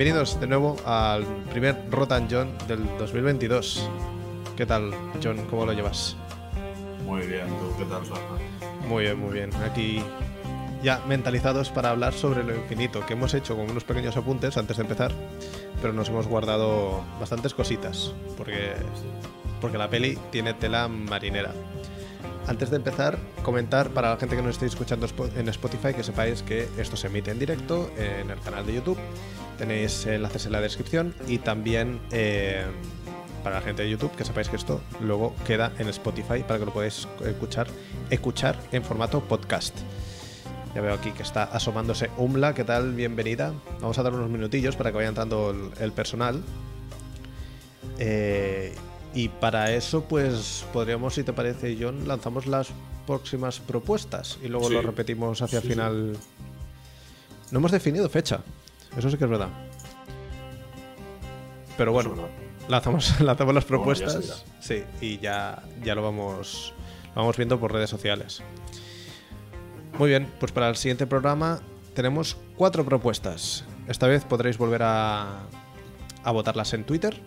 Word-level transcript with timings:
bienvenidos 0.00 0.40
de 0.40 0.46
nuevo 0.46 0.78
al 0.86 1.26
primer 1.50 1.76
Rotan 1.90 2.26
John 2.30 2.56
del 2.66 2.86
2022. 2.96 3.86
¿Qué 4.56 4.64
tal, 4.64 4.94
John? 5.22 5.44
¿Cómo 5.50 5.66
lo 5.66 5.74
llevas? 5.74 6.16
Muy 7.04 7.26
bien, 7.26 7.46
¿tú 7.48 7.76
qué 7.76 7.84
tal, 7.84 8.08
Rafa? 8.08 8.38
Muy 8.88 9.02
bien, 9.02 9.18
muy 9.18 9.34
bien. 9.34 9.50
Aquí 9.56 10.02
ya 10.82 11.02
mentalizados 11.06 11.68
para 11.68 11.90
hablar 11.90 12.14
sobre 12.14 12.44
lo 12.44 12.56
infinito, 12.56 13.04
que 13.04 13.12
hemos 13.12 13.34
hecho 13.34 13.54
con 13.54 13.70
unos 13.70 13.84
pequeños 13.84 14.16
apuntes 14.16 14.56
antes 14.56 14.78
de 14.78 14.84
empezar, 14.84 15.12
pero 15.82 15.92
nos 15.92 16.08
hemos 16.08 16.26
guardado 16.26 17.04
bastantes 17.20 17.52
cositas, 17.52 18.14
porque, 18.38 18.72
porque 19.60 19.76
la 19.76 19.90
peli 19.90 20.18
tiene 20.30 20.54
tela 20.54 20.88
marinera. 20.88 21.52
Antes 22.46 22.70
de 22.70 22.76
empezar, 22.76 23.18
comentar 23.42 23.90
para 23.90 24.10
la 24.10 24.16
gente 24.16 24.36
que 24.36 24.42
nos 24.42 24.52
esté 24.52 24.66
escuchando 24.66 25.06
en 25.36 25.48
Spotify 25.48 25.94
que 25.94 26.02
sepáis 26.02 26.42
que 26.42 26.68
esto 26.78 26.96
se 26.96 27.06
emite 27.06 27.30
en 27.30 27.38
directo 27.38 27.90
en 27.96 28.30
el 28.30 28.40
canal 28.40 28.66
de 28.66 28.74
YouTube. 28.74 28.98
Tenéis 29.58 30.06
enlaces 30.06 30.46
en 30.46 30.52
la 30.52 30.60
descripción 30.60 31.14
y 31.28 31.38
también 31.38 32.00
eh, 32.10 32.64
para 33.44 33.56
la 33.56 33.62
gente 33.62 33.82
de 33.82 33.90
YouTube 33.90 34.10
que 34.16 34.24
sepáis 34.24 34.48
que 34.48 34.56
esto 34.56 34.80
luego 35.00 35.34
queda 35.46 35.72
en 35.78 35.88
Spotify 35.88 36.42
para 36.46 36.58
que 36.58 36.66
lo 36.66 36.72
podáis 36.72 37.06
escuchar, 37.24 37.68
escuchar 38.10 38.56
en 38.72 38.82
formato 38.82 39.20
podcast. 39.20 39.76
Ya 40.74 40.80
veo 40.80 40.94
aquí 40.94 41.10
que 41.10 41.22
está 41.22 41.44
asomándose 41.44 42.10
Umla, 42.16 42.54
¿qué 42.54 42.64
tal? 42.64 42.94
Bienvenida. 42.94 43.52
Vamos 43.80 43.98
a 43.98 44.02
dar 44.02 44.14
unos 44.14 44.30
minutillos 44.30 44.76
para 44.76 44.90
que 44.90 44.96
vaya 44.96 45.08
entrando 45.08 45.54
el, 45.80 45.92
personal. 45.92 46.42
Eh, 47.98 48.74
y 49.14 49.28
para 49.28 49.72
eso, 49.72 50.04
pues 50.04 50.64
podríamos, 50.72 51.14
si 51.14 51.24
te 51.24 51.32
parece, 51.32 51.76
John, 51.80 52.06
lanzamos 52.06 52.46
las 52.46 52.68
próximas 53.06 53.58
propuestas 53.58 54.38
y 54.42 54.48
luego 54.48 54.70
lo 54.70 54.82
repetimos 54.82 55.42
hacia 55.42 55.58
el 55.58 55.64
final. 55.64 56.16
No 57.50 57.58
hemos 57.58 57.72
definido 57.72 58.08
fecha, 58.08 58.40
eso 58.96 59.10
sí 59.10 59.16
que 59.16 59.24
es 59.24 59.30
verdad. 59.30 59.48
Pero 61.76 61.92
bueno, 61.92 62.14
lanzamos, 62.68 63.20
lanzamos 63.22 63.54
las 63.54 63.64
propuestas. 63.64 64.44
sí, 64.60 64.84
y 65.00 65.18
ya, 65.18 65.62
ya 65.82 65.94
lo 65.94 66.02
vamos, 66.02 66.72
lo 67.14 67.22
vamos 67.22 67.36
viendo 67.36 67.58
por 67.58 67.72
redes 67.72 67.90
sociales. 67.90 68.42
Muy 69.98 70.08
bien, 70.08 70.28
pues 70.38 70.52
para 70.52 70.68
el 70.68 70.76
siguiente 70.76 71.06
programa 71.06 71.60
tenemos 71.94 72.36
cuatro 72.56 72.84
propuestas. 72.84 73.64
Esta 73.88 74.06
vez 74.06 74.24
podréis 74.24 74.56
volver 74.56 74.82
a, 74.84 75.40
a 76.22 76.30
votarlas 76.30 76.72
en 76.74 76.84
Twitter. 76.84 77.20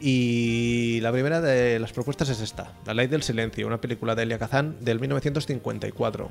Y 0.00 1.00
la 1.00 1.10
primera 1.10 1.40
de 1.40 1.78
las 1.78 1.92
propuestas 1.92 2.28
es 2.28 2.40
esta, 2.40 2.72
La 2.86 2.94
Ley 2.94 3.08
del 3.08 3.22
Silencio, 3.22 3.66
una 3.66 3.80
película 3.80 4.14
de 4.14 4.22
Elia 4.22 4.38
Kazan 4.38 4.76
del 4.80 5.00
1954. 5.00 6.30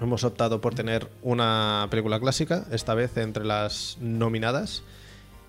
Hemos 0.00 0.24
optado 0.24 0.60
por 0.60 0.74
tener 0.74 1.08
una 1.22 1.88
película 1.90 2.20
clásica, 2.20 2.64
esta 2.70 2.94
vez 2.94 3.16
entre 3.16 3.44
las 3.44 3.98
nominadas, 4.00 4.84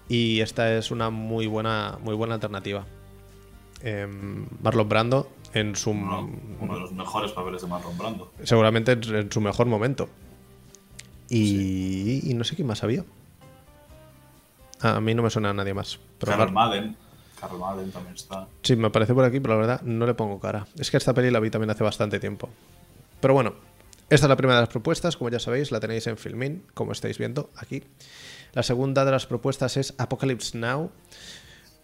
y 0.09 0.39
esta 0.39 0.75
es 0.75 0.89
una 0.89 1.09
muy 1.09 1.47
buena, 1.47 1.99
muy 2.01 2.15
buena 2.15 2.35
alternativa. 2.35 2.85
Em, 3.83 4.47
Marlon 4.61 4.89
Brando 4.89 5.29
en 5.53 5.75
su... 5.75 5.91
Uno, 5.91 6.29
de 6.59 6.79
los 6.79 6.91
mejores 6.91 7.31
papeles 7.33 7.61
de 7.61 7.67
Marlon 7.67 7.97
Brando. 7.97 8.31
Seguramente 8.43 8.93
en 8.93 9.31
su 9.31 9.41
mejor 9.41 9.67
momento. 9.67 10.09
Y, 11.29 12.31
no 12.33 12.43
sé 12.43 12.55
quién 12.55 12.67
más 12.67 12.83
había. 12.83 13.03
a 14.81 14.99
mí 15.01 15.13
no 15.13 15.21
me 15.21 15.29
suena 15.29 15.51
a 15.51 15.53
nadie 15.53 15.73
más. 15.73 15.99
Carl 16.19 16.51
Madden. 16.51 16.95
Carl 17.39 17.57
Madden 17.57 17.91
también 17.91 18.15
está. 18.15 18.47
Sí, 18.63 18.75
me 18.75 18.87
aparece 18.87 19.13
por 19.13 19.23
aquí, 19.23 19.39
pero 19.39 19.55
la 19.55 19.59
verdad 19.59 19.81
no 19.81 20.05
le 20.05 20.13
pongo 20.13 20.39
cara. 20.39 20.67
Es 20.77 20.91
que 20.91 20.97
esta 20.97 21.13
peli 21.13 21.31
la 21.31 21.39
vi 21.39 21.49
también 21.49 21.69
hace 21.69 21.83
bastante 21.83 22.19
tiempo. 22.19 22.49
Pero 23.19 23.33
bueno, 23.33 23.53
esta 24.09 24.25
es 24.25 24.29
la 24.29 24.35
primera 24.35 24.55
de 24.55 24.63
las 24.63 24.69
propuestas, 24.69 25.17
como 25.17 25.29
ya 25.29 25.39
sabéis, 25.39 25.71
la 25.71 25.79
tenéis 25.79 26.07
en 26.07 26.17
Filmin, 26.17 26.63
como 26.73 26.91
estáis 26.91 27.17
viendo 27.17 27.49
aquí. 27.57 27.83
La 28.53 28.63
segunda 28.63 29.05
de 29.05 29.11
las 29.11 29.25
propuestas 29.25 29.77
es 29.77 29.93
Apocalypse 29.97 30.57
Now. 30.57 30.91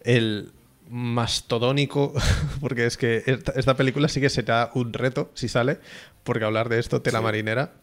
El 0.00 0.52
mastodónico, 0.88 2.12
porque 2.60 2.86
es 2.86 2.96
que 2.96 3.22
esta, 3.26 3.76
película 3.76 4.08
sí 4.08 4.20
que 4.20 4.30
será 4.30 4.70
un 4.74 4.92
reto 4.92 5.30
si 5.34 5.48
sale, 5.48 5.80
porque 6.22 6.44
hablar 6.44 6.68
de 6.68 6.78
esto, 6.78 7.02
tela 7.02 7.20
marinera, 7.20 7.74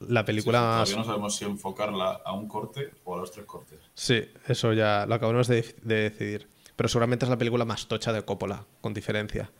la 0.00 0.24
película... 0.24 0.58
todavía 0.60 0.96
no 0.96 1.04
sabemos 1.04 1.36
si 1.36 1.44
enfocarla 1.44 2.20
a 2.24 2.32
un 2.32 2.46
corte 2.46 2.90
o 3.04 3.14
a 3.14 3.18
los 3.18 3.30
tres 3.30 3.46
cortes. 3.46 3.78
Sí, 3.94 4.28
eso 4.46 4.72
ya 4.72 5.06
lo 5.06 5.14
acabamos 5.14 5.48
de, 5.48 5.74
decidir. 5.82 6.48
Pero 6.76 6.88
seguramente 6.88 7.24
es 7.24 7.30
la 7.30 7.38
película 7.38 7.64
más 7.64 7.88
tocha 7.88 8.12
de 8.12 8.22
Coppola, 8.22 8.66
con 8.80 8.94
diferencia. 8.94 9.50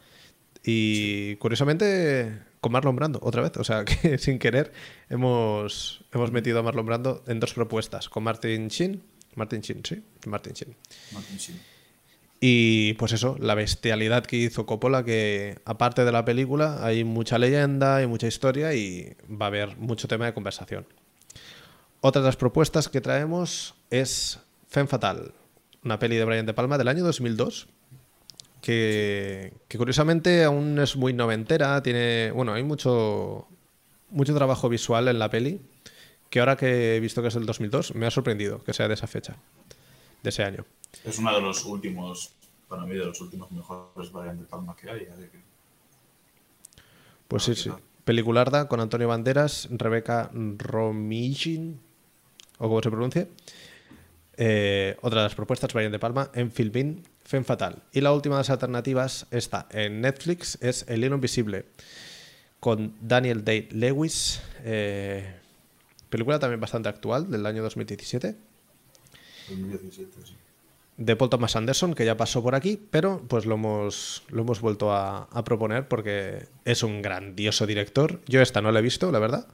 Y 0.62 1.36
curiosamente, 1.36 2.40
con 2.60 2.72
Marlon 2.72 2.96
Brando, 2.96 3.18
otra 3.22 3.42
vez. 3.42 3.56
O 3.56 3.64
sea, 3.64 3.84
que 3.86 4.18
sin 4.18 4.38
querer 4.38 4.72
hemos, 5.08 6.04
hemos 6.12 6.32
metido 6.32 6.58
a 6.58 6.62
Marlon 6.62 6.86
Brando 6.86 7.24
en 7.26 7.40
dos 7.40 7.54
propuestas. 7.54 8.08
Con 8.08 8.24
Martin 8.24 8.68
Sheen. 8.68 9.02
Martin 9.34 9.60
Sheen, 9.60 9.82
sí. 9.84 10.02
Martin 10.26 10.52
Sheen. 10.52 10.76
Martin 11.12 11.36
Sheen. 11.36 11.76
Y 12.40 12.92
pues 12.94 13.12
eso, 13.12 13.36
la 13.38 13.54
bestialidad 13.54 14.24
que 14.26 14.36
hizo 14.36 14.66
Coppola, 14.66 15.04
que 15.04 15.58
aparte 15.64 16.04
de 16.04 16.12
la 16.12 16.24
película 16.24 16.84
hay 16.84 17.02
mucha 17.02 17.38
leyenda, 17.38 17.96
hay 17.96 18.06
mucha 18.06 18.26
historia 18.26 18.74
y 18.74 19.16
va 19.30 19.46
a 19.46 19.48
haber 19.48 19.76
mucho 19.78 20.06
tema 20.06 20.26
de 20.26 20.34
conversación. 20.34 20.86
Otra 22.00 22.20
de 22.20 22.26
las 22.26 22.36
propuestas 22.36 22.88
que 22.88 23.00
traemos 23.00 23.74
es 23.90 24.38
Femme 24.68 24.86
Fatal, 24.86 25.32
una 25.86 25.98
peli 25.98 26.16
de 26.16 26.24
Brian 26.24 26.44
De 26.44 26.52
Palma 26.52 26.76
del 26.76 26.88
año 26.88 27.04
2002, 27.04 27.68
que, 28.60 29.54
que 29.68 29.78
curiosamente 29.78 30.44
aún 30.44 30.78
es 30.80 30.96
muy 30.96 31.12
noventera, 31.12 31.80
tiene, 31.82 32.32
bueno, 32.32 32.52
hay 32.52 32.64
mucho, 32.64 33.46
mucho 34.10 34.34
trabajo 34.34 34.68
visual 34.68 35.08
en 35.08 35.18
la 35.18 35.30
peli, 35.30 35.60
que 36.28 36.40
ahora 36.40 36.56
que 36.56 36.96
he 36.96 37.00
visto 37.00 37.22
que 37.22 37.28
es 37.28 37.36
el 37.36 37.46
2002, 37.46 37.94
me 37.94 38.06
ha 38.06 38.10
sorprendido 38.10 38.62
que 38.64 38.74
sea 38.74 38.88
de 38.88 38.94
esa 38.94 39.06
fecha, 39.06 39.36
de 40.22 40.30
ese 40.30 40.42
año. 40.42 40.64
Es 41.04 41.18
uno 41.18 41.32
de 41.34 41.40
los 41.40 41.64
últimos, 41.64 42.32
para 42.68 42.82
mí, 42.82 42.96
de 42.96 43.04
los 43.04 43.20
últimos 43.20 43.50
mejores 43.52 44.10
Brian 44.12 44.38
de 44.38 44.44
Palma 44.44 44.74
que 44.76 44.90
hay. 44.90 45.06
Pues 47.28 47.44
sí, 47.44 47.54
sí. 47.54 47.70
Pelicularda 48.04 48.68
con 48.68 48.80
Antonio 48.80 49.08
Banderas, 49.08 49.68
Rebeca 49.70 50.30
Romijin, 50.32 51.80
o 52.58 52.68
como 52.68 52.82
se 52.82 52.90
pronuncie. 52.90 53.28
Eh, 54.36 54.96
otra 55.00 55.20
de 55.20 55.26
las 55.26 55.34
propuestas, 55.34 55.72
Brian 55.72 55.92
de 55.92 55.98
Palma, 55.98 56.30
en 56.34 56.50
Filmin, 56.50 57.02
Fen 57.24 57.44
Fatal. 57.44 57.82
Y 57.92 58.00
la 58.00 58.12
última 58.12 58.36
de 58.36 58.40
las 58.40 58.50
alternativas 58.50 59.26
está 59.30 59.66
en 59.70 60.00
Netflix, 60.00 60.58
es 60.60 60.84
El 60.88 61.04
hilo 61.04 61.14
invisible, 61.14 61.66
con 62.60 62.94
Daniel 63.00 63.44
Day-Lewis. 63.44 64.42
Eh, 64.64 65.34
película 66.10 66.38
también 66.38 66.60
bastante 66.60 66.88
actual, 66.88 67.30
del 67.30 67.46
año 67.46 67.62
2017. 67.62 68.36
2017, 69.48 70.12
sí 70.24 70.34
de 70.96 71.14
Paul 71.16 71.30
Thomas 71.30 71.56
Anderson, 71.56 71.94
que 71.94 72.04
ya 72.04 72.16
pasó 72.16 72.42
por 72.42 72.54
aquí, 72.54 72.80
pero 72.90 73.22
pues 73.28 73.44
lo 73.44 73.56
hemos, 73.56 74.22
lo 74.28 74.42
hemos 74.42 74.60
vuelto 74.60 74.92
a, 74.92 75.28
proponer 75.44 75.88
porque 75.88 76.46
es 76.64 76.82
un 76.82 77.02
grandioso 77.02 77.66
director. 77.66 78.20
Yo 78.26 78.40
esta 78.40 78.62
no 78.62 78.72
la 78.72 78.78
he 78.78 78.82
visto, 78.82 79.12
la 79.12 79.18
verdad, 79.18 79.46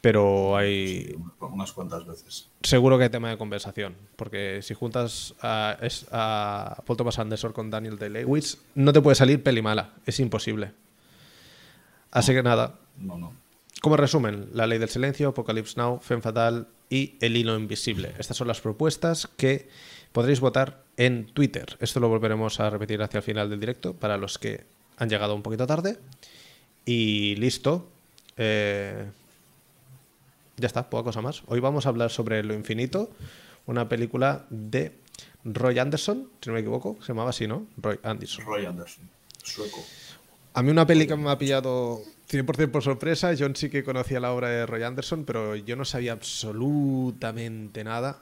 pero 0.00 0.56
hay... 0.56 1.16
unas 1.40 1.72
cuantas 1.72 2.06
veces. 2.06 2.48
Seguro 2.62 2.98
que 2.98 3.04
hay 3.04 3.10
tema 3.10 3.30
de 3.30 3.38
conversación, 3.38 3.96
porque 4.16 4.60
si 4.62 4.74
juntas 4.74 5.34
a, 5.40 5.76
a 6.12 6.82
Paul 6.86 6.96
Thomas 6.96 7.18
Anderson 7.18 7.52
con 7.52 7.70
Daniel 7.70 7.98
Day-Lewis, 7.98 8.58
no 8.74 8.92
te 8.92 9.00
puede 9.00 9.14
salir 9.14 9.42
peli 9.42 9.62
mala, 9.62 9.94
es 10.06 10.20
imposible. 10.20 10.72
Así 12.10 12.32
que 12.32 12.42
nada. 12.42 12.78
No, 12.96 13.18
no. 13.18 13.32
Como 13.80 13.96
resumen, 13.96 14.48
La 14.54 14.66
Ley 14.66 14.78
del 14.78 14.88
Silencio, 14.88 15.28
Apocalypse 15.28 15.74
Now, 15.76 16.00
Femme 16.00 16.22
Fatal 16.22 16.66
y 16.90 17.16
El 17.20 17.36
Hilo 17.36 17.56
Invisible. 17.56 18.12
Estas 18.18 18.36
son 18.36 18.48
las 18.48 18.60
propuestas 18.60 19.28
que 19.36 19.68
podréis 20.12 20.40
votar 20.40 20.82
en 20.96 21.26
Twitter. 21.26 21.76
Esto 21.80 22.00
lo 22.00 22.08
volveremos 22.08 22.58
a 22.60 22.70
repetir 22.70 23.00
hacia 23.02 23.18
el 23.18 23.22
final 23.22 23.50
del 23.50 23.60
directo 23.60 23.94
para 23.94 24.16
los 24.16 24.38
que 24.38 24.64
han 24.96 25.08
llegado 25.08 25.34
un 25.34 25.42
poquito 25.42 25.66
tarde. 25.66 25.98
Y 26.84 27.36
listo. 27.36 27.88
Eh, 28.36 29.06
ya 30.58 30.66
está, 30.66 30.90
poca 30.90 31.04
cosa 31.04 31.22
más. 31.22 31.42
Hoy 31.46 31.60
vamos 31.60 31.86
a 31.86 31.88
hablar 31.88 32.10
sobre 32.10 32.42
Lo 32.42 32.54
Infinito, 32.54 33.10
una 33.66 33.88
película 33.88 34.46
de 34.50 34.92
Roy 35.44 35.78
Anderson, 35.78 36.28
si 36.40 36.50
no 36.50 36.54
me 36.54 36.60
equivoco, 36.60 36.98
se 37.00 37.08
llamaba 37.08 37.30
así, 37.30 37.46
¿no? 37.46 37.66
Roy 37.76 37.98
Anderson. 38.02 38.44
Roy 38.44 38.66
Anderson, 38.66 39.08
sueco. 39.42 39.84
A 40.54 40.62
mí 40.62 40.70
una 40.70 40.86
peli 40.86 41.06
que 41.06 41.16
me 41.16 41.30
ha 41.30 41.38
pillado 41.38 42.02
100% 42.30 42.70
por 42.70 42.82
sorpresa, 42.82 43.32
John 43.38 43.56
sí 43.56 43.70
que 43.70 43.84
conocía 43.84 44.20
la 44.20 44.32
obra 44.32 44.48
de 44.48 44.66
Roy 44.66 44.82
Anderson, 44.82 45.24
pero 45.24 45.56
yo 45.56 45.76
no 45.76 45.84
sabía 45.84 46.12
absolutamente 46.12 47.84
nada. 47.84 48.18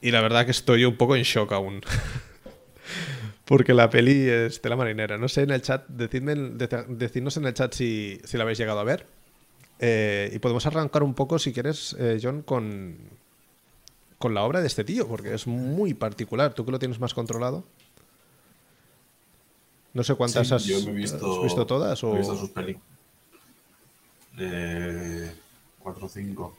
Y 0.00 0.10
la 0.10 0.20
verdad 0.20 0.44
que 0.44 0.50
estoy 0.50 0.84
un 0.84 0.96
poco 0.96 1.16
en 1.16 1.22
shock 1.22 1.52
aún. 1.52 1.80
Porque 3.44 3.72
la 3.72 3.88
peli 3.88 4.28
es 4.28 4.60
de 4.60 4.68
la 4.68 4.76
marinera. 4.76 5.16
No 5.16 5.28
sé 5.28 5.42
en 5.42 5.50
el 5.50 5.62
chat, 5.62 5.86
decidme, 5.88 6.34
decidnos 6.34 7.36
en 7.38 7.46
el 7.46 7.54
chat 7.54 7.72
si, 7.72 8.20
la 8.32 8.42
habéis 8.42 8.58
llegado 8.58 8.78
a 8.78 8.84
ver. 8.84 9.06
Eh, 9.78 10.30
y 10.34 10.38
podemos 10.38 10.66
arrancar 10.66 11.02
un 11.02 11.14
poco, 11.14 11.38
si 11.38 11.52
quieres, 11.52 11.94
eh, 11.98 12.18
John, 12.20 12.42
con, 12.42 12.96
con 14.18 14.34
la 14.34 14.42
obra 14.42 14.60
de 14.60 14.66
este 14.66 14.84
tío, 14.84 15.06
porque 15.06 15.34
es 15.34 15.46
muy 15.46 15.94
particular. 15.94 16.54
¿Tú 16.54 16.64
que 16.64 16.72
lo 16.72 16.78
tienes 16.78 16.98
más 16.98 17.14
controlado? 17.14 17.64
No 19.94 20.02
sé 20.02 20.14
cuántas 20.14 20.52
has, 20.52 20.66
visto, 20.66 21.66
todas. 21.66 22.02
He 22.02 22.18
visto 22.18 22.36
sus 22.36 22.50
pelis. 22.50 22.76
Eh, 24.38 25.32
cuatro 25.78 26.06
o 26.06 26.08
cinco. 26.08 26.56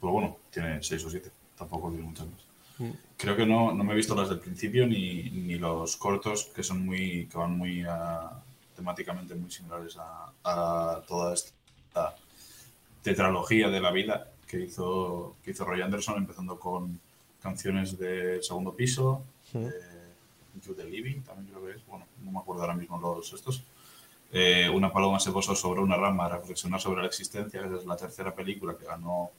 Pero 0.00 0.12
bueno, 0.12 0.36
tiene 0.50 0.82
seis 0.82 1.04
o 1.04 1.10
siete. 1.10 1.30
tampoco 1.56 1.90
vi 1.90 1.98
muchas 1.98 2.26
más. 2.26 2.40
Mm. 2.78 2.96
Creo 3.16 3.36
que 3.36 3.46
no, 3.46 3.72
no 3.72 3.84
me 3.84 3.92
he 3.92 3.96
visto 3.96 4.14
las 4.14 4.28
del 4.28 4.40
principio 4.40 4.86
ni, 4.86 5.30
ni 5.30 5.54
los 5.54 5.96
cortos 5.96 6.50
que 6.54 6.62
son 6.62 6.84
muy 6.84 7.28
que 7.30 7.38
van 7.38 7.56
muy 7.56 7.84
temáticamente 8.74 9.34
muy 9.34 9.50
similares 9.50 9.96
a, 9.96 10.32
a, 10.42 11.02
toda 11.06 11.34
esta 11.34 12.16
tetralogía 13.02 13.68
de 13.68 13.80
la 13.80 13.90
vida 13.90 14.30
que 14.46 14.60
hizo 14.60 15.36
que 15.44 15.52
hizo 15.52 15.64
Roy 15.64 15.82
Anderson 15.82 16.18
empezando 16.18 16.58
con 16.58 17.00
canciones 17.42 17.98
de 17.98 18.42
segundo 18.42 18.74
piso 18.74 19.24
mm. 19.52 19.66
You 20.64 20.74
the 20.74 20.84
Living 20.84 21.22
también 21.22 21.48
creo 21.48 21.66
que 21.66 21.78
es 21.78 21.86
bueno 21.86 22.06
no 22.24 22.30
me 22.30 22.38
acuerdo 22.38 22.62
ahora 22.62 22.74
mismo 22.74 23.00
los 23.00 23.32
estos 23.32 23.64
eh, 24.34 24.68
una 24.70 24.90
paloma 24.90 25.20
se 25.20 25.30
posó 25.30 25.54
sobre 25.54 25.82
una 25.82 25.96
rama 25.96 26.24
a 26.24 26.38
reflexionar 26.38 26.80
sobre 26.80 27.02
la 27.02 27.06
existencia, 27.06 27.60
es 27.60 27.84
la 27.84 27.96
tercera 27.96 28.34
película 28.34 28.74
que 28.78 28.86
ganó, 28.86 29.30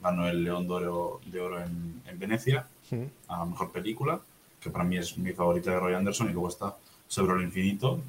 ganó 0.00 0.26
el 0.26 0.42
León 0.42 0.66
de 0.66 0.74
Oro, 0.74 1.20
de 1.24 1.40
oro 1.40 1.62
en, 1.62 2.02
en 2.04 2.18
Venecia, 2.18 2.66
a 3.28 3.38
la 3.38 3.44
mejor 3.44 3.70
película, 3.70 4.20
que 4.60 4.70
para 4.70 4.82
mí 4.82 4.96
es 4.96 5.16
mi 5.18 5.32
favorita 5.32 5.70
de 5.70 5.78
Roy 5.78 5.94
Anderson, 5.94 6.30
y 6.30 6.32
luego 6.32 6.48
está 6.48 6.76
Sobre 7.06 7.36
el 7.36 7.44
Infinito, 7.44 8.00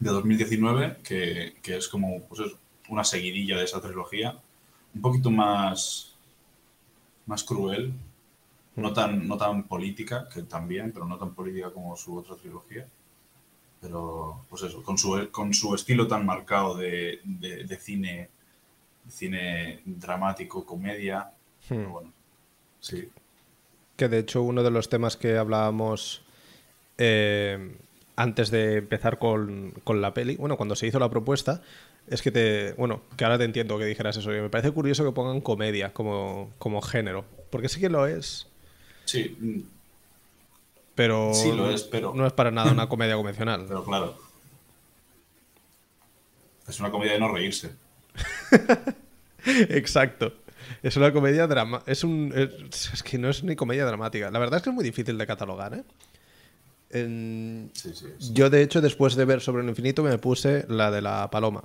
de 0.00 0.10
2019, 0.10 0.96
que, 1.04 1.54
que 1.62 1.76
es 1.76 1.86
como 1.86 2.22
pues 2.22 2.40
es 2.40 2.52
una 2.88 3.04
seguidilla 3.04 3.58
de 3.58 3.64
esa 3.64 3.80
trilogía, 3.80 4.36
un 4.94 5.00
poquito 5.00 5.30
más, 5.30 6.14
más 7.26 7.44
cruel, 7.44 7.92
no 8.76 8.92
tan, 8.92 9.26
no 9.26 9.36
tan 9.36 9.64
política, 9.64 10.28
que 10.32 10.42
también, 10.42 10.92
pero 10.92 11.06
no 11.06 11.18
tan 11.18 11.34
política 11.34 11.70
como 11.70 11.96
su 11.96 12.16
otra 12.16 12.36
trilogía 12.36 12.86
pero 13.80 14.44
pues 14.48 14.62
eso, 14.62 14.82
con 14.82 14.98
su, 14.98 15.28
con 15.30 15.52
su 15.54 15.74
estilo 15.74 16.06
tan 16.06 16.24
marcado 16.24 16.76
de, 16.76 17.20
de, 17.24 17.76
cine, 17.78 18.28
cine 19.08 19.80
dramático, 19.84 20.64
comedia, 20.64 21.30
hmm. 21.68 21.92
bueno, 21.92 22.12
sí. 22.80 23.08
Que 23.96 24.08
de 24.08 24.18
hecho 24.18 24.42
uno 24.42 24.62
de 24.62 24.70
los 24.70 24.88
temas 24.88 25.16
que 25.16 25.38
hablábamos 25.38 26.22
eh, 26.98 27.76
antes 28.16 28.50
de 28.50 28.78
empezar 28.78 29.18
con, 29.18 29.72
con, 29.84 30.00
la 30.00 30.12
peli, 30.12 30.36
bueno, 30.36 30.56
cuando 30.56 30.76
se 30.76 30.86
hizo 30.86 30.98
la 30.98 31.10
propuesta, 31.10 31.62
es 32.08 32.22
que 32.22 32.30
te, 32.30 32.72
bueno, 32.74 33.02
que 33.16 33.24
ahora 33.24 33.38
te 33.38 33.44
entiendo 33.44 33.78
que 33.78 33.84
dijeras 33.84 34.16
eso, 34.16 34.30
me 34.30 34.48
parece 34.48 34.70
curioso 34.70 35.04
que 35.04 35.12
pongan 35.12 35.40
comedia 35.40 35.92
como, 35.92 36.52
como 36.58 36.80
género, 36.82 37.24
porque 37.50 37.68
sí 37.68 37.80
que 37.80 37.88
lo 37.88 38.06
es. 38.06 38.46
Sí, 39.04 39.36
pero, 40.94 41.34
sí, 41.34 41.52
lo 41.52 41.70
es, 41.70 41.82
pero 41.82 42.14
no 42.14 42.26
es 42.26 42.32
para 42.32 42.50
nada 42.50 42.72
una 42.72 42.88
comedia 42.88 43.16
convencional. 43.16 43.66
Pero 43.68 43.84
claro. 43.84 44.16
Es 46.66 46.80
una 46.80 46.90
comedia 46.90 47.12
de 47.12 47.20
no 47.20 47.28
reírse. 47.28 47.70
Exacto. 49.44 50.32
Es 50.82 50.96
una 50.96 51.12
comedia 51.12 51.46
drama. 51.46 51.82
Es 51.86 52.02
un. 52.02 52.32
Es, 52.34 53.02
que 53.02 53.18
no 53.18 53.28
es 53.28 53.44
ni 53.44 53.54
comedia 53.54 53.84
dramática. 53.84 54.30
La 54.30 54.38
verdad 54.38 54.56
es 54.56 54.62
que 54.62 54.70
es 54.70 54.74
muy 54.74 54.84
difícil 54.84 55.16
de 55.18 55.26
catalogar, 55.26 55.74
¿eh? 55.74 55.84
Sí, 57.74 57.90
sí, 57.94 58.06
Yo, 58.32 58.48
de 58.48 58.62
hecho, 58.62 58.80
después 58.80 59.16
de 59.16 59.24
ver 59.26 59.42
sobre 59.42 59.62
el 59.62 59.68
infinito, 59.68 60.02
me 60.02 60.16
puse 60.18 60.64
la 60.68 60.90
de 60.90 61.02
la 61.02 61.30
paloma. 61.30 61.64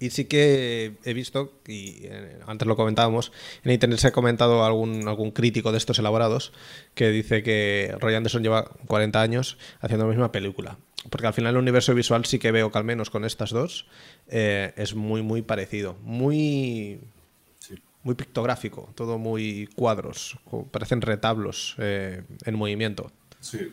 Y 0.00 0.10
sí 0.10 0.24
que 0.24 0.94
he 1.04 1.14
visto, 1.14 1.52
y 1.66 2.00
eh, 2.02 2.38
antes 2.46 2.66
lo 2.66 2.76
comentábamos, 2.76 3.32
en 3.62 3.72
internet 3.72 4.00
se 4.00 4.08
ha 4.08 4.12
comentado 4.12 4.64
algún, 4.64 5.06
algún 5.08 5.30
crítico 5.30 5.72
de 5.72 5.78
estos 5.78 5.98
elaborados 5.98 6.52
que 6.94 7.10
dice 7.10 7.42
que 7.42 7.94
Roy 8.00 8.14
Anderson 8.14 8.42
lleva 8.42 8.64
40 8.86 9.20
años 9.20 9.56
haciendo 9.80 10.06
la 10.06 10.10
misma 10.10 10.32
película. 10.32 10.78
Porque 11.10 11.26
al 11.26 11.34
final 11.34 11.54
el 11.54 11.60
universo 11.60 11.94
visual 11.94 12.24
sí 12.24 12.38
que 12.38 12.50
veo 12.50 12.72
que 12.72 12.78
al 12.78 12.84
menos 12.84 13.10
con 13.10 13.24
estas 13.24 13.50
dos 13.50 13.86
eh, 14.28 14.72
es 14.76 14.94
muy, 14.94 15.22
muy 15.22 15.42
parecido. 15.42 15.96
Muy, 16.02 17.00
muy 18.02 18.14
pictográfico, 18.14 18.90
todo 18.94 19.18
muy 19.18 19.68
cuadros, 19.74 20.36
parecen 20.70 21.00
retablos 21.00 21.74
eh, 21.78 22.22
en 22.44 22.54
movimiento. 22.54 23.10
Sí. 23.40 23.72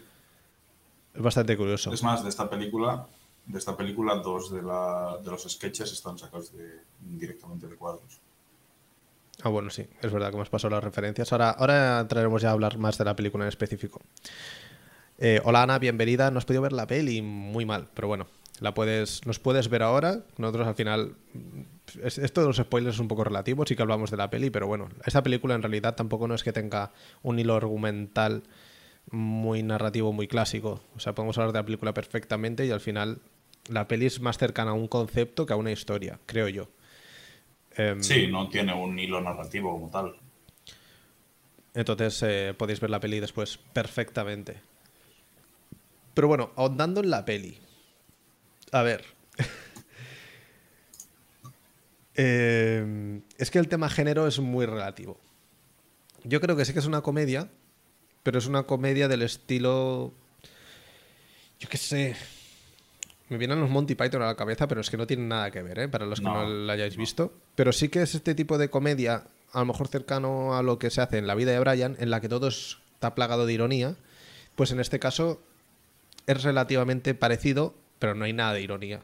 Es 1.14 1.22
bastante 1.22 1.58
curioso. 1.58 1.94
Es 1.94 2.04
más, 2.04 2.24
de 2.24 2.30
esta 2.30 2.50
película 2.50 3.08
de 3.46 3.58
esta 3.58 3.76
película, 3.76 4.16
dos 4.16 4.52
de, 4.52 4.62
la, 4.62 5.18
de 5.24 5.32
los 5.32 5.44
sketches 5.44 5.92
están 5.92 6.18
sacados 6.18 6.54
directamente 7.00 7.68
de 7.68 7.76
cuadros. 7.76 8.20
Ah, 9.44 9.50
bueno, 9.50 9.70
sí, 9.70 9.88
es 10.02 10.12
verdad 10.12 10.30
que 10.30 10.36
hemos 10.36 10.50
pasado 10.50 10.76
las 10.76 10.84
referencias. 10.84 11.32
Ahora, 11.32 11.52
ahora 11.52 12.00
entraremos 12.00 12.42
ya 12.42 12.50
a 12.50 12.52
hablar 12.52 12.78
más 12.78 12.98
de 12.98 13.06
la 13.06 13.16
película 13.16 13.44
en 13.44 13.50
específico. 13.50 14.02
Eh, 15.18 15.42
hola 15.44 15.64
Ana, 15.64 15.80
bienvenida. 15.80 16.30
No 16.32 16.38
has 16.38 16.46
podido 16.46 16.62
ver 16.62 16.74
la 16.74 16.88
peli 16.88 17.22
muy 17.22 17.66
mal, 17.66 17.88
pero 17.94 18.08
bueno, 18.08 18.28
la 18.60 18.74
puedes, 18.74 19.26
nos 19.26 19.40
puedes 19.40 19.70
ver 19.70 19.84
ahora. 19.84 20.24
Nosotros 20.38 20.68
al 20.68 20.76
final, 20.76 21.16
esto 22.04 22.42
de 22.42 22.48
los 22.48 22.58
spoilers 22.58 22.96
es 22.96 23.00
un 23.00 23.08
poco 23.08 23.24
relativo, 23.24 23.66
sí 23.66 23.76
que 23.76 23.82
hablamos 23.82 24.12
de 24.12 24.18
la 24.18 24.30
peli, 24.30 24.50
pero 24.52 24.68
bueno, 24.68 24.90
esta 25.06 25.24
película 25.24 25.56
en 25.56 25.64
realidad 25.64 25.96
tampoco 25.96 26.28
no 26.28 26.36
es 26.36 26.44
que 26.44 26.54
tenga 26.54 26.92
un 27.24 27.40
hilo 27.40 27.56
argumental 27.56 28.44
muy 29.10 29.64
narrativo, 29.64 30.14
muy 30.14 30.28
clásico. 30.28 30.82
O 30.96 31.00
sea, 31.00 31.14
podemos 31.14 31.38
hablar 31.38 31.54
de 31.54 31.60
la 31.60 31.66
película 31.66 31.94
perfectamente 31.94 32.66
y 32.66 32.72
al 32.72 32.80
final 32.80 33.20
la 33.72 33.88
peli 33.88 34.06
es 34.06 34.20
más 34.20 34.38
cercana 34.38 34.72
a 34.72 34.74
un 34.76 34.88
concepto 34.88 35.46
que 35.46 35.54
a 35.54 35.56
una 35.56 35.72
historia, 35.72 36.20
creo 36.26 36.48
yo. 36.50 36.70
Em, 37.76 38.04
sí, 38.04 38.28
no 38.28 38.50
tiene 38.50 38.74
un 38.74 39.00
hilo 39.00 39.22
narrativo 39.22 39.72
como 39.72 39.90
tal. 39.90 40.16
Entonces 41.74 42.22
eh, 42.24 42.54
podéis 42.58 42.82
ver 42.82 42.90
la 42.90 43.00
peli 43.00 43.20
después 43.20 43.58
perfectamente. 43.58 44.58
Pero 46.14 46.28
bueno, 46.28 46.52
ahondando 46.56 47.02
en 47.02 47.10
la 47.10 47.24
peli. 47.26 47.58
A 48.72 48.84
ver. 48.84 49.06
Em, 52.14 53.22
es 53.38 53.50
que 53.50 53.58
el 53.58 53.70
tema 53.70 53.90
género 53.90 54.28
es 54.28 54.38
muy 54.38 54.66
relativo. 54.66 55.18
Yo 56.26 56.42
creo 56.42 56.58
que 56.58 56.66
sí 56.66 56.74
que 56.74 56.80
es 56.80 56.86
una 56.86 57.02
comedia, 57.02 57.50
pero 58.22 58.38
es 58.38 58.48
una 58.48 58.64
comedia 58.64 59.08
del 59.08 59.22
estilo. 59.22 60.14
Yo 61.58 61.70
qué 61.70 61.78
sé. 61.78 62.16
Me 63.32 63.38
vienen 63.38 63.62
los 63.62 63.70
Monty 63.70 63.96
Python 63.96 64.24
a 64.24 64.26
la 64.26 64.36
cabeza, 64.36 64.68
pero 64.68 64.82
es 64.82 64.90
que 64.90 64.98
no 64.98 65.08
tienen 65.08 65.30
nada 65.30 65.52
que 65.52 65.64
ver, 65.64 65.80
¿eh? 65.80 65.88
Para 65.88 66.06
los 66.06 66.20
que 66.20 66.26
no, 66.26 66.46
la 66.46 66.74
hayáis 66.74 66.98
visto. 66.98 67.34
Pero 67.56 67.72
sí 67.72 67.88
que 67.88 68.02
es 68.02 68.14
este 68.14 68.36
tipo 68.36 68.58
de 68.58 68.70
comedia, 68.70 69.24
a 69.54 69.60
lo 69.60 69.68
mejor 69.68 69.88
cercano 69.88 70.58
a 70.58 70.64
lo 70.64 70.78
que 70.78 70.90
se 70.90 71.00
hace 71.00 71.18
en 71.18 71.28
la 71.28 71.36
vida 71.36 71.54
de 71.54 71.60
Brian, 71.62 71.96
en 72.02 72.10
la 72.10 72.20
que 72.20 72.28
todo 72.28 72.50
está 72.50 73.16
plagado 73.16 73.46
de 73.46 73.54
ironía. 73.54 73.96
Pues 74.56 74.74
en 74.74 74.82
este 74.82 75.00
caso 75.00 75.42
es 76.28 76.44
relativamente 76.44 77.14
parecido, 77.14 77.74
pero 78.00 78.16
no 78.16 78.26
hay 78.26 78.34
nada 78.34 78.52
de 78.52 78.64
ironía. 78.64 79.00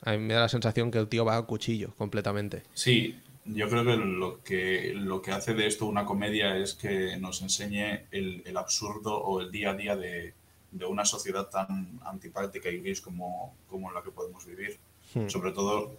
A 0.00 0.12
mí 0.12 0.18
me 0.18 0.32
da 0.32 0.40
la 0.40 0.48
sensación 0.48 0.90
que 0.90 0.96
el 0.96 1.08
tío 1.08 1.26
va 1.26 1.36
a 1.36 1.42
cuchillo 1.42 1.92
completamente. 1.98 2.62
Sí, 2.72 3.18
yo 3.44 3.68
creo 3.68 3.84
que 3.84 3.98
lo 3.98 4.42
que, 4.42 4.94
lo 4.94 5.20
que 5.20 5.32
hace 5.32 5.52
de 5.52 5.66
esto 5.66 5.84
una 5.84 6.06
comedia 6.06 6.56
es 6.56 6.72
que 6.72 7.18
nos 7.18 7.42
enseñe 7.42 8.06
el 8.12 8.56
absurdo 8.56 9.14
o 9.14 9.42
el 9.42 9.50
día 9.50 9.72
a 9.72 9.74
día 9.74 9.94
de, 9.94 10.32
de 10.70 10.86
una 10.86 11.04
sociedad 11.04 11.48
tan 11.48 12.00
antipática 12.04 12.68
y 12.68 12.78
gris 12.78 13.00
como, 13.00 13.54
como 13.68 13.88
en 13.88 13.94
la 13.94 14.02
que 14.02 14.10
podemos 14.10 14.44
vivir. 14.46 14.78
Hmm. 15.14 15.28
Sobre 15.28 15.52
todo 15.52 15.98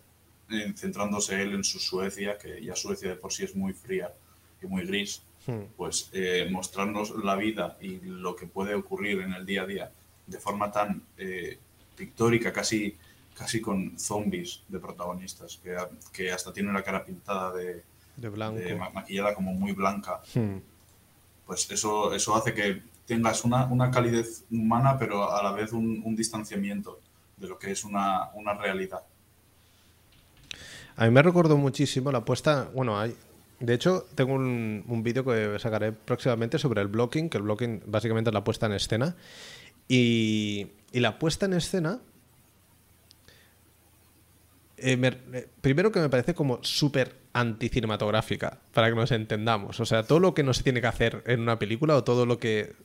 eh, 0.50 0.74
centrándose 0.76 1.42
él 1.42 1.54
en 1.54 1.64
su 1.64 1.80
Suecia, 1.80 2.38
que 2.38 2.64
ya 2.64 2.76
Suecia 2.76 3.10
de 3.10 3.16
por 3.16 3.34
sí 3.34 3.44
es 3.44 3.56
muy 3.56 3.74
fría 3.74 4.14
y 4.62 4.68
muy 4.68 4.86
gris, 4.86 5.24
hmm. 5.48 5.76
pues 5.78 6.10
eh, 6.14 6.48
mostrarnos 6.52 7.12
la 7.24 7.36
vida 7.36 7.78
y 7.82 8.00
lo 8.00 8.36
que 8.36 8.46
puede 8.46 8.76
ocurrir 8.76 9.22
en 9.22 9.34
el 9.34 9.46
día 9.46 9.64
a 9.64 9.66
día 9.66 9.92
de 10.28 10.40
forma 10.40 10.72
tan 10.72 11.02
eh, 11.18 11.58
pictórica, 11.96 12.54
casi, 12.54 12.96
casi 13.34 13.60
con 13.60 13.98
zombies 13.98 14.62
de 14.68 14.80
protagonistas, 14.80 15.58
que, 15.58 15.76
que 16.14 16.32
hasta 16.32 16.54
tiene 16.54 16.72
la 16.72 16.84
cara 16.84 17.04
pintada 17.04 17.54
de, 17.54 17.84
de, 18.16 18.30
blanco. 18.30 18.62
maquillada 18.94 19.34
como 19.34 19.54
muy 19.54 19.72
blanca. 19.72 20.22
Hmm. 20.34 20.58
Pues 21.46 21.70
eso, 21.72 22.14
eso 22.14 22.36
hace 22.36 22.54
que 22.54 22.84
tengas 23.10 23.44
una, 23.44 23.66
una 23.66 23.90
calidez 23.90 24.46
humana, 24.52 24.96
pero 25.00 25.36
a 25.36 25.42
la 25.42 25.52
vez 25.52 25.74
un, 25.74 26.16
distanciamiento 26.16 27.02
de 27.38 27.48
lo 27.48 27.58
que 27.58 27.72
es 27.72 27.84
una, 27.84 28.30
una, 28.36 28.54
realidad. 28.54 29.02
A 30.96 31.06
mí 31.06 31.12
me 31.12 31.24
recordó 31.24 31.58
muchísimo 31.58 32.12
la 32.12 32.24
puesta, 32.24 32.70
bueno, 32.72 33.00
hay, 33.00 33.16
de 33.60 33.74
hecho, 33.74 34.06
tengo 34.14 34.36
un, 34.36 34.86
un 34.88 35.02
vídeo 35.02 35.26
que 35.26 35.58
sacaré 35.58 35.92
próximamente 35.92 36.60
sobre 36.60 36.82
el 36.82 36.88
blocking, 36.88 37.30
que 37.30 37.38
el 37.38 37.44
blocking 37.44 37.82
básicamente 37.88 38.30
es 38.30 38.34
la 38.36 38.44
puesta 38.44 38.68
en 38.68 38.74
escena. 38.74 39.16
Y, 39.88 40.68
y 40.92 41.00
la 41.00 41.18
puesta 41.18 41.48
en 41.48 41.54
escena, 41.54 42.00
eh, 44.78 45.00
eh, 45.34 45.48
primero 45.62 45.92
que 45.92 46.00
me 46.00 46.10
parece 46.10 46.36
como 46.36 46.60
súper 46.62 47.16
anticinematográfica, 47.34 48.60
para 48.72 48.90
que 48.90 48.96
nos 48.96 49.12
entendamos. 49.12 49.80
O 49.80 49.86
sea, 49.86 50.04
todo 50.04 50.20
lo 50.20 50.36
que 50.36 50.44
no 50.44 50.54
se 50.54 50.62
tiene 50.62 50.80
que 50.80 50.88
hacer 50.88 51.24
en 51.26 51.40
una 51.40 51.58
película 51.58 51.96
o 51.96 52.04
todo 52.04 52.28
lo 52.28 52.38
que 52.38 52.76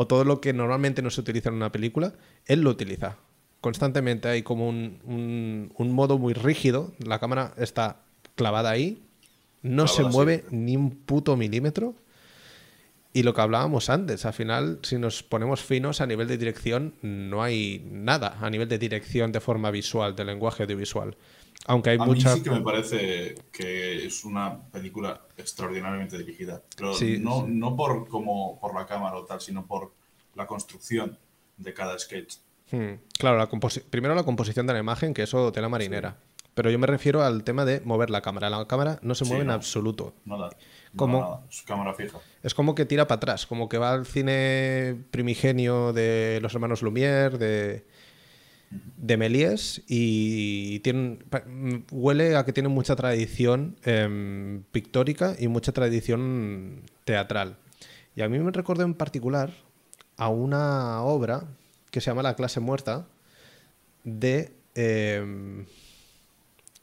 o 0.00 0.06
todo 0.06 0.22
lo 0.22 0.40
que 0.40 0.52
normalmente 0.52 1.02
no 1.02 1.10
se 1.10 1.20
utiliza 1.20 1.48
en 1.48 1.56
una 1.56 1.72
película, 1.72 2.14
él 2.46 2.60
lo 2.60 2.70
utiliza. 2.70 3.16
Constantemente 3.60 4.28
hay 4.28 4.44
como 4.44 4.68
un, 4.68 5.72
modo 5.76 6.18
muy 6.18 6.34
rígido, 6.34 6.92
la 7.04 7.18
cámara 7.18 7.52
está 7.56 8.02
clavada 8.36 8.70
ahí, 8.70 9.02
no 9.62 9.88
se 9.88 10.04
mueve 10.04 10.44
ni 10.52 10.76
un 10.76 10.90
puto 10.92 11.36
milímetro. 11.36 11.96
Y 13.12 13.24
lo 13.24 13.34
que 13.34 13.40
hablábamos 13.40 13.90
antes, 13.90 14.24
al 14.24 14.34
final, 14.34 14.78
si 14.82 14.98
nos 14.98 15.24
ponemos 15.24 15.64
finos 15.64 16.00
a 16.00 16.06
nivel 16.06 16.28
de 16.28 16.38
dirección, 16.38 16.94
no 17.02 17.42
hay 17.42 17.84
nada 17.90 18.38
a 18.40 18.50
nivel 18.50 18.68
de 18.68 18.78
dirección 18.78 19.32
de 19.32 19.40
forma 19.40 19.72
visual, 19.72 20.14
de 20.14 20.24
lenguaje 20.24 20.62
audiovisual. 20.62 21.16
Aunque 21.66 21.90
hay 21.90 21.98
a 22.00 22.04
mucha... 22.04 22.30
mí 22.30 22.38
sí 22.38 22.42
que 22.42 22.50
me 22.50 22.60
parece 22.62 23.34
que 23.52 24.06
es 24.06 24.24
una 24.24 24.58
película 24.70 25.20
extraordinariamente 25.36 26.16
dirigida. 26.16 26.62
Pero 26.76 26.94
Sí, 26.94 27.18
no, 27.20 27.44
sí. 27.44 27.52
no 27.52 27.76
por, 27.76 28.08
como, 28.08 28.58
por 28.60 28.74
la 28.74 28.86
cámara 28.86 29.16
o 29.16 29.24
tal, 29.24 29.40
sino 29.40 29.66
por 29.66 29.92
la 30.34 30.46
construcción 30.46 31.18
de 31.56 31.74
cada 31.74 31.98
sketch. 31.98 32.36
Hmm, 32.70 32.94
Claro, 33.18 33.38
la 33.38 33.48
primero 33.90 34.14
la 34.14 34.24
composición 34.24 34.66
de 34.66 34.72
la 34.72 34.78
imagen, 34.78 35.12
que 35.14 35.22
eso 35.22 35.52
tela 35.52 35.68
marinera. 35.68 36.16
Pero 36.54 36.70
yo 36.70 36.78
me 36.78 36.86
refiero 36.88 37.22
al 37.22 37.44
tema 37.44 37.64
de 37.64 37.80
mover 37.82 38.10
la 38.10 38.20
cámara. 38.20 38.50
La 38.50 38.66
cámara 38.66 38.98
no 39.02 39.14
se 39.14 39.24
mueve 39.24 39.42
en 39.44 39.50
absoluto. 39.50 40.14
Nada. 40.24 40.50
Nada, 40.92 41.12
nada. 41.12 41.40
Es 41.48 41.62
cámara 41.62 41.94
fija. 41.94 42.18
Es 42.42 42.52
como 42.54 42.74
que 42.74 42.84
tira 42.84 43.06
para 43.06 43.16
atrás, 43.18 43.46
como 43.46 43.68
que 43.68 43.78
va 43.78 43.92
al 43.92 44.06
cine 44.06 44.96
primigenio 45.12 45.92
de 45.92 46.40
los 46.42 46.52
hermanos 46.54 46.82
Lumière, 46.82 47.38
de, 47.38 47.86
de 48.70 49.16
Méliès, 49.16 49.82
y 49.86 50.80
tiene, 50.80 51.18
pa- 51.30 51.44
mm, 51.46 51.84
huele 51.90 52.36
a 52.36 52.44
que 52.44 52.52
tiene 52.52 52.68
mucha 52.68 52.96
tradición 52.96 53.76
em, 53.84 54.62
pictórica 54.72 55.34
y 55.38 55.48
mucha 55.48 55.72
tradición 55.72 56.82
teatral. 57.04 57.56
Y 58.16 58.22
a 58.22 58.28
mí 58.28 58.38
me 58.38 58.50
recordó 58.50 58.82
en 58.84 58.94
particular 58.94 59.52
a 60.16 60.28
una 60.28 61.02
obra 61.02 61.44
que 61.90 62.00
se 62.00 62.10
llama 62.10 62.22
La 62.22 62.34
clase 62.34 62.60
muerta 62.60 63.06
de, 64.04 64.52
em, 64.74 65.64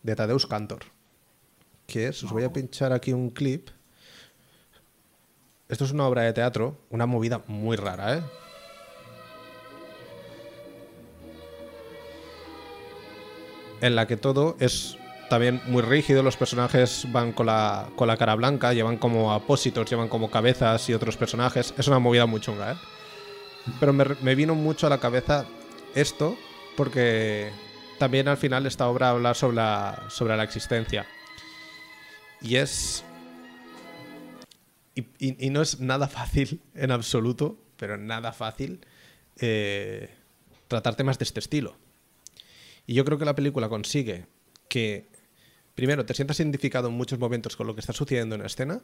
de 0.04 0.16
Tadeusz 0.16 0.48
Kantor. 0.48 0.84
Que 1.86 2.08
es, 2.08 2.24
os 2.24 2.32
voy 2.32 2.44
a 2.44 2.52
pinchar 2.54 2.94
aquí 2.94 3.14
un 3.14 3.30
clip. 3.30 3.70
Esto 5.70 5.86
es 5.86 5.92
una 5.92 6.08
obra 6.08 6.24
de 6.24 6.34
teatro, 6.34 6.78
una 6.90 7.06
movida 7.06 7.44
muy 7.48 7.76
rara, 7.78 8.18
¿eh? 8.18 8.22
En 13.82 13.96
la 13.96 14.08
que 14.08 14.18
todo 14.18 14.56
es 14.60 14.98
también 15.30 15.62
muy 15.68 15.82
rígido, 15.82 16.24
los 16.24 16.38
personajes 16.38 17.08
van 17.12 17.32
con 17.34 17.48
la, 17.48 17.90
con 17.96 18.08
la 18.08 18.18
cara 18.18 18.36
blanca, 18.36 18.74
llevan 18.74 18.98
como 18.98 19.34
apósitos, 19.34 19.90
llevan 19.90 20.08
como 20.08 20.30
cabezas 20.32 20.88
y 20.90 20.94
otros 20.94 21.18
personajes. 21.18 21.74
Es 21.78 21.88
una 21.88 22.00
movida 22.00 22.26
muy 22.26 22.40
chunga, 22.42 22.74
¿eh? 22.74 22.76
Pero 23.80 23.94
me, 23.94 24.36
vino 24.36 24.54
mucho 24.54 24.86
a 24.86 24.90
la 24.92 25.00
cabeza 25.00 25.46
esto, 25.96 26.38
porque 26.78 27.52
también 27.98 28.28
al 28.28 28.38
final 28.38 28.66
esta 28.68 28.88
obra 28.88 29.10
habla 29.10 29.34
sobre 29.34 29.56
la, 29.56 30.04
sobre 30.10 30.38
la 30.38 30.44
existencia. 30.44 31.08
Y 32.42 32.58
es 32.58 33.04
y, 34.94 35.02
y- 35.18 35.48
y 35.48 35.50
no 35.50 35.62
es 35.64 35.80
nada 35.80 36.08
fácil 36.08 36.62
en 36.76 36.92
absoluto, 36.92 37.58
pero 37.78 37.98
nada 37.98 38.32
fácil, 38.32 38.86
eh, 39.40 40.14
tratar 40.68 40.96
temas 40.96 41.18
de 41.18 41.24
este 41.24 41.40
estilo. 41.40 41.76
Y 42.88 42.94
yo 42.94 43.06
creo 43.06 43.18
que 43.18 43.26
la 43.26 43.36
película 43.36 43.70
consigue 43.70 44.28
que, 44.68 45.08
primero, 45.74 46.06
te 46.06 46.14
sientas 46.14 46.40
identificado 46.40 46.88
en 46.88 46.94
muchos 46.96 47.20
momentos 47.20 47.56
con 47.56 47.68
lo 47.68 47.76
que 47.76 47.82
está 47.82 47.94
sucediendo 47.94 48.36
en 48.36 48.42
la 48.42 48.48
escena 48.48 48.82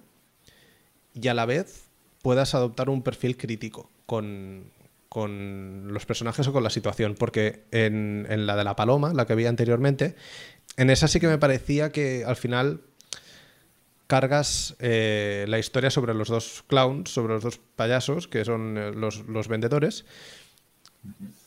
y 1.14 1.28
a 1.28 1.34
la 1.34 1.46
vez 1.46 1.84
puedas 2.22 2.56
adoptar 2.56 2.90
un 2.90 3.04
perfil 3.04 3.38
crítico 3.38 3.90
con, 4.06 4.72
con 5.10 5.94
los 5.94 6.06
personajes 6.06 6.48
o 6.48 6.54
con 6.54 6.64
la 6.64 6.70
situación. 6.70 7.16
Porque 7.16 7.64
en, 7.72 8.26
en 8.30 8.46
la 8.46 8.56
de 8.56 8.64
la 8.64 8.76
paloma, 8.76 9.14
la 9.14 9.26
que 9.26 9.36
vi 9.36 9.46
anteriormente, 9.46 10.16
en 10.78 10.90
esa 10.90 11.08
sí 11.08 11.20
que 11.20 11.28
me 11.28 11.38
parecía 11.38 11.92
que 11.92 12.24
al 12.26 12.36
final 12.36 12.82
cargas 14.12 14.76
eh, 14.80 15.46
la 15.48 15.58
historia 15.58 15.90
sobre 15.90 16.14
los 16.14 16.28
dos 16.28 16.66
clowns, 16.68 17.10
sobre 17.10 17.36
los 17.36 17.44
dos 17.44 17.62
payasos, 17.78 18.28
que 18.28 18.44
son 18.44 18.78
eh, 18.78 18.92
los, 18.92 19.20
los 19.28 19.48
vendedores, 19.48 20.04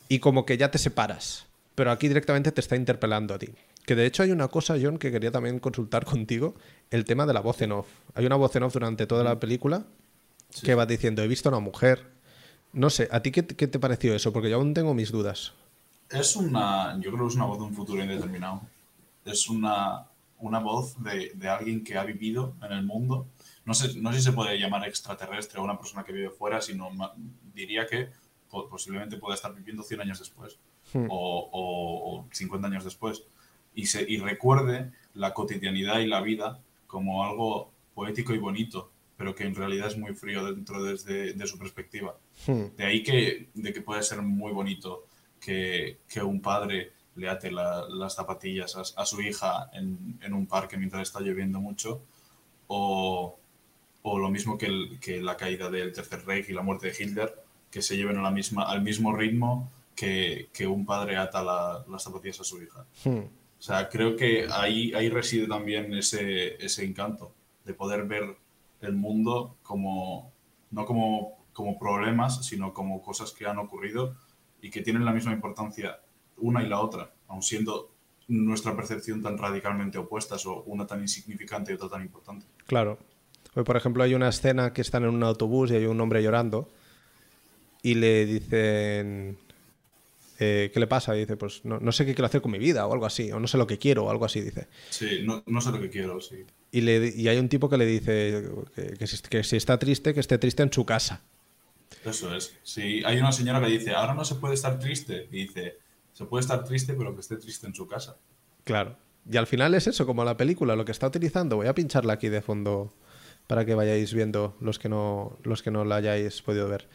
y 0.09 0.17
como 0.17 0.47
que 0.47 0.57
ya 0.57 0.71
te 0.71 0.79
separas. 0.79 1.45
Pero 1.75 1.91
aquí 1.91 2.07
directamente 2.07 2.51
te 2.51 2.61
está 2.61 2.75
interpelando 2.75 3.33
a 3.33 3.39
ti. 3.39 3.49
Que 3.85 3.95
de 3.95 4.05
hecho 4.05 4.23
hay 4.23 4.31
una 4.31 4.47
cosa, 4.47 4.75
John, 4.81 4.97
que 4.97 5.11
quería 5.11 5.31
también 5.31 5.59
consultar 5.59 6.05
contigo, 6.05 6.55
el 6.89 7.03
tema 7.05 7.25
de 7.25 7.33
la 7.33 7.41
voz 7.41 7.61
en 7.61 7.73
off. 7.73 7.87
Hay 8.13 8.25
una 8.25 8.35
voz 8.37 8.55
en 8.55 8.63
off 8.63 8.73
durante 8.73 9.05
toda 9.05 9.23
la 9.23 9.39
película 9.39 9.85
que 10.63 10.73
va 10.75 10.85
diciendo, 10.85 11.21
he 11.21 11.27
visto 11.27 11.49
a 11.49 11.51
una 11.51 11.59
mujer. 11.59 12.07
No 12.71 12.89
sé, 12.89 13.07
¿a 13.11 13.21
ti 13.21 13.31
qué, 13.31 13.45
qué 13.45 13.67
te 13.67 13.79
pareció 13.79 14.15
eso? 14.15 14.31
Porque 14.33 14.49
yo 14.49 14.55
aún 14.55 14.73
tengo 14.73 14.93
mis 14.93 15.11
dudas. 15.11 15.53
Es 16.09 16.35
una, 16.35 16.95
yo 17.01 17.11
creo 17.11 17.23
que 17.25 17.29
es 17.29 17.35
una 17.35 17.45
voz 17.45 17.57
de 17.59 17.65
un 17.65 17.73
futuro 17.73 18.01
indeterminado. 18.01 18.61
Es 19.25 19.49
una, 19.49 20.05
una 20.39 20.59
voz 20.59 21.01
de, 21.03 21.31
de 21.35 21.49
alguien 21.49 21.83
que 21.83 21.97
ha 21.97 22.03
vivido 22.03 22.53
en 22.63 22.71
el 22.71 22.83
mundo. 22.85 23.27
No 23.65 23.73
sé, 23.73 23.99
no 23.99 24.11
sé 24.11 24.19
si 24.19 24.25
se 24.25 24.31
puede 24.31 24.57
llamar 24.59 24.87
extraterrestre 24.87 25.59
o 25.59 25.63
una 25.63 25.77
persona 25.77 26.03
que 26.03 26.13
vive 26.13 26.29
fuera, 26.29 26.61
sino 26.61 26.89
diría 27.53 27.85
que 27.87 28.09
po- 28.49 28.69
posiblemente 28.69 29.17
pueda 29.17 29.35
estar 29.35 29.53
viviendo 29.53 29.83
100 29.83 30.01
años 30.01 30.19
después 30.19 30.57
Hmm. 30.95 31.07
o, 31.09 31.49
o- 31.51 32.19
o 32.21 32.27
50 32.31 32.67
años 32.67 32.83
después. 32.83 33.23
Y, 33.75 33.87
se, 33.87 34.09
y 34.09 34.17
recuerde 34.17 34.91
la 35.13 35.33
cotidianidad 35.33 35.99
y 35.99 36.07
la 36.07 36.21
vida 36.21 36.59
como 36.87 37.23
algo 37.25 37.71
poético 37.93 38.33
y 38.33 38.37
bonito, 38.37 38.89
pero 39.17 39.35
que 39.35 39.43
en 39.43 39.55
realidad 39.55 39.87
es 39.87 39.97
muy 39.97 40.13
frío 40.13 40.45
dentro 40.53 40.81
desde 40.83 41.33
de 41.33 41.47
su 41.47 41.57
perspectiva. 41.59 42.15
Hmm. 42.47 42.67
De 42.77 42.85
ahí 42.85 43.03
que, 43.03 43.49
de 43.53 43.73
que 43.73 43.81
puede 43.81 44.03
ser 44.03 44.21
muy 44.21 44.51
bonito 44.53 45.05
que, 45.41 45.97
que 46.07 46.21
un 46.23 46.41
padre 46.41 46.91
le 47.15 47.29
ate 47.29 47.51
la- 47.51 47.85
las 47.89 48.15
zapatillas 48.15 48.75
a, 48.75 48.81
a 49.01 49.05
su 49.05 49.21
hija 49.21 49.69
en, 49.73 50.17
en 50.21 50.33
un 50.33 50.47
parque 50.47 50.77
mientras 50.77 51.01
está 51.03 51.19
lloviendo 51.21 51.59
mucho, 51.59 52.01
o, 52.67 53.37
o 54.03 54.19
lo 54.19 54.29
mismo 54.29 54.57
que, 54.57 54.65
el- 54.67 54.99
que 54.99 55.21
la 55.21 55.37
caída 55.37 55.69
del 55.69 55.91
Tercer 55.93 56.25
Reich 56.25 56.49
y 56.49 56.53
la 56.53 56.61
muerte 56.61 56.87
de 56.91 56.95
Hitler, 57.03 57.33
que 57.71 57.81
se 57.81 57.97
lleven 57.97 58.17
a 58.17 58.21
la 58.21 58.31
misma, 58.31 58.63
al 58.63 58.81
mismo 58.81 59.13
ritmo 59.15 59.69
que, 59.95 60.49
que 60.53 60.67
un 60.67 60.85
padre 60.85 61.17
ata 61.17 61.43
la- 61.43 61.85
las 61.89 62.03
zapatillas 62.03 62.39
a 62.41 62.43
su 62.43 62.61
hija. 62.61 62.85
Hmm. 63.03 63.19
O 63.57 63.61
sea, 63.61 63.89
creo 63.89 64.15
que 64.15 64.47
ahí, 64.51 64.93
ahí 64.93 65.09
reside 65.09 65.47
también 65.47 65.93
ese, 65.93 66.63
ese 66.63 66.83
encanto 66.83 67.31
de 67.63 67.73
poder 67.73 68.05
ver 68.05 68.35
el 68.81 68.93
mundo 68.93 69.55
como, 69.63 70.31
no 70.71 70.85
como, 70.85 71.45
como 71.53 71.79
problemas, 71.79 72.45
sino 72.45 72.73
como 72.73 73.01
cosas 73.01 73.31
que 73.31 73.47
han 73.47 73.57
ocurrido 73.57 74.15
y 74.61 74.69
que 74.69 74.81
tienen 74.81 75.05
la 75.05 75.13
misma 75.13 75.31
importancia 75.31 75.99
una 76.37 76.61
y 76.61 76.67
la 76.67 76.81
otra, 76.81 77.11
aun 77.27 77.41
siendo 77.41 77.91
nuestra 78.27 78.75
percepción 78.75 79.21
tan 79.23 79.37
radicalmente 79.37 79.97
opuestas 79.97 80.45
o 80.45 80.63
una 80.63 80.85
tan 80.85 80.99
insignificante 81.01 81.71
y 81.71 81.75
otra 81.75 81.89
tan 81.89 82.01
importante. 82.01 82.45
Claro. 82.67 82.97
Hoy, 83.55 83.63
por 83.63 83.77
ejemplo, 83.77 84.03
hay 84.03 84.13
una 84.13 84.27
escena 84.27 84.73
que 84.73 84.81
están 84.81 85.03
en 85.03 85.09
un 85.11 85.23
autobús 85.23 85.71
y 85.71 85.75
hay 85.75 85.85
un 85.85 85.99
hombre 86.01 86.21
llorando 86.21 86.67
y 87.81 87.93
le 87.93 88.25
dicen, 88.25 89.37
eh, 90.39 90.71
¿qué 90.73 90.79
le 90.79 90.87
pasa? 90.87 91.15
Y 91.15 91.21
dice, 91.21 91.37
pues 91.37 91.63
no, 91.65 91.79
no 91.79 91.91
sé 91.91 92.05
qué 92.05 92.13
quiero 92.13 92.25
hacer 92.27 92.41
con 92.41 92.51
mi 92.51 92.59
vida 92.59 92.85
o 92.85 92.93
algo 92.93 93.05
así, 93.05 93.31
o 93.31 93.39
no 93.39 93.47
sé 93.47 93.57
lo 93.57 93.67
que 93.67 93.77
quiero 93.77 94.05
o 94.05 94.09
algo 94.09 94.25
así, 94.25 94.41
dice. 94.41 94.67
Sí, 94.89 95.21
no, 95.23 95.43
no 95.45 95.61
sé 95.61 95.71
lo 95.71 95.79
que 95.79 95.89
quiero, 95.89 96.19
sí. 96.21 96.45
Y, 96.71 96.81
le, 96.81 97.13
y 97.15 97.27
hay 97.27 97.37
un 97.37 97.49
tipo 97.49 97.69
que 97.69 97.77
le 97.77 97.85
dice 97.85 98.43
que, 98.75 98.93
que 98.93 99.07
si, 99.07 99.21
que 99.21 99.43
si 99.43 99.55
está 99.55 99.79
triste, 99.79 100.13
que 100.13 100.19
esté 100.19 100.37
triste 100.37 100.63
en 100.63 100.71
su 100.71 100.85
casa. 100.85 101.21
Eso 102.03 102.35
es. 102.35 102.55
Sí, 102.63 103.01
hay 103.05 103.17
una 103.17 103.31
señora 103.31 103.59
que 103.59 103.67
dice, 103.67 103.93
ahora 103.93 104.13
no 104.13 104.25
se 104.25 104.35
puede 104.35 104.53
estar 104.53 104.77
triste. 104.79 105.27
Y 105.31 105.43
dice, 105.43 105.77
se 106.13 106.25
puede 106.25 106.41
estar 106.41 106.63
triste, 106.63 106.93
pero 106.93 107.13
que 107.13 107.21
esté 107.21 107.37
triste 107.37 107.67
en 107.67 107.73
su 107.73 107.87
casa. 107.87 108.17
Claro. 108.63 108.97
Y 109.29 109.37
al 109.37 109.47
final 109.47 109.73
es 109.73 109.87
eso, 109.87 110.05
como 110.05 110.23
la 110.23 110.37
película, 110.37 110.75
lo 110.75 110.85
que 110.85 110.91
está 110.91 111.07
utilizando. 111.07 111.55
Voy 111.55 111.67
a 111.67 111.73
pincharla 111.73 112.13
aquí 112.13 112.29
de 112.29 112.41
fondo 112.41 112.93
para 113.47 113.65
que 113.65 113.75
vayáis 113.75 114.13
viendo 114.13 114.55
los 114.61 114.79
que 114.79 114.89
no, 114.89 115.37
los 115.43 115.63
que 115.63 115.71
no 115.71 115.83
la 115.83 115.97
hayáis 115.97 116.41
podido 116.41 116.67
ver. 116.67 116.87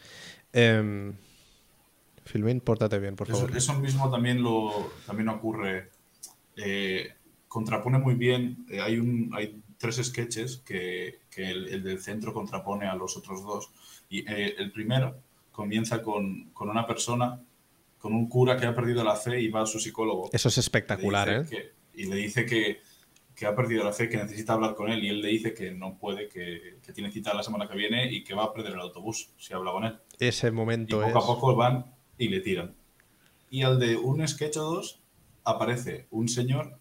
Em, 0.53 1.13
Filmin, 2.31 2.61
pórtate 2.61 2.97
bien, 2.99 3.15
por 3.15 3.27
Eso, 3.29 3.39
favor. 3.41 3.57
eso 3.57 3.73
mismo 3.79 4.09
también, 4.09 4.41
lo, 4.41 4.91
también 5.05 5.29
ocurre. 5.29 5.89
eh, 6.55 7.13
contrapone 7.47 7.97
muy 7.99 8.15
bien. 8.15 8.65
eh, 8.69 8.79
hay, 8.79 8.97
un, 8.97 9.29
hay 9.33 9.61
tres 9.77 9.97
sketches 9.97 10.57
que, 10.65 11.19
que 11.29 11.49
el, 11.49 11.67
el 11.67 11.83
del 11.83 11.99
centro 11.99 12.33
contrapone 12.33 12.85
a 12.87 12.95
los 12.95 13.17
otros 13.17 13.43
dos. 13.43 13.69
Y 14.09 14.19
eh, 14.31 14.55
el 14.57 14.71
primero 14.71 15.17
comienza 15.51 16.01
con, 16.01 16.49
con 16.53 16.69
una 16.69 16.85
persona, 16.87 17.41
con 17.99 18.13
un 18.13 18.27
cura 18.29 18.55
que 18.57 18.65
ha 18.65 18.73
perdido 18.73 19.03
la 19.03 19.15
fe 19.15 19.41
y 19.41 19.49
va 19.49 19.61
a 19.63 19.65
su 19.65 19.79
psicólogo. 19.79 20.29
Eso 20.31 20.47
es 20.47 20.57
espectacular, 20.57 21.29
¿eh? 21.29 21.45
que- 21.49 21.71
y 21.93 22.05
le 22.05 22.15
dice 22.15 22.45
que, 22.45 22.79
que 23.35 23.45
ha 23.45 23.53
perdido 23.53 23.83
la 23.83 23.91
fe, 23.91 24.07
que 24.07 24.15
necesita 24.15 24.53
hablar 24.53 24.73
con 24.75 24.89
él. 24.89 25.03
Y 25.03 25.09
él 25.09 25.21
le 25.21 25.27
dice 25.27 25.53
que 25.53 25.71
no 25.71 25.97
puede, 25.97 26.29
que, 26.29 26.77
que 26.81 26.93
tiene 26.93 27.11
cita 27.11 27.33
la 27.33 27.43
semana 27.43 27.67
que 27.67 27.75
viene 27.75 28.09
y 28.09 28.23
que 28.23 28.33
va 28.33 28.45
a 28.45 28.53
perder 28.53 28.73
el 28.73 28.79
autobús 28.79 29.29
si 29.37 29.53
habla 29.53 29.71
con 29.73 29.83
él. 29.83 29.97
Ese 30.19 30.47
Y 30.47 30.51
momento 30.51 31.01
poco 31.01 31.09
es... 31.09 31.15
a 31.15 31.27
poco 31.27 31.55
van 31.55 31.85
y 32.23 32.29
le 32.29 32.39
tiran. 32.41 32.73
Y 33.49 33.63
al 33.63 33.79
de 33.79 33.97
un 33.97 34.25
sketch 34.27 34.57
o 34.57 34.61
dos 34.63 34.99
aparece 35.43 36.07
un 36.11 36.29
señor 36.29 36.77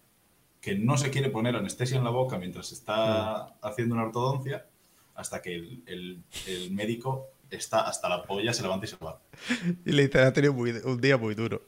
que 0.60 0.74
no 0.78 0.96
se 0.98 1.10
quiere 1.10 1.30
poner 1.30 1.56
anestesia 1.56 1.96
en 1.96 2.04
la 2.04 2.10
boca 2.10 2.38
mientras 2.38 2.70
está 2.72 3.46
haciendo 3.62 3.94
una 3.94 4.04
ortodoncia 4.04 4.66
hasta 5.14 5.40
que 5.42 5.54
el, 5.56 5.82
el- 5.86 6.22
el 6.46 6.70
médico 6.72 7.28
está 7.50 7.80
hasta 7.88 8.08
la 8.08 8.22
polla, 8.22 8.52
se 8.52 8.62
levanta 8.62 8.86
y 8.86 8.88
se 8.88 8.96
va. 8.96 9.20
Y 9.86 9.92
le 9.92 10.06
dice, 10.06 10.20
ha 10.20 10.32
tenido 10.32 10.52
muy- 10.52 10.70
un 10.84 11.00
día 11.00 11.16
muy 11.16 11.34
duro. 11.34 11.62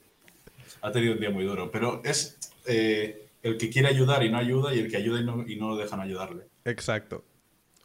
Ha 0.82 0.92
tenido 0.92 1.14
un 1.14 1.20
día 1.20 1.30
muy 1.30 1.44
duro, 1.44 1.70
pero 1.70 2.02
es 2.04 2.38
eh, 2.66 3.28
el 3.42 3.56
que 3.56 3.70
quiere 3.70 3.88
ayudar 3.88 4.22
y 4.24 4.30
no 4.30 4.38
ayuda 4.38 4.74
y 4.74 4.78
el 4.80 4.90
que 4.90 4.96
ayuda 4.98 5.20
y 5.20 5.24
no, 5.24 5.48
y 5.48 5.56
no 5.56 5.68
lo 5.70 5.76
dejan 5.76 6.00
ayudarle. 6.00 6.44
Exacto. 6.64 7.24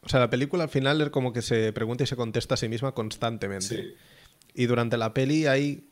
O 0.02 0.10
sea, 0.10 0.20
la 0.20 0.30
película 0.30 0.64
al 0.66 0.70
final 0.70 1.02
es 1.02 1.10
como 1.10 1.34
que 1.34 1.42
se 1.42 1.74
pregunta 1.74 2.04
y 2.04 2.08
se 2.08 2.16
contesta 2.16 2.54
a 2.54 2.58
sí 2.58 2.68
misma 2.70 2.94
constantemente. 2.94 3.66
Sí. 3.68 3.94
Y 4.54 4.66
durante 4.66 4.98
la 4.98 5.14
peli 5.14 5.46
hay 5.46 5.88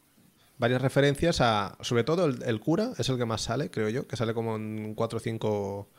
varias 0.57 0.81
referencias 0.81 1.41
a, 1.41 1.77
sobre 1.81 2.03
todo 2.03 2.25
el, 2.25 2.59
cura, 2.59 2.91
es 2.97 3.09
el 3.09 3.17
que 3.17 3.25
más 3.25 3.41
sale, 3.41 3.69
creo 3.69 3.89
yo, 3.89 4.07
que 4.07 4.15
sale 4.15 4.33
como 4.33 4.55
en 4.55 4.95
cuatro 4.95 5.17
o 5.17 5.19
cinco 5.19 5.89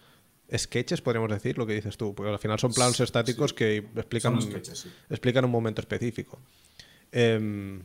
sketches, 0.54 1.00
podríamos 1.00 1.30
decir, 1.30 1.58
lo 1.58 1.66
que 1.66 1.74
dices 1.74 1.96
tú, 1.96 2.14
porque 2.14 2.30
al 2.30 2.38
final 2.38 2.58
son 2.58 2.72
planos 2.72 3.00
estáticos 3.00 3.52
que 3.52 3.78
explican, 3.96 4.38
explican 5.10 5.44
un 5.44 5.50
momento 5.50 5.80
específico. 5.80 6.38
Em, 7.12 7.82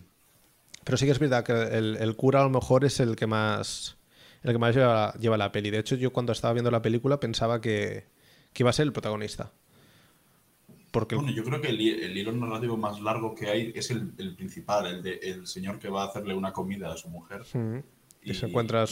pero 0.83 0.97
sí 0.97 1.05
que 1.05 1.11
es 1.11 1.19
verdad 1.19 1.43
que 1.43 1.53
el, 1.53 2.15
cura 2.15 2.41
a 2.41 2.43
lo 2.43 2.49
mejor 2.49 2.85
es 2.85 2.99
el 2.99 3.15
que 3.15 3.27
más 3.27 3.97
el 4.43 4.53
que 4.53 4.57
más 4.57 4.75
lleva, 4.75 5.37
la 5.37 5.51
peli. 5.51 5.69
De 5.69 5.77
hecho, 5.77 5.95
yo 5.95 6.11
cuando 6.11 6.31
estaba 6.31 6.53
viendo 6.53 6.71
la 6.71 6.81
película 6.81 7.19
pensaba 7.19 7.61
que, 7.61 8.07
iba 8.55 8.69
a 8.71 8.73
ser 8.73 8.87
el 8.87 8.93
protagonista. 8.93 9.51
Porque 10.91 11.15
bueno, 11.15 11.31
yo 11.31 11.43
creo 11.45 11.61
que 11.61 11.69
el, 11.69 11.79
hilo 12.17 12.33
narrativo 12.33 12.75
más 12.75 12.99
largo 13.01 13.33
que 13.33 13.47
hay 13.47 13.71
es 13.73 13.91
el, 13.91 14.11
principal, 14.35 14.87
el 14.87 15.01
de 15.01 15.13
el 15.21 15.47
señor 15.47 15.79
que 15.79 15.87
va 15.87 16.03
a 16.03 16.07
hacerle 16.07 16.35
una 16.35 16.51
comida 16.51 16.91
a 16.91 16.97
su 16.97 17.07
mujer. 17.07 17.43
y, 18.21 18.33
se 18.33 18.45
encuentra 18.47 18.85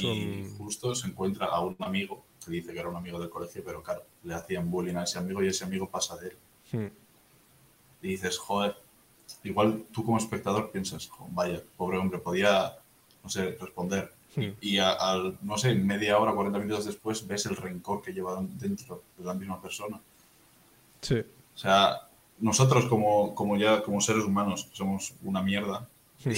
justo 0.57 0.95
se 0.95 1.07
encuentra 1.07 1.47
a 1.47 1.59
un 1.59 1.75
amigo 1.79 2.23
que 2.43 2.51
dice 2.51 2.71
que 2.71 2.79
era 2.79 2.87
un 2.87 2.95
amigo 2.95 3.19
del 3.19 3.29
colegio, 3.29 3.61
pero 3.65 3.83
claro, 3.83 4.03
le 4.23 4.33
hacían 4.33 4.71
bullying 4.71 4.95
a 4.95 5.03
ese 5.03 5.19
amigo 5.19 5.43
y 5.43 5.47
ese 5.47 5.65
amigo 5.65 5.89
pasa 5.89 6.15
de 6.17 6.29
él. 6.29 6.91
Y 8.01 8.07
dices, 8.07 8.37
joder, 8.37 8.77
igual 9.43 9.85
tú 9.91 10.05
como 10.05 10.17
espectador 10.17 10.71
piensas, 10.71 11.09
vaya, 11.31 11.61
pobre 11.75 11.97
hombre, 11.97 12.19
podía, 12.19 12.77
no 13.21 13.29
sé, 13.29 13.57
responder. 13.59 14.13
Y, 14.61 14.77
al, 14.77 15.37
no 15.41 15.57
sé, 15.57 15.75
media 15.75 16.17
hora, 16.17 16.33
40 16.33 16.59
minutos 16.59 16.85
después 16.85 17.27
ves 17.27 17.45
el 17.47 17.57
rencor 17.57 18.01
que 18.01 18.13
lleva 18.13 18.41
dentro 18.41 19.03
de 19.17 19.25
la 19.25 19.33
misma 19.33 19.61
persona. 19.61 19.99
Sí. 21.01 21.21
O 21.59 21.61
sea, 21.61 22.07
nosotros 22.39 22.85
como, 22.85 23.35
como 23.35 23.57
ya 23.57 23.83
como 23.83 23.99
seres 23.99 24.23
humanos 24.23 24.69
somos 24.71 25.13
una 25.23 25.41
mierda. 25.41 25.89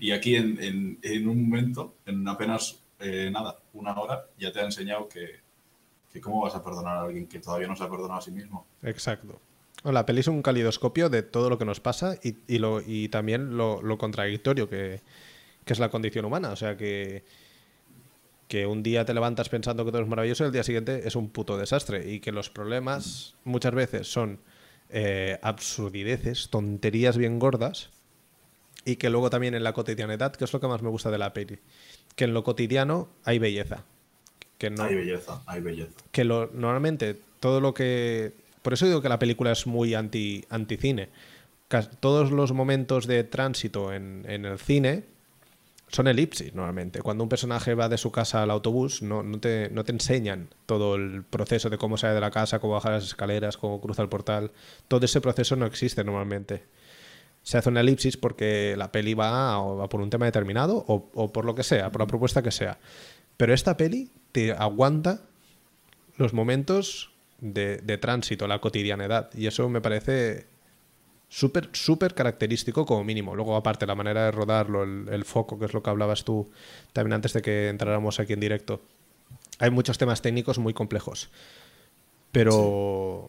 Y, 0.00 0.10
aquí 0.10 0.36
en, 0.36 0.98
en, 1.02 1.28
un 1.28 1.48
momento, 1.48 1.96
en 2.06 2.26
apenas 2.26 2.80
eh, 2.98 3.30
nada, 3.30 3.58
una 3.74 3.98
hora, 3.98 4.24
ya 4.38 4.52
te 4.52 4.60
ha 4.60 4.64
enseñado 4.64 5.06
que, 5.06 5.40
que 6.10 6.20
cómo 6.20 6.42
vas 6.42 6.54
a 6.54 6.64
perdonar 6.64 6.96
a 6.96 7.02
alguien 7.02 7.26
que 7.26 7.40
todavía 7.40 7.66
no 7.66 7.76
se 7.76 7.84
ha 7.84 7.90
perdonado 7.90 8.20
a 8.20 8.22
sí 8.22 8.30
mismo. 8.30 8.66
Exacto. 8.82 9.38
La 9.82 10.06
peli 10.06 10.20
es 10.20 10.28
un 10.28 10.40
calidoscopio 10.40 11.10
de 11.10 11.22
todo 11.22 11.50
lo 11.50 11.58
que 11.58 11.66
nos 11.66 11.80
pasa 11.80 12.16
y, 12.22 12.36
y, 12.46 12.58
lo, 12.58 12.80
y 12.80 13.10
también 13.10 13.58
lo, 13.58 13.82
lo 13.82 13.98
contradictorio 13.98 14.70
que, 14.70 15.02
que, 15.66 15.72
es 15.74 15.78
la 15.78 15.90
condición 15.90 16.24
humana. 16.24 16.50
O 16.52 16.56
sea, 16.56 16.78
que, 16.78 17.22
que 18.48 18.66
un 18.66 18.82
día 18.82 19.04
te 19.04 19.12
levantas 19.12 19.50
pensando 19.50 19.84
que 19.84 19.92
todo 19.92 20.00
es 20.00 20.08
maravilloso 20.08 20.44
y 20.44 20.46
el 20.46 20.52
día 20.52 20.64
siguiente 20.64 21.06
es 21.06 21.16
un 21.16 21.28
puto 21.28 21.58
desastre. 21.58 22.10
Y 22.10 22.20
que 22.20 22.32
los 22.32 22.48
problemas 22.48 23.36
muchas 23.44 23.74
veces 23.74 24.10
son 24.10 24.40
eh, 24.94 25.38
absurdideces, 25.42 26.48
tonterías 26.48 27.18
bien 27.18 27.38
gordas. 27.38 27.90
Y 28.86 28.96
que 28.96 29.10
luego 29.10 29.28
también 29.28 29.54
en 29.54 29.64
la 29.64 29.72
cotidianidad, 29.72 30.34
que 30.36 30.44
es 30.44 30.52
lo 30.52 30.60
que 30.60 30.68
más 30.68 30.82
me 30.82 30.90
gusta 30.90 31.10
de 31.10 31.18
la 31.18 31.32
peli, 31.32 31.58
que 32.16 32.24
en 32.24 32.34
lo 32.34 32.44
cotidiano 32.44 33.08
hay 33.24 33.38
belleza. 33.38 33.84
Que 34.58 34.70
no, 34.70 34.84
hay 34.84 34.94
belleza, 34.94 35.42
hay 35.46 35.60
belleza. 35.60 35.92
Que 36.12 36.24
lo, 36.24 36.50
normalmente 36.52 37.18
todo 37.40 37.60
lo 37.60 37.74
que 37.74 38.34
por 38.64 38.72
eso 38.72 38.86
digo 38.86 39.02
que 39.02 39.10
la 39.10 39.18
película 39.18 39.52
es 39.52 39.66
muy 39.66 39.92
anti, 39.92 40.42
anti-cine. 40.48 41.10
Todos 42.00 42.30
los 42.30 42.52
momentos 42.52 43.06
de 43.06 43.22
tránsito 43.22 43.92
en, 43.92 44.24
el 44.26 44.58
cine 44.58 45.04
son 45.94 46.08
elipsis 46.08 46.54
normalmente. 46.54 47.00
Cuando 47.02 47.22
un 47.22 47.28
personaje 47.28 47.74
va 47.74 47.88
de 47.88 47.98
su 47.98 48.10
casa 48.10 48.42
al 48.42 48.50
autobús, 48.50 49.02
no, 49.02 49.22
te, 49.38 49.70
no, 49.70 49.84
te, 49.84 49.92
enseñan 49.92 50.48
todo 50.66 50.96
el 50.96 51.22
proceso 51.24 51.70
de 51.70 51.78
cómo 51.78 51.96
sale 51.96 52.14
de 52.14 52.20
la 52.20 52.30
casa, 52.30 52.58
cómo 52.58 52.74
baja 52.74 52.90
las 52.90 53.04
escaleras, 53.04 53.56
cómo 53.56 53.80
cruza 53.80 54.02
el 54.02 54.08
portal. 54.08 54.52
Todo 54.88 55.04
ese 55.04 55.20
proceso 55.20 55.56
no 55.56 55.66
existe 55.66 56.02
normalmente. 56.04 56.64
Se 57.42 57.58
hace 57.58 57.68
una 57.68 57.80
elipsis 57.80 58.16
porque 58.16 58.74
la 58.76 58.90
peli 58.90 59.14
va, 59.14 59.58
va 59.58 59.88
por 59.88 60.00
un 60.00 60.10
tema 60.10 60.24
determinado 60.24 60.84
o, 60.88 61.10
o 61.14 61.32
por 61.32 61.44
lo 61.44 61.54
que 61.54 61.62
sea, 61.62 61.90
por 61.92 62.00
la 62.00 62.06
propuesta 62.06 62.42
que 62.42 62.50
sea. 62.50 62.78
Pero 63.36 63.52
esta 63.52 63.76
peli 63.76 64.10
te 64.32 64.52
aguanta 64.52 65.22
los 66.16 66.32
momentos 66.32 67.14
de, 67.40 67.98
tránsito, 67.98 68.46
la 68.46 68.60
cotidianidad. 68.60 69.30
Y 69.34 69.46
eso 69.46 69.68
me 69.68 69.80
parece 69.80 70.46
súper, 71.34 71.68
súper 71.72 72.14
característico 72.14 72.86
como 72.86 73.02
mínimo. 73.02 73.34
Luego, 73.34 73.56
aparte, 73.56 73.86
la 73.86 73.96
manera 73.96 74.26
de 74.26 74.30
rodarlo, 74.30 74.84
el, 74.84 75.24
foco, 75.24 75.58
que 75.58 75.64
es 75.64 75.74
lo 75.74 75.82
que 75.82 75.90
hablabas 75.90 76.24
tú 76.24 76.48
también 76.92 77.14
antes 77.14 77.32
de 77.32 77.42
que 77.42 77.68
entráramos 77.68 78.20
aquí 78.20 78.34
en 78.34 78.40
directo. 78.40 78.80
Hay 79.58 79.70
muchos 79.70 79.98
temas 79.98 80.22
técnicos 80.22 80.58
muy 80.58 80.74
complejos. 80.74 81.30
Pero... 82.30 83.28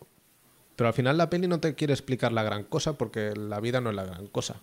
Pero 0.76 0.90
al 0.90 0.94
final 0.94 1.18
la 1.18 1.30
peli 1.30 1.48
no 1.48 1.62
te 1.62 1.74
quiere 1.74 1.94
explicar 1.94 2.34
la 2.34 2.44
gran 2.44 2.66
cosa 2.66 2.98
porque 2.98 3.34
la 3.34 3.62
vida 3.62 3.80
no 3.80 3.90
es 3.92 3.96
la 3.96 4.04
gran 4.04 4.28
cosa. 4.28 4.58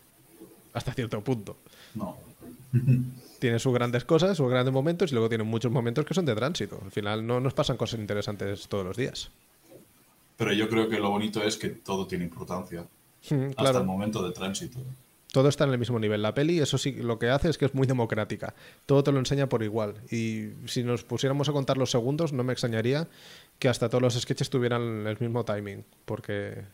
Hasta 0.74 0.92
cierto 0.92 1.24
punto. 1.24 1.56
No. 1.94 2.18
tiene 3.38 3.58
sus 3.58 3.72
grandes 3.72 4.04
cosas, 4.04 4.36
sus 4.36 4.50
grandes 4.50 4.74
momentos 4.74 5.10
y 5.10 5.14
luego 5.14 5.30
tiene 5.30 5.42
muchos 5.42 5.72
momentos 5.72 6.04
que 6.04 6.12
son 6.14 6.26
de 6.26 6.34
tránsito. 6.34 6.78
Al 6.84 6.92
final 6.92 7.26
no 7.26 7.40
nos 7.40 7.54
pasan 7.54 7.78
cosas 7.78 7.98
interesantes 7.98 8.68
todos 8.68 8.84
los 8.84 8.96
días. 8.96 9.30
Pero 10.36 10.52
yo 10.52 10.68
creo 10.68 10.88
que 10.88 10.98
lo 10.98 11.08
bonito 11.08 11.42
es 11.42 11.56
que 11.56 11.70
todo 11.70 12.06
tiene 12.06 12.24
importancia. 12.24 12.84
Hasta 13.56 13.78
el 13.78 13.84
momento 13.84 14.22
de 14.26 14.32
tránsito. 14.32 14.80
Todo 15.32 15.48
está 15.48 15.64
en 15.64 15.70
el 15.70 15.78
mismo 15.78 15.98
nivel. 15.98 16.20
La 16.20 16.34
peli, 16.34 16.58
eso 16.58 16.76
sí, 16.76 16.92
lo 16.92 17.18
que 17.18 17.30
hace 17.30 17.48
es 17.48 17.56
que 17.56 17.64
es 17.64 17.74
muy 17.74 17.86
democrática. 17.86 18.54
Todo 18.84 19.02
te 19.02 19.12
lo 19.12 19.18
enseña 19.18 19.48
por 19.48 19.62
igual. 19.62 19.94
Y 20.10 20.50
si 20.66 20.82
nos 20.82 21.04
pusiéramos 21.04 21.48
a 21.48 21.52
contar 21.52 21.78
los 21.78 21.90
segundos, 21.90 22.34
no 22.34 22.44
me 22.44 22.52
extrañaría 22.52 23.08
que 23.58 23.68
hasta 23.68 23.88
todos 23.88 24.02
los 24.02 24.20
sketches 24.20 24.50
tuvieran 24.50 25.06
el 25.06 25.18
mismo 25.18 25.44
timing. 25.44 25.84
Porque. 26.04 26.64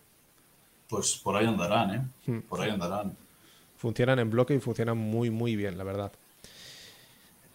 Pues 0.88 1.20
por 1.22 1.37
ahí 1.37 1.46
andarán, 1.46 1.94
¿eh? 1.94 2.02
Hmm. 2.26 2.40
Por 2.40 2.61
ahí 2.61 2.70
andarán. 2.70 3.16
Funcionan 3.76 4.18
en 4.18 4.28
bloque 4.28 4.54
y 4.54 4.58
funcionan 4.58 4.98
muy, 4.98 5.30
muy 5.30 5.54
bien, 5.54 5.78
la 5.78 5.84
verdad. 5.84 6.11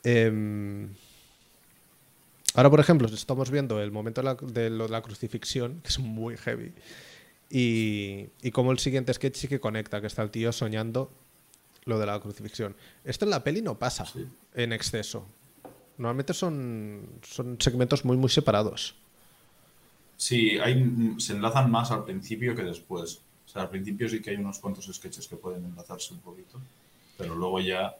Em, 0.03 0.89
ahora, 2.55 2.69
por 2.69 2.79
ejemplo, 2.79 3.07
estamos 3.07 3.49
viendo 3.51 3.81
el 3.81 3.91
momento 3.91 4.21
de, 4.21 4.69
la, 4.69 5.01
crucifixión, 5.01 5.79
que 5.81 5.89
es 5.89 5.99
muy 5.99 6.37
heavy, 6.37 6.73
y, 7.53 8.29
y 8.41 8.49
como 8.49 8.71
el 8.71 8.79
siguiente 8.79 9.13
sketch 9.13 9.35
sí 9.35 9.47
que 9.47 9.59
conecta, 9.59 10.01
que 10.01 10.07
está 10.07 10.23
el 10.23 10.31
tío 10.31 10.51
soñando 10.51 11.11
lo 11.85 11.99
de 11.99 12.07
la 12.07 12.19
crucifixión. 12.19 12.75
Esto 13.03 13.25
en 13.25 13.31
la 13.31 13.43
peli 13.43 13.61
no 13.61 13.77
pasa 13.77 14.05
en 14.55 14.73
exceso. 14.73 15.23
Normalmente 15.99 16.33
son, 16.33 17.07
son 17.21 17.57
segmentos 17.59 18.05
muy, 18.05 18.17
muy 18.17 18.29
separados. 18.29 18.95
Sí, 20.17 20.57
hay, 20.57 21.15
se 21.19 21.33
enlazan 21.33 21.69
más 21.69 21.91
al 21.91 22.05
principio 22.05 22.55
que 22.55 22.63
después. 22.63 23.21
O 23.45 23.49
sea, 23.49 23.61
al 23.61 23.69
principio 23.69 24.09
sí 24.09 24.19
que 24.19 24.31
hay 24.31 24.37
unos 24.37 24.57
cuantos 24.57 24.89
sketches 24.91 25.27
que 25.27 25.35
pueden 25.35 25.63
enlazarse 25.63 26.11
un 26.15 26.21
poquito, 26.21 26.59
pero 27.19 27.35
luego 27.35 27.59
ya 27.59 27.93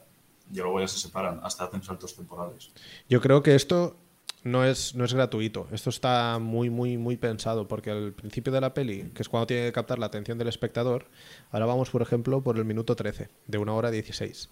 y 0.52 0.56
luego 0.56 0.80
ya 0.80 0.88
se 0.88 0.98
separan, 0.98 1.40
hasta 1.44 1.64
hacen 1.64 1.82
saltos 1.82 2.14
temporales. 2.16 2.70
Yo 3.08 3.20
creo 3.20 3.42
que 3.42 3.54
esto 3.54 3.96
no 4.44 4.64
es, 4.64 4.94
no 4.94 5.04
es 5.04 5.14
gratuito, 5.14 5.66
esto 5.72 5.90
está 5.90 6.38
muy, 6.38 6.68
muy, 6.68 6.98
muy 6.98 7.16
pensado, 7.16 7.66
porque 7.66 7.90
al 7.90 8.12
principio 8.12 8.52
de 8.52 8.60
la 8.60 8.74
peli, 8.74 9.10
que 9.14 9.22
es 9.22 9.28
cuando 9.28 9.46
tiene 9.46 9.64
que 9.64 9.72
captar 9.72 9.98
la 9.98 10.06
atención 10.06 10.36
del 10.36 10.48
espectador, 10.48 11.06
ahora 11.50 11.64
vamos, 11.64 11.88
por 11.90 12.02
ejemplo, 12.02 12.42
por 12.42 12.58
el 12.58 12.66
minuto 12.66 12.94
13, 12.94 13.30
de 13.46 13.58
una 13.58 13.72
hora 13.72 13.90
16. 13.90 14.50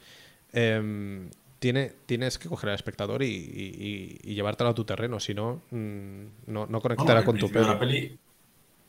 Em, 0.54 1.30
tiene, 1.58 1.92
tienes 2.06 2.38
que 2.38 2.48
coger 2.48 2.70
al 2.70 2.74
espectador 2.74 3.22
y, 3.22 4.18
llevártelo 4.24 4.70
a 4.70 4.74
tu 4.74 4.84
terreno, 4.84 5.20
si 5.20 5.34
no, 5.34 5.60
mm, 5.70 6.24
no, 6.46 6.66
no 6.66 6.80
conectará 6.80 7.22
con 7.22 7.36
tu 7.36 7.50
peli. 7.50 7.66
La 7.66 7.78
peli 7.78 8.18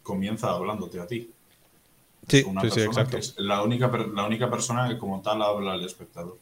comienza 0.02 0.52
hablándote 0.52 1.02
a 1.02 1.06
ti. 1.06 1.30
Sí, 2.30 2.46
sí, 2.72 2.80
exacto. 2.80 3.18
es 3.18 3.36
la 3.38 3.62
única, 3.62 3.92
la 4.14 4.26
única 4.26 4.50
persona 4.50 4.88
que 4.88 4.98
como 4.98 5.22
tal 5.22 5.42
habla 5.42 5.74
al 5.74 5.84
espectador. 5.84 6.38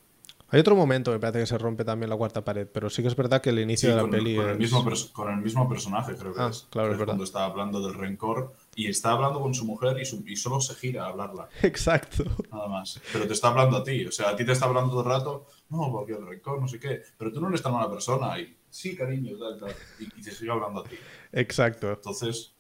Hay 0.54 0.60
otro 0.60 0.76
momento, 0.76 1.12
me 1.12 1.20
parece 1.20 1.40
que 1.40 1.46
se 1.46 1.58
rompe 1.58 1.86
también 1.86 2.10
la 2.10 2.18
cuarta 2.18 2.44
pared, 2.44 2.68
pero 2.68 2.90
sí 2.90 3.02
que 3.02 3.08
es 3.08 3.16
verdad 3.16 3.42
que 3.42 3.52
el 3.52 3.60
inicio 3.60 3.90
de 3.90 3.96
la 3.96 4.10
peli. 4.10 4.36
Con, 4.36 4.50
el 4.50 4.58
mismo 4.58 4.86
con 5.14 5.32
el 5.32 5.42
mismo 5.42 5.70
personaje, 5.70 6.14
creo 6.18 6.34
que 6.34 6.42
ah, 6.42 6.50
es. 6.50 6.68
Claro, 6.70 6.92
es, 6.92 6.98
verdad. 6.98 7.14
Cuando 7.14 7.24
está 7.24 7.46
hablando 7.46 7.82
del 7.82 7.94
rencor 7.94 8.54
y 8.76 8.90
está 8.90 9.12
hablando 9.12 9.40
con 9.40 9.54
su 9.54 9.64
mujer 9.64 9.98
y, 10.02 10.36
solo 10.36 10.60
se 10.60 10.76
gira 10.76 11.06
a 11.06 11.08
hablarla. 11.08 11.48
Exacto. 11.62 12.26
Nada 12.52 12.68
más. 12.68 13.00
Pero 13.14 13.28
te 13.28 13.34
está 13.34 13.48
hablando 13.48 13.78
a 13.78 13.84
ti. 13.86 14.06
O 14.06 14.12
sea, 14.12 14.32
a 14.32 14.36
ti 14.36 14.46
te 14.46 14.52
está 14.52 14.66
hablando 14.66 14.92
todo 14.92 15.04
el 15.04 15.08
rato, 15.08 15.48
no, 15.70 15.90
porque 15.90 16.14
el 16.14 16.28
rencor, 16.28 16.60
no 16.60 16.68
sé 16.68 16.82
qué. 16.82 17.02
Pero 17.18 17.32
tú 17.32 17.40
no 17.40 17.48
eres 17.48 17.62
tan 17.62 17.72
mala 17.72 17.90
persona. 17.90 18.38
Y 18.38 18.54
sí, 18.70 18.94
cariño, 18.94 19.38
tal, 19.38 19.58
tal. 19.58 19.74
Y, 20.00 20.22
te 20.22 20.32
sigue 20.32 20.52
hablando 20.52 20.82
a 20.82 20.84
ti. 20.84 20.98
Exacto. 21.32 21.92
Entonces. 21.92 22.54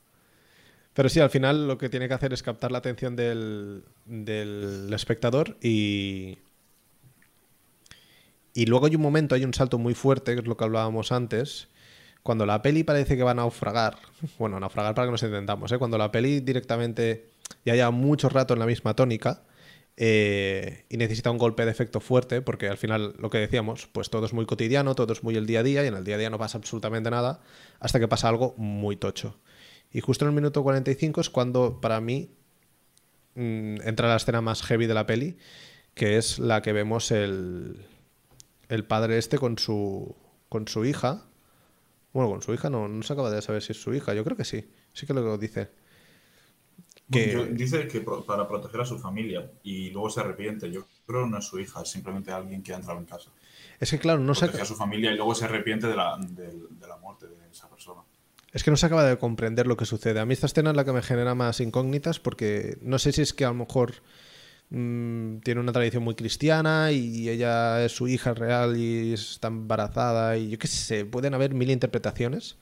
Pero 0.93 1.09
sí, 1.09 1.19
al 1.19 1.29
final 1.29 1.67
lo 1.67 1.77
que 1.77 1.89
tiene 1.89 2.07
que 2.07 2.13
hacer 2.13 2.31
es 2.31 2.41
captar 2.41 2.71
la 2.71 2.77
atención 2.77 3.17
del, 3.17 3.83
del 4.05 4.93
espectador 4.93 5.57
y 5.61 6.37
y 8.53 8.65
luego 8.65 8.85
hay 8.85 8.95
un 8.95 9.01
momento, 9.01 9.35
hay 9.35 9.45
un 9.45 9.53
salto 9.53 9.77
muy 9.77 9.93
fuerte, 9.93 10.33
que 10.33 10.41
es 10.41 10.47
lo 10.47 10.57
que 10.57 10.63
hablábamos 10.63 11.11
antes, 11.11 11.69
cuando 12.23 12.45
la 12.45 12.61
peli 12.61 12.83
parece 12.83 13.17
que 13.17 13.23
va 13.23 13.31
a 13.31 13.35
naufragar, 13.35 13.97
bueno, 14.39 14.59
naufragar 14.59 14.93
para 14.93 15.07
que 15.07 15.11
nos 15.11 15.23
entendamos, 15.23 15.71
¿eh? 15.71 15.77
cuando 15.77 15.97
la 15.97 16.11
peli 16.11 16.39
directamente 16.39 17.29
ya 17.65 17.75
lleva 17.75 17.91
mucho 17.91 18.29
rato 18.29 18.53
en 18.53 18.59
la 18.59 18.65
misma 18.65 18.95
tónica 18.95 19.43
eh, 19.97 20.85
y 20.89 20.97
necesita 20.97 21.31
un 21.31 21.37
golpe 21.37 21.65
de 21.65 21.71
efecto 21.71 21.99
fuerte, 21.99 22.41
porque 22.41 22.67
al 22.69 22.77
final 22.77 23.15
lo 23.19 23.29
que 23.29 23.39
decíamos, 23.39 23.87
pues 23.91 24.09
todo 24.09 24.25
es 24.25 24.33
muy 24.33 24.45
cotidiano, 24.45 24.95
todo 24.95 25.13
es 25.13 25.23
muy 25.23 25.35
el 25.35 25.45
día 25.45 25.59
a 25.59 25.63
día 25.63 25.83
y 25.83 25.87
en 25.87 25.95
el 25.95 26.03
día 26.03 26.15
a 26.15 26.17
día 26.17 26.29
no 26.29 26.39
pasa 26.39 26.57
absolutamente 26.57 27.09
nada 27.09 27.41
hasta 27.79 27.99
que 27.99 28.07
pasa 28.07 28.29
algo 28.29 28.55
muy 28.57 28.95
tocho. 28.95 29.39
Y 29.91 29.99
justo 29.99 30.25
en 30.25 30.29
el 30.29 30.35
minuto 30.35 30.63
45 30.63 31.21
es 31.21 31.29
cuando 31.29 31.81
para 31.81 31.99
mí 31.99 32.29
mm, 33.35 33.81
entra 33.83 34.07
la 34.07 34.15
escena 34.15 34.41
más 34.41 34.63
heavy 34.63 34.87
de 34.87 34.93
la 34.93 35.05
peli, 35.05 35.37
que 35.93 36.17
es 36.17 36.39
la 36.39 36.61
que 36.61 36.71
vemos 36.71 37.11
el, 37.11 37.85
el 38.71 38.85
padre 38.85 39.17
este 39.17 39.37
con 39.37 39.57
su, 39.57 40.15
con 40.47 40.67
su 40.67 40.85
hija. 40.85 41.25
Bueno, 42.13 42.29
con 42.29 42.41
su 42.41 42.53
hija 42.53 42.69
no, 42.69 42.87
no 42.87 43.03
se 43.03 43.13
acaba 43.13 43.29
de 43.29 43.41
saber 43.41 43.61
si 43.61 43.73
es 43.73 43.81
su 43.81 43.93
hija. 43.93 44.13
Yo 44.13 44.23
creo 44.23 44.37
que 44.37 44.45
sí. 44.45 44.65
Sí 44.93 45.05
que 45.05 45.13
lo 45.13 45.37
dice. 45.37 45.69
Que... 47.11 47.49
Dice 47.51 47.89
que 47.89 47.99
para 47.99 48.47
proteger 48.47 48.81
a 48.81 48.85
su 48.85 48.97
familia 48.97 49.51
y 49.63 49.89
luego 49.89 50.09
se 50.09 50.21
arrepiente. 50.21 50.71
Yo 50.71 50.85
creo 51.05 51.25
que 51.25 51.31
no 51.31 51.39
es 51.39 51.45
su 51.45 51.59
hija, 51.59 51.81
es 51.81 51.89
simplemente 51.89 52.31
alguien 52.31 52.63
que 52.63 52.71
ha 52.73 52.77
entrado 52.77 52.97
en 52.97 53.05
casa. 53.05 53.29
Es 53.77 53.91
que, 53.91 53.99
claro, 53.99 54.19
no 54.19 54.33
se. 54.33 54.45
a 54.45 54.65
su 54.65 54.75
familia 54.75 55.11
y 55.11 55.15
luego 55.17 55.35
se 55.35 55.45
arrepiente 55.45 55.87
de 55.87 55.95
la, 55.95 56.17
de 56.17 56.87
la 56.87 56.95
muerte 56.95 57.27
de 57.27 57.35
esa 57.51 57.69
persona. 57.69 58.01
Es 58.53 58.63
que 58.63 58.71
no 58.71 58.77
se 58.77 58.85
acaba 58.85 59.03
de 59.03 59.17
comprender 59.17 59.67
lo 59.67 59.75
que 59.75 59.85
sucede. 59.85 60.21
A 60.21 60.25
mí 60.25 60.33
esta 60.33 60.45
escena 60.45 60.69
es 60.69 60.77
la 60.77 60.85
que 60.85 60.93
me 60.93 61.01
genera 61.01 61.35
más 61.35 61.59
incógnitas 61.59 62.19
porque 62.19 62.77
no 62.81 62.99
sé 62.99 63.11
si 63.11 63.21
es 63.21 63.33
que 63.33 63.43
a 63.43 63.49
lo 63.49 63.55
mejor 63.55 63.95
Mm, 64.73 65.39
tiene 65.39 65.59
una 65.59 65.73
tradición 65.73 66.01
muy 66.01 66.15
cristiana 66.15 66.93
y 66.93 67.27
ella 67.27 67.83
es 67.83 67.91
su 67.91 68.07
hija 68.07 68.33
real 68.33 68.77
y 68.77 69.11
está 69.11 69.49
embarazada 69.49 70.37
y 70.37 70.49
yo 70.49 70.57
qué 70.57 70.67
sé, 70.67 71.03
pueden 71.03 71.33
haber 71.33 71.53
mil 71.53 71.69
interpretaciones, 71.69 72.55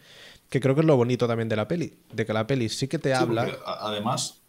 que 0.49 0.59
creo 0.59 0.73
que 0.73 0.81
es 0.81 0.87
lo 0.87 0.97
bonito 0.97 1.27
también 1.27 1.49
de 1.49 1.55
la 1.55 1.67
peli, 1.67 1.93
de 2.11 2.25
que 2.25 2.33
la 2.33 2.47
peli 2.47 2.67
sí 2.67 2.87
que 2.87 2.97
te 2.97 3.13
habla... 3.13 3.47
Además, 3.63 4.41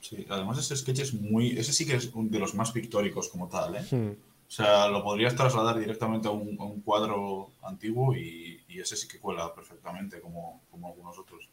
sí, 0.00 0.26
además 0.28 0.58
ese 0.58 0.76
sketch 0.76 0.98
es 0.98 1.14
muy... 1.14 1.58
Ese 1.58 1.72
sí 1.72 1.86
que 1.86 1.96
es 1.96 2.10
de 2.14 2.38
los 2.38 2.54
más 2.54 2.72
pictóricos 2.72 3.28
como 3.28 3.48
tal, 3.48 3.76
¿eh? 3.76 3.86
Hmm. 3.90 4.10
O 4.10 4.50
sea, 4.50 4.88
lo 4.88 5.02
podrías 5.02 5.34
trasladar 5.34 5.78
directamente 5.78 6.28
a 6.28 6.30
un, 6.30 6.82
cuadro 6.82 7.52
antiguo 7.62 8.14
y, 8.14 8.60
ese 8.68 8.96
sí 8.96 9.08
que 9.08 9.18
cuela 9.18 9.54
perfectamente 9.54 10.20
como, 10.20 10.60
como 10.70 10.88
algunos 10.88 11.18
otros. 11.18 11.48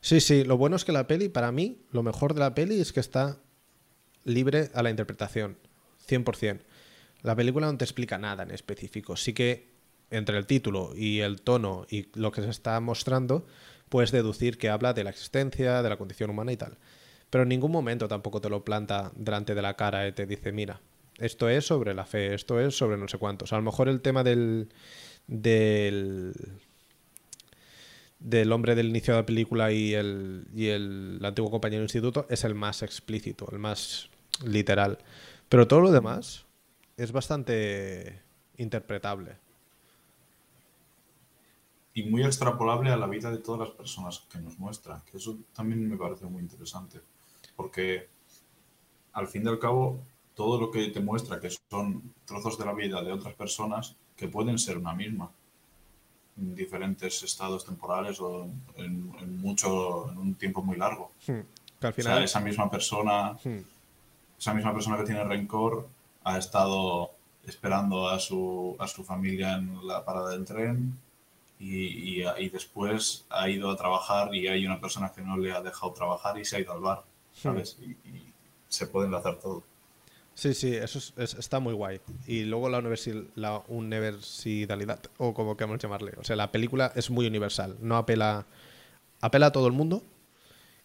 Sí, 0.00 0.20
sí, 0.20 0.44
lo 0.44 0.56
bueno 0.56 0.76
es 0.76 0.84
que 0.84 0.92
la 0.92 1.06
peli, 1.06 1.28
para 1.28 1.52
mí, 1.52 1.78
lo 1.92 2.02
mejor 2.02 2.34
de 2.34 2.40
la 2.40 2.54
peli 2.54 2.80
es 2.80 2.92
que 2.92 3.00
está 3.00 3.38
libre 4.24 4.70
a 4.74 4.82
la 4.82 4.90
interpretación, 4.90 5.56
100%. 6.08 6.60
La 7.22 7.34
película 7.34 7.70
no 7.70 7.78
te 7.78 7.84
explica 7.84 8.18
nada 8.18 8.42
en 8.42 8.50
específico. 8.50 9.16
Sí 9.16 9.32
que 9.32 9.72
entre 10.10 10.36
el 10.36 10.46
título 10.46 10.92
y 10.94 11.20
el 11.20 11.40
tono 11.40 11.86
y 11.90 12.08
lo 12.14 12.32
que 12.32 12.42
se 12.42 12.50
está 12.50 12.78
mostrando, 12.80 13.46
puedes 13.88 14.12
deducir 14.12 14.58
que 14.58 14.68
habla 14.68 14.92
de 14.92 15.04
la 15.04 15.10
existencia, 15.10 15.82
de 15.82 15.88
la 15.88 15.96
condición 15.96 16.30
humana 16.30 16.52
y 16.52 16.56
tal. 16.56 16.76
Pero 17.30 17.42
en 17.42 17.48
ningún 17.48 17.72
momento 17.72 18.08
tampoco 18.08 18.40
te 18.40 18.48
lo 18.48 18.64
planta 18.64 19.12
delante 19.16 19.54
de 19.54 19.62
la 19.62 19.74
cara 19.74 20.06
y 20.06 20.12
te 20.12 20.26
dice, 20.26 20.52
mira, 20.52 20.80
esto 21.18 21.48
es 21.48 21.66
sobre 21.66 21.94
la 21.94 22.04
fe, 22.04 22.34
esto 22.34 22.60
es 22.60 22.76
sobre 22.76 22.96
no 22.96 23.08
sé 23.08 23.18
cuántos. 23.18 23.52
A 23.52 23.56
lo 23.56 23.62
mejor 23.62 23.88
el 23.88 24.00
tema 24.00 24.22
del, 24.22 24.68
del, 25.26 26.34
del 28.18 28.52
hombre 28.52 28.74
del 28.74 28.88
inicio 28.88 29.14
de 29.14 29.20
la 29.20 29.26
película 29.26 29.72
y 29.72 29.94
el, 29.94 30.46
y 30.54 30.68
el 30.68 31.20
antiguo 31.22 31.50
compañero 31.50 31.80
de 31.80 31.86
instituto 31.86 32.26
es 32.30 32.44
el 32.44 32.54
más 32.54 32.82
explícito, 32.82 33.48
el 33.50 33.58
más 33.58 34.10
literal. 34.42 34.98
Pero 35.48 35.68
todo 35.68 35.80
lo 35.80 35.90
demás 35.90 36.44
es 36.96 37.12
bastante 37.12 38.20
interpretable. 38.56 39.36
Y 41.94 42.04
muy 42.04 42.24
extrapolable 42.24 42.90
a 42.90 42.96
la 42.96 43.06
vida 43.06 43.30
de 43.30 43.38
todas 43.38 43.68
las 43.68 43.76
personas 43.76 44.24
que 44.30 44.38
nos 44.38 44.58
muestra, 44.58 45.02
que 45.10 45.18
eso 45.18 45.38
también 45.54 45.88
me 45.88 45.96
parece 45.96 46.26
muy 46.26 46.42
interesante. 46.42 47.00
Porque 47.54 48.08
al 49.12 49.28
fin 49.28 49.44
y 49.44 49.48
al 49.48 49.60
cabo, 49.60 50.00
todo 50.34 50.60
lo 50.60 50.70
que 50.72 50.88
te 50.88 51.00
muestra 51.00 51.38
que 51.38 51.50
son 51.70 52.14
trozos 52.24 52.58
de 52.58 52.64
la 52.64 52.72
vida 52.72 53.00
de 53.02 53.12
otras 53.12 53.34
personas 53.34 53.94
que 54.16 54.26
pueden 54.26 54.58
ser 54.58 54.78
una 54.78 54.92
misma 54.92 55.30
en 56.36 56.56
diferentes 56.56 57.22
estados 57.22 57.64
temporales 57.64 58.20
o 58.20 58.48
en, 58.74 59.40
mucho 59.40 60.10
en 60.10 60.18
un 60.18 60.34
tiempo 60.34 60.62
muy 60.62 60.76
largo. 60.76 61.12
Hmm. 61.28 61.42
al 61.80 61.94
final... 61.94 62.24
esa 62.24 62.40
misma 62.40 62.68
persona 62.68 63.36
hmm 63.44 63.73
esa 64.38 64.54
misma 64.54 64.72
persona 64.72 64.96
que 64.96 65.04
tiene 65.04 65.24
rencor 65.24 65.88
ha 66.24 66.38
estado 66.38 67.10
esperando 67.46 68.08
a 68.08 68.18
su, 68.18 68.76
a 68.78 68.88
su 68.88 69.04
familia 69.04 69.54
en 69.56 69.86
la 69.86 70.04
parada 70.04 70.30
del 70.30 70.44
tren 70.44 70.98
y, 71.58 72.22
y, 72.22 72.48
después 72.48 73.24
ha 73.30 73.48
ido 73.48 73.70
a 73.70 73.76
trabajar 73.76 74.34
y 74.34 74.48
hay 74.48 74.66
una 74.66 74.80
persona 74.80 75.12
que 75.12 75.22
no 75.22 75.36
le 75.36 75.52
ha 75.52 75.62
dejado 75.62 75.92
trabajar 75.92 76.38
y 76.38 76.44
se 76.44 76.56
ha 76.56 76.60
ido 76.60 76.72
al 76.72 76.80
bar, 76.80 77.04
¿sabes? 77.32 77.78
Y, 77.80 77.96
se 78.68 78.88
puede 78.88 79.06
enlazar 79.06 79.38
todo. 79.38 79.62
Sí, 80.34 80.52
sí, 80.52 80.74
eso 80.74 80.98
está 81.16 81.60
muy 81.60 81.74
guay. 81.74 82.00
Y 82.26 82.42
luego 82.42 82.68
la, 82.68 82.82
la 83.36 83.62
universalidad, 83.68 85.00
o 85.16 85.32
como 85.32 85.56
queramos 85.56 85.78
llamarle. 85.78 86.12
O 86.18 86.24
sea, 86.24 86.34
la 86.34 86.50
película 86.50 86.90
es 86.96 87.08
muy 87.08 87.24
universal. 87.28 87.76
No 87.80 87.96
apela, 87.96 88.46
apela 89.20 89.46
a 89.46 89.52
todo 89.52 89.68
el 89.68 89.72
mundo, 89.72 90.02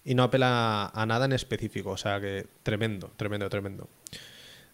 y 0.04 0.16
no 0.16 0.24
apela 0.24 0.92
a 0.94 1.06
nada 1.06 1.26
en 1.26 1.34
específico. 1.34 1.92
O 1.92 1.98
sea 1.98 2.20
que 2.20 2.48
tremendo, 2.64 3.12
tremendo, 3.18 3.50
tremendo. 3.50 3.88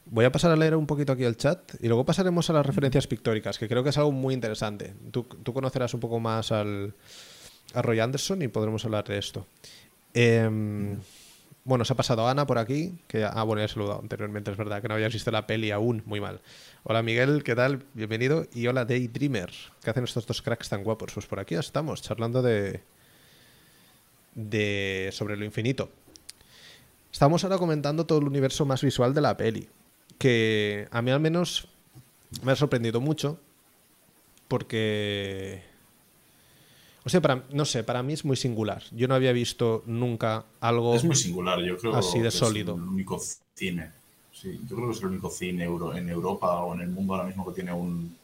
Voy 0.06 0.26
a 0.26 0.32
pasar 0.32 0.52
a 0.52 0.56
leer 0.56 0.76
un 0.76 0.86
poquito 0.86 1.14
aquí 1.14 1.24
el 1.24 1.36
chat 1.36 1.74
y 1.82 1.88
luego 1.88 2.06
pasaremos 2.06 2.50
a 2.50 2.54
las 2.54 2.66
referencias 2.66 3.08
pictóricas, 3.08 3.58
que 3.58 3.68
creo 3.68 3.84
que 3.84 3.90
es 3.90 3.98
algo 3.98 4.12
muy 4.12 4.36
interesante. 4.36 4.94
Tú, 5.12 5.28
conocerás 5.28 5.94
un 5.96 6.00
poco 6.00 6.20
más 6.20 6.52
al, 6.52 6.94
a 7.74 7.82
Roy 7.82 8.00
Anderson 8.00 8.44
y 8.44 8.48
podremos 8.48 8.86
hablar 8.86 9.06
de 9.06 9.18
esto. 9.18 9.48
Em, 10.14 11.00
bueno, 11.64 11.84
se 11.84 11.94
ha 11.94 11.96
pasado 11.96 12.28
Ana 12.28 12.46
por 12.46 12.60
aquí, 12.60 13.00
que 13.08 13.26
ah, 13.26 13.42
bueno, 13.42 13.62
ya 13.62 13.66
he 13.66 13.68
saludado 13.68 14.00
anteriormente, 14.00 14.52
es 14.52 14.58
verdad 14.58 14.80
que 14.84 14.88
no 14.88 14.94
habías 14.94 15.12
visto 15.12 15.32
la 15.32 15.48
peli 15.48 15.72
aún, 15.72 16.04
muy 16.06 16.22
mal. 16.22 16.40
Hola 16.84 17.02
Miguel, 17.02 17.44
¿qué 17.44 17.56
tal? 17.56 17.84
Bienvenido. 17.96 18.46
Y 18.54 18.68
hola 18.68 18.86
Daydreamer, 18.86 19.52
¿qué 19.84 19.90
hacen 19.90 20.04
estos 20.04 20.28
dos 20.28 20.44
cracks 20.44 20.70
tan 20.70 20.84
guapos? 20.84 21.14
Pues 21.16 21.26
por 21.26 21.40
aquí 21.40 21.56
estamos, 21.56 22.04
charlando 22.04 22.44
de, 22.44 22.84
de 24.36 25.10
sobre 25.12 25.38
lo 25.38 25.46
infinito. 25.46 25.90
Estamos 27.12 27.44
ahora 27.44 27.58
comentando 27.58 28.06
todo 28.06 28.20
el 28.20 28.26
universo 28.26 28.66
más 28.66 28.82
visual 28.82 29.14
de 29.14 29.22
la 29.22 29.38
peli, 29.38 29.70
que 30.18 30.88
a 30.92 31.02
mí 31.02 31.12
al 31.12 31.22
menos 31.22 31.68
me 32.44 32.52
ha 32.52 32.56
sorprendido 32.56 33.00
mucho, 33.00 33.40
porque... 34.48 35.64
O 37.06 37.10
sea, 37.10 37.22
para, 37.22 37.44
no 37.52 37.66
sé, 37.66 37.84
para 37.84 38.02
mí 38.04 38.14
es 38.14 38.26
muy 38.26 38.36
singular. 38.36 38.84
Yo 38.92 39.08
no 39.08 39.14
había 39.14 39.32
visto 39.32 39.84
nunca 39.86 40.44
algo... 40.60 40.96
Es 40.96 41.04
muy 41.04 41.16
singular, 41.16 41.60
yo 41.62 41.78
creo. 41.78 41.96
Así 41.96 42.20
de 42.20 42.32
sólido. 42.32 42.74
Es 42.74 42.82
el 42.82 42.88
único 42.88 43.22
cine. 43.54 43.92
Sí, 44.34 44.60
yo 44.68 44.76
creo 44.76 44.90
que 44.90 44.96
es 44.96 45.02
el 45.02 45.10
único 45.10 45.30
cine 45.30 45.66
en 45.66 46.10
Europa 46.10 46.62
o 46.62 46.74
en 46.74 46.82
el 46.82 46.90
mundo 46.90 47.14
ahora 47.14 47.28
mismo 47.28 47.46
que 47.48 47.54
tiene 47.54 47.72
un, 47.72 48.18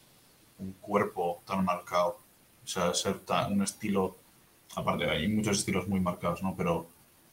un 0.58 0.72
cuerpo 0.80 1.40
tan 1.46 1.64
marcado. 1.64 2.18
O 2.64 2.66
sea, 2.66 2.92
ser 2.92 3.20
un 3.50 3.62
estilo 3.62 4.16
aparte 4.74 5.08
hay 5.08 5.28
muchos 5.28 5.58
estilos 5.58 5.88
muy 5.88 6.00
marcados, 6.00 6.42
¿no? 6.42 6.54
Pero 6.56 6.86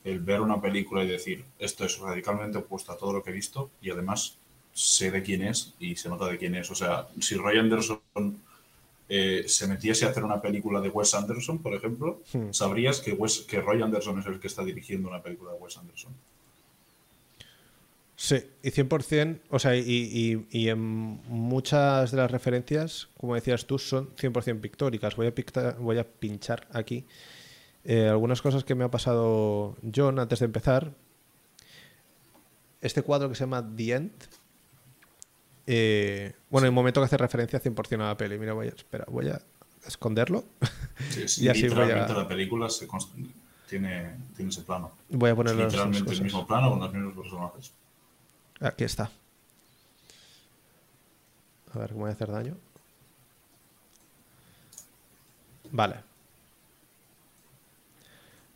el 0.04 0.20
ver 0.20 0.42
una 0.42 0.62
película 0.62 1.04
y 1.04 1.08
decir, 1.08 1.46
esto 1.58 1.86
es 1.86 1.98
radicalmente 2.00 2.58
opuesto 2.58 2.92
a 2.92 2.98
todo 2.98 3.14
lo 3.14 3.24
que 3.24 3.32
he 3.32 3.34
visto 3.34 3.70
y 3.82 3.90
además 3.90 4.38
sé 4.74 5.12
de 5.12 5.22
quién 5.22 5.42
es 5.44 5.74
y 5.80 5.96
se 5.96 6.10
nota 6.10 6.28
de 6.28 6.38
quién 6.38 6.56
es. 6.56 6.72
O 6.72 6.76
sea, 6.76 7.08
si 7.20 7.36
Roy 7.36 7.58
Anderson 7.58 8.00
eh, 9.10 9.44
se 9.48 9.68
metiese 9.68 10.06
a 10.06 10.10
hacer 10.10 10.24
una 10.24 10.42
película 10.42 10.80
de 10.80 10.90
Wes 10.90 11.14
Anderson, 11.14 11.60
por 11.60 11.74
ejemplo, 11.74 12.22
hmm. 12.34 12.52
sabrías 12.52 13.02
que, 13.02 13.18
que 13.48 13.62
Roy 13.62 13.82
Anderson 13.82 14.20
es 14.20 14.26
el 14.26 14.40
que 14.40 14.48
está 14.48 14.64
dirigiendo 14.64 15.10
una 15.10 15.22
película 15.22 15.52
de 15.52 15.58
Wes 15.58 15.78
Anderson. 15.78 16.14
Sí, 18.22 18.36
y 18.62 18.72
100%, 18.72 19.40
o 19.50 19.60
sea, 19.60 19.78
y, 19.78 20.46
y, 20.52 20.68
en 20.68 20.78
muchas 21.30 22.12
de 22.12 22.18
las 22.18 22.30
referencias, 22.30 23.08
como 23.18 23.36
decías 23.36 23.66
tú, 23.66 23.80
son 23.80 24.14
100% 24.18 24.60
pictóricas. 24.60 25.16
Voy 25.16 25.28
a, 25.28 25.72
voy 25.80 25.98
a 26.00 26.04
pinchar 26.04 26.68
aquí 26.74 27.06
eh, 27.86 28.10
algunas 28.10 28.42
cosas 28.42 28.66
que 28.66 28.76
me 28.76 28.84
ha 28.84 28.92
pasado 28.92 29.78
John 29.96 30.20
antes 30.20 30.40
de 30.40 30.46
empezar. 30.48 30.92
Este 32.82 33.04
cuadro 33.04 33.30
que 33.30 33.36
se 33.36 33.46
llama 33.46 33.66
The 33.74 33.94
End. 33.94 34.12
Eh, 35.66 36.34
bueno, 36.50 36.66
en 36.66 36.72
el 36.72 36.76
momento 36.76 37.00
que 37.00 37.06
hace 37.06 37.18
referencia 37.18 37.62
100% 37.64 38.02
a 38.02 38.08
la 38.08 38.18
peli. 38.18 38.38
Mira, 38.38 38.52
voy 38.52 38.68
a, 38.68 38.72
espera, 38.72 39.06
voy 39.08 39.30
a 39.30 39.42
esconderlo. 39.88 40.44
Sí, 41.10 41.26
sí, 41.30 41.46
y 41.46 41.48
así 41.48 41.70
voy 41.70 41.90
a... 41.90 42.06
la 42.06 42.28
película 42.28 42.70
se 42.70 42.86
tiene, 43.70 44.18
tiene 44.36 44.52
ese 44.52 44.64
plano. 44.64 44.92
Voy 45.08 45.30
a 45.30 45.36
ponerlo 45.38 45.64
literalmente 45.64 46.12
el 46.12 46.22
mismo 46.22 46.46
plano 46.46 46.72
con 46.72 46.82
los 46.82 46.94
mismos 46.94 47.16
personajes. 47.16 47.79
Aquí 48.62 48.84
está. 48.84 49.12
A 51.74 51.80
ver 51.80 51.90
cómo 51.90 52.02
voy 52.02 52.10
a 52.10 52.14
hacer 52.14 52.32
daño. 52.32 52.56
Vale. 55.72 55.96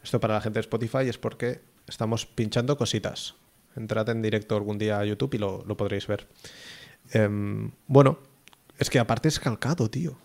Esto 0.03 0.19
para 0.19 0.33
la 0.35 0.41
gente 0.41 0.57
de 0.57 0.61
Spotify 0.61 1.07
es 1.07 1.17
porque 1.17 1.61
estamos 1.87 2.25
pinchando 2.25 2.77
cositas. 2.77 3.35
Entrad 3.75 4.09
en 4.09 4.21
directo 4.21 4.55
algún 4.55 4.77
día 4.77 4.99
a 4.99 5.05
YouTube 5.05 5.35
y 5.35 5.37
lo, 5.37 5.77
podréis 5.77 6.07
ver. 6.07 6.27
Em, 7.11 7.71
bueno, 7.87 8.19
es 8.77 8.89
que 8.89 8.99
aparte 8.99 9.29
es 9.29 9.39
calcado, 9.39 9.89
tío. 9.89 10.17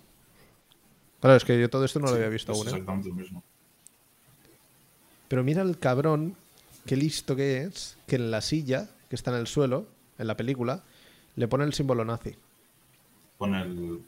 Claro, 1.20 1.36
es 1.36 1.44
que 1.44 1.60
yo 1.60 1.70
todo 1.70 1.84
esto 1.84 2.00
no 2.00 2.08
lo 2.08 2.14
había 2.14 2.28
visto 2.28 2.52
aún. 2.52 2.66
¿eh? 2.66 2.70
Exactamente 2.70 3.08
lo 3.08 3.14
mismo. 3.14 3.42
Pero 5.28 5.44
mira 5.44 5.62
el 5.62 5.78
cabrón, 5.78 6.36
qué 6.86 6.96
listo 6.96 7.36
que 7.36 7.62
es, 7.62 7.96
que 8.06 8.16
en 8.16 8.30
la 8.30 8.40
silla 8.40 8.88
que 9.08 9.16
está 9.16 9.30
en 9.32 9.38
el 9.38 9.46
suelo, 9.46 9.86
en 10.18 10.26
la 10.26 10.36
película, 10.36 10.82
le 11.36 11.48
pone 11.48 11.64
el 11.64 11.72
símbolo 11.72 12.04
nazi. 12.04 12.34
Pone 13.38 13.62
el. 13.62 14.00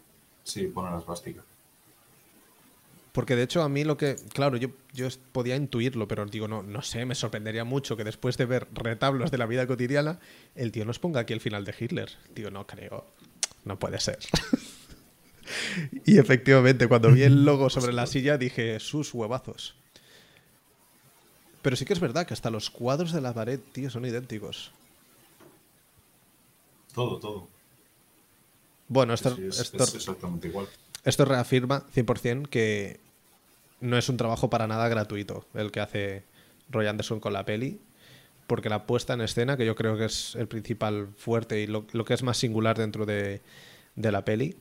Sí, 0.42 0.66
pone 0.66 0.90
la 0.90 0.98
esvástica. 0.98 1.42
Porque 3.12 3.34
de 3.34 3.42
hecho 3.42 3.62
a 3.62 3.68
mí 3.68 3.82
lo 3.84 3.96
que, 3.96 4.16
claro, 4.32 4.56
yo, 4.56 4.68
yo 4.92 5.08
podía 5.32 5.56
intuirlo, 5.56 6.06
pero 6.06 6.24
digo, 6.26 6.46
no, 6.46 6.62
no 6.62 6.82
sé, 6.82 7.04
me 7.04 7.14
sorprendería 7.14 7.64
mucho 7.64 7.96
que 7.96 8.04
después 8.04 8.36
de 8.36 8.46
ver 8.46 8.68
retablos 8.72 9.30
de 9.30 9.38
la 9.38 9.46
vida 9.46 9.66
cotidiana, 9.66 10.20
el 10.54 10.70
tío 10.70 10.84
nos 10.84 11.00
ponga 11.00 11.20
aquí 11.20 11.32
el 11.32 11.40
final 11.40 11.64
de 11.64 11.74
Hitler. 11.78 12.10
Digo, 12.34 12.50
no 12.50 12.66
creo. 12.66 13.06
no 13.64 13.78
puede 13.78 13.98
ser. 13.98 14.18
y 16.04 16.18
efectivamente, 16.18 16.86
cuando 16.86 17.10
vi 17.10 17.24
el 17.24 17.44
logo 17.44 17.68
sobre 17.68 17.92
la 17.92 18.06
silla 18.06 18.38
dije, 18.38 18.78
sus 18.78 19.12
huevazos. 19.12 19.74
Pero 21.62 21.76
sí 21.76 21.84
que 21.84 21.92
es 21.92 22.00
verdad 22.00 22.26
que 22.26 22.34
hasta 22.34 22.50
los 22.50 22.70
cuadros 22.70 23.12
de 23.12 23.20
la 23.20 23.34
pared, 23.34 23.60
tío, 23.72 23.90
son 23.90 24.04
idénticos. 24.04 24.72
Todo, 26.94 27.18
todo. 27.18 27.48
Bueno, 28.88 29.14
esto, 29.14 29.36
es, 29.40 29.60
esto, 29.60 29.84
exactamente 29.84 30.48
igual. 30.48 30.66
Esto 31.04 31.24
reafirma 31.24 31.86
100% 31.94 32.48
que 32.48 33.00
no 33.80 33.96
es 33.96 34.08
un 34.08 34.16
trabajo 34.16 34.50
para 34.50 34.66
nada 34.66 34.88
gratuito 34.88 35.46
el 35.54 35.70
que 35.70 35.80
hace 35.80 36.24
Roy 36.68 36.86
Anderson 36.86 37.20
con 37.20 37.32
la 37.32 37.44
peli, 37.44 37.80
porque 38.46 38.68
la 38.68 38.86
puesta 38.86 39.14
en 39.14 39.20
escena, 39.20 39.56
que 39.56 39.64
yo 39.64 39.74
creo 39.76 39.96
que 39.96 40.06
es 40.06 40.34
el 40.34 40.48
principal 40.48 41.08
fuerte 41.16 41.60
y 41.60 41.66
lo, 41.66 41.86
que 41.86 42.14
es 42.14 42.22
más 42.22 42.36
singular 42.36 42.76
dentro 42.76 43.06
de, 43.06 43.40
la 43.94 44.24
peli, 44.24 44.56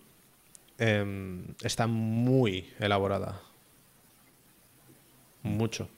em, 0.77 1.55
está 1.63 1.87
muy 1.87 2.71
elaborada. 2.79 3.41
Mucho. 5.41 5.89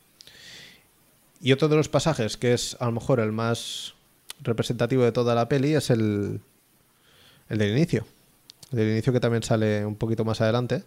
Y 1.41 1.51
otro 1.51 1.67
de 1.67 1.75
los 1.75 1.89
pasajes 1.89 2.37
que 2.37 2.53
es 2.53 2.77
a 2.79 2.85
lo 2.85 2.91
mejor 2.91 3.19
el 3.19 3.31
más 3.31 3.95
representativo 4.41 5.03
de 5.03 5.11
toda 5.11 5.35
la 5.35 5.47
peli 5.47 5.73
es 5.75 5.89
el, 5.89 6.41
el 7.49 7.57
del 7.57 7.71
inicio. 7.71 8.05
El 8.71 8.79
del 8.79 8.89
inicio 8.91 9.13
que 9.13 9.19
también 9.19 9.43
sale 9.43 9.85
un 9.85 9.95
poquito 9.95 10.25
más 10.25 10.41
adelante. 10.41 10.83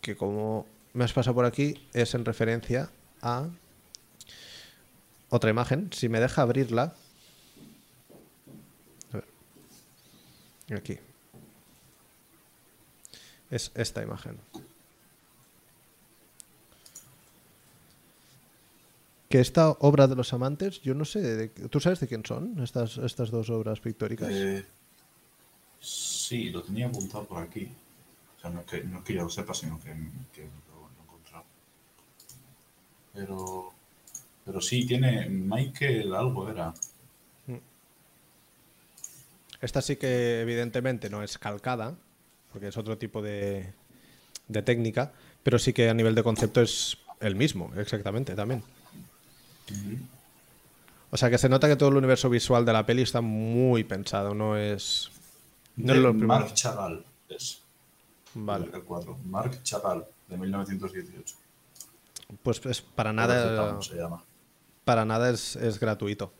Que 0.00 0.16
como 0.16 0.66
me 0.92 1.04
has 1.04 1.12
pasado 1.12 1.34
por 1.34 1.44
aquí 1.44 1.86
es 1.92 2.14
en 2.14 2.24
referencia 2.24 2.90
a 3.22 3.48
otra 5.28 5.50
imagen. 5.50 5.90
Si 5.92 6.08
me 6.08 6.20
deja 6.20 6.42
abrirla. 6.42 6.94
Aquí. 10.70 10.98
Es 13.50 13.72
esta 13.74 14.02
imagen. 14.02 14.38
Que 19.28 19.40
esta 19.40 19.70
obra 19.70 20.06
de 20.06 20.16
los 20.16 20.32
amantes, 20.32 20.80
yo 20.80 20.94
no 20.94 21.04
sé, 21.04 21.48
¿tú 21.48 21.80
sabes 21.80 22.00
de 22.00 22.08
quién 22.08 22.24
son 22.24 22.62
estas, 22.62 22.96
estas 22.98 23.30
dos 23.30 23.50
obras 23.50 23.78
pictóricas? 23.80 24.30
Eh, 24.30 24.64
sí, 25.80 26.50
lo 26.50 26.62
tenía 26.62 26.86
apuntado 26.86 27.26
por 27.26 27.42
aquí. 27.42 27.68
O 28.36 28.40
sea, 28.40 28.50
no 28.50 28.64
que, 28.64 28.84
no 28.84 29.04
que 29.04 29.14
ya 29.14 29.22
lo 29.22 29.28
sepa, 29.28 29.52
sino 29.52 29.78
que, 29.80 29.90
que 30.32 30.42
lo, 30.42 30.88
he 30.88 31.02
encontrado. 31.02 31.44
Pero, 33.12 33.72
pero 34.46 34.60
sí, 34.60 34.86
tiene 34.86 35.28
Michael 35.28 36.14
algo, 36.14 36.48
era. 36.48 36.72
Mm. 37.46 37.56
Esta 39.60 39.82
sí 39.82 39.96
que 39.96 40.40
evidentemente 40.40 41.10
no 41.10 41.22
es 41.22 41.36
calcada, 41.36 41.98
porque 42.50 42.68
es 42.68 42.76
otro 42.78 42.96
tipo 42.96 43.20
de, 43.20 43.74
de 44.48 44.62
técnica, 44.62 45.12
pero 45.42 45.58
sí 45.58 45.72
que 45.72 45.90
a 45.90 45.94
nivel 45.94 46.14
de 46.14 46.22
concepto 46.22 46.62
es 46.62 46.96
el 47.20 47.34
mismo, 47.34 47.72
exactamente, 47.76 48.34
también. 48.34 48.62
O 51.10 51.16
sea 51.16 51.30
que 51.30 51.38
se 51.38 51.48
nota 51.48 51.68
que 51.68 51.76
todo 51.76 51.88
el 51.88 51.96
universo 51.96 52.28
visual 52.28 52.64
de 52.64 52.72
la 52.72 52.84
peli 52.84 53.02
está 53.02 53.20
muy 53.20 53.84
pensado, 53.84 54.34
no 54.34 54.56
es. 54.56 55.10
No 55.76 55.94
es 55.94 56.00
lo 56.00 56.12
Marc 56.12 56.52
Chagall 56.54 57.04
es. 57.28 57.62
Vale. 58.34 58.68
El 58.72 58.82
4. 58.82 59.18
Marc 59.24 59.62
Chagall, 59.62 60.04
de 60.28 60.36
1918. 60.36 61.34
Pues 62.42 62.64
es 62.66 62.82
para 62.82 63.12
nada. 63.12 63.80
Se 63.80 63.96
llama. 63.96 64.22
Para 64.84 65.04
nada 65.04 65.30
es, 65.30 65.56
es, 65.56 65.80
gratuito. 65.80 66.32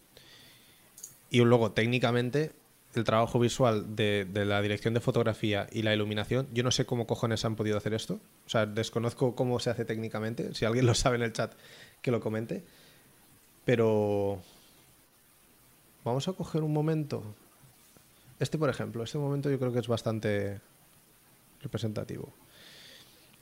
Y 1.31 1.41
luego, 1.41 1.73
técnicamente, 1.73 2.53
el 2.95 3.05
trabajo 3.05 3.39
visual 3.39 3.97
de, 3.97 4.27
de, 4.31 4.45
la 4.45 4.61
dirección 4.61 4.95
de 4.95 5.01
fotografía 5.01 5.67
y 5.71 5.83
la 5.83 5.95
iluminación, 5.95 6.49
yo 6.53 6.63
no 6.63 6.71
sé 6.71 6.87
cómo 6.87 7.07
cojones 7.07 7.45
han 7.45 7.57
podido 7.57 7.77
hacer 7.77 7.95
esto. 7.95 8.21
O 8.47 8.49
sea, 8.49 8.67
desconozco 8.67 9.35
cómo 9.35 9.61
se 9.61 9.71
hace 9.71 9.85
técnicamente. 9.85 10.55
Si 10.55 10.65
alguien 10.65 10.87
lo 10.87 10.95
sabe 10.95 11.17
en 11.17 11.23
el 11.23 11.33
chat, 11.33 11.55
que 12.03 12.11
lo 12.11 12.21
comente. 12.21 12.65
Pero 13.69 14.41
vamos 16.03 16.27
a 16.27 16.33
coger 16.33 16.63
un 16.63 16.73
momento. 16.73 17.23
Este, 18.41 18.57
por 18.57 18.71
ejemplo, 18.71 19.05
este 19.05 19.19
momento 19.19 19.51
yo 19.51 19.59
creo 19.59 19.75
que 19.75 19.81
es 19.81 19.89
bastante 19.89 20.63
representativo. 21.61 22.33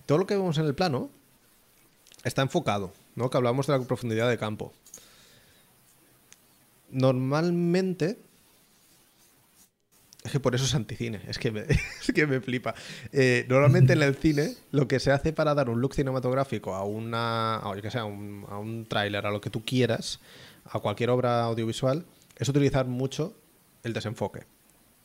Todo 0.04 0.18
lo 0.18 0.26
que 0.26 0.34
vemos 0.34 0.58
en 0.58 0.66
el 0.66 0.74
plano 0.74 1.10
está 2.24 2.42
enfocado, 2.42 2.90
¿no? 3.14 3.30
Que 3.30 3.36
hablamos 3.36 3.68
de 3.68 3.78
la 3.78 3.84
profundidad 3.84 4.28
de 4.28 4.36
campo. 4.36 4.72
Normalmente 6.90 8.18
es 10.26 10.32
que 10.32 10.40
por 10.40 10.54
eso 10.56 10.64
es 10.64 10.74
anticine, 10.74 11.20
es 11.28 11.38
que 11.38 11.52
me, 11.52 11.60
es 12.00 12.12
que 12.14 12.26
me 12.26 12.40
flipa. 12.40 12.74
Eh, 13.12 13.46
normalmente 13.48 13.92
en 13.92 14.02
el 14.02 14.16
cine 14.16 14.54
lo 14.72 14.88
que 14.88 14.98
se 14.98 15.12
hace 15.12 15.32
para 15.32 15.54
dar 15.54 15.70
un 15.70 15.80
look 15.80 15.94
cinematográfico 15.94 16.74
a 16.74 16.84
una, 16.84 17.56
a, 17.58 17.80
que 17.80 17.90
sea, 17.90 18.04
un, 18.04 18.44
a 18.48 18.88
tráiler, 18.88 19.24
a 19.24 19.30
lo 19.30 19.40
que 19.40 19.50
tú 19.50 19.64
quieras, 19.64 20.20
a 20.64 20.80
cualquier 20.80 21.10
obra 21.10 21.44
audiovisual, 21.44 22.04
es 22.36 22.48
utilizar 22.48 22.86
mucho 22.86 23.34
el 23.84 23.92
desenfoque. 23.92 24.44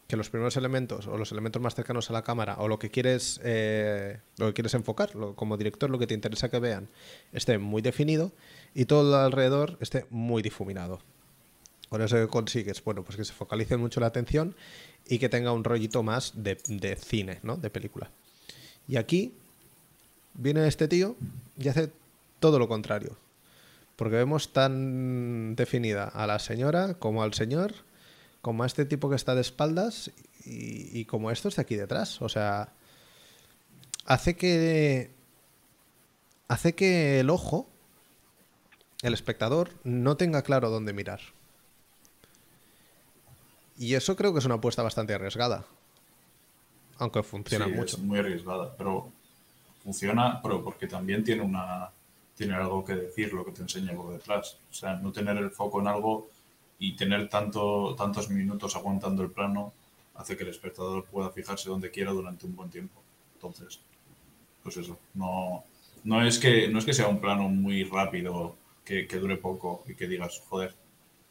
Que 0.08 0.18
los 0.18 0.30
primeros 0.30 0.58
elementos 0.58 1.08
o 1.08 1.18
los 1.18 1.32
elementos 1.32 1.62
más 1.62 1.76
cercanos 1.76 2.10
a 2.10 2.14
la 2.14 2.24
cámara 2.24 2.56
o 2.58 2.68
lo 2.68 2.80
que 2.80 2.90
quieres, 2.90 3.40
eh, 3.44 4.20
lo 4.38 4.48
que 4.48 4.54
quieres 4.54 4.74
enfocar, 4.74 5.12
como 5.36 5.56
director 5.56 5.90
lo 5.90 6.00
que 6.00 6.08
te 6.08 6.16
interesa 6.16 6.50
que 6.50 6.60
vean, 6.60 6.90
esté 7.32 7.60
muy 7.60 7.82
definido 7.82 8.34
y 8.74 8.86
todo 8.86 9.18
alrededor 9.22 9.78
esté 9.80 10.08
muy 10.10 10.42
difuminado. 10.42 11.00
Con 11.92 12.02
eso 12.02 12.26
consigues, 12.30 12.82
bueno, 12.86 13.04
pues 13.04 13.18
que 13.18 13.26
se 13.26 13.34
focalice 13.34 13.76
mucho 13.76 14.00
la 14.00 14.08
atención 14.08 14.56
y 15.12 15.20
que 15.20 15.28
tenga 15.28 15.52
un 15.52 15.66
rollito 15.66 16.04
más 16.04 16.32
de, 16.36 16.96
cine, 16.96 17.40
¿no? 17.44 17.58
De 17.58 17.70
película. 17.70 18.10
Y 18.88 18.96
aquí 18.96 19.34
viene 20.36 20.66
este 20.70 20.88
tío 20.88 21.18
y 21.60 21.68
hace 21.68 21.92
todo 22.40 22.58
lo 22.58 22.70
contrario. 22.70 23.18
Porque 23.98 24.16
vemos 24.16 24.54
tan 24.54 25.58
definida 25.58 26.06
a 26.06 26.26
la 26.28 26.40
señora 26.40 26.94
como 26.94 27.24
al 27.24 27.34
señor, 27.34 27.74
como 28.42 28.64
a 28.64 28.68
este 28.68 28.86
tipo 28.86 29.10
que 29.10 29.18
está 29.18 29.36
de 29.36 29.42
espaldas 29.42 30.12
y, 30.46 30.98
y 30.98 31.04
como 31.04 31.30
estos 31.30 31.58
de 31.58 31.62
aquí 31.64 31.76
detrás. 31.76 32.22
O 32.22 32.30
sea, 32.30 32.70
hace 34.06 34.38
que. 34.38 35.12
Hace 36.48 36.74
que 36.74 37.20
el 37.20 37.30
ojo, 37.30 37.68
el 39.02 39.14
espectador, 39.14 39.72
no 39.84 40.16
tenga 40.16 40.42
claro 40.42 40.70
dónde 40.70 40.94
mirar. 40.94 41.20
Y 43.82 43.96
eso 43.96 44.16
creo 44.16 44.32
que 44.32 44.38
es 44.38 44.46
una 44.46 44.56
apuesta 44.56 44.84
bastante 44.84 45.16
arriesgada. 45.16 45.66
Aunque 47.00 47.24
funciona 47.24 47.68
mucho. 47.68 47.98
Es 47.98 48.04
muy 48.04 48.20
arriesgada, 48.20 48.78
pero 48.78 49.12
funciona, 49.84 50.40
pero 50.40 50.64
porque 50.64 50.86
también 50.86 51.24
tiene 51.24 51.42
una 51.42 51.90
tiene 52.36 52.54
algo 52.54 52.86
que 52.86 52.94
decir 52.94 53.34
lo 53.34 53.44
que 53.44 53.54
te 53.54 53.64
enseña 53.64 53.94
por 53.94 54.14
detrás. 54.14 54.60
O 54.70 54.74
sea, 54.74 54.98
no 54.98 55.12
tener 55.12 55.36
el 55.38 55.50
foco 55.50 55.82
en 55.82 55.88
algo 55.88 56.28
y 56.78 56.96
tener 56.96 57.28
tanto, 57.28 57.96
tantos 57.98 58.30
minutos 58.30 58.76
aguantando 58.76 59.24
el 59.24 59.32
plano 59.32 59.74
hace 60.14 60.38
que 60.38 60.44
el 60.44 60.50
espectador 60.50 61.06
pueda 61.06 61.32
fijarse 61.32 61.68
donde 61.68 61.90
quiera 61.90 62.12
durante 62.12 62.46
un 62.46 62.56
buen 62.56 62.70
tiempo. 62.70 63.02
Entonces, 63.34 63.80
pues 64.62 64.78
eso, 64.78 64.96
no, 65.16 65.64
no, 66.04 66.24
es, 66.24 66.38
que, 66.38 66.68
no 66.68 66.78
es 66.78 66.86
que 66.86 66.94
sea 66.94 67.08
un 67.08 67.20
plano 67.20 67.50
muy 67.50 67.84
rápido 67.84 68.56
que, 68.86 69.08
que 69.08 69.18
dure 69.18 69.38
poco 69.38 69.84
y 69.88 69.96
que 69.96 70.08
digas, 70.08 70.40
joder, 70.48 70.76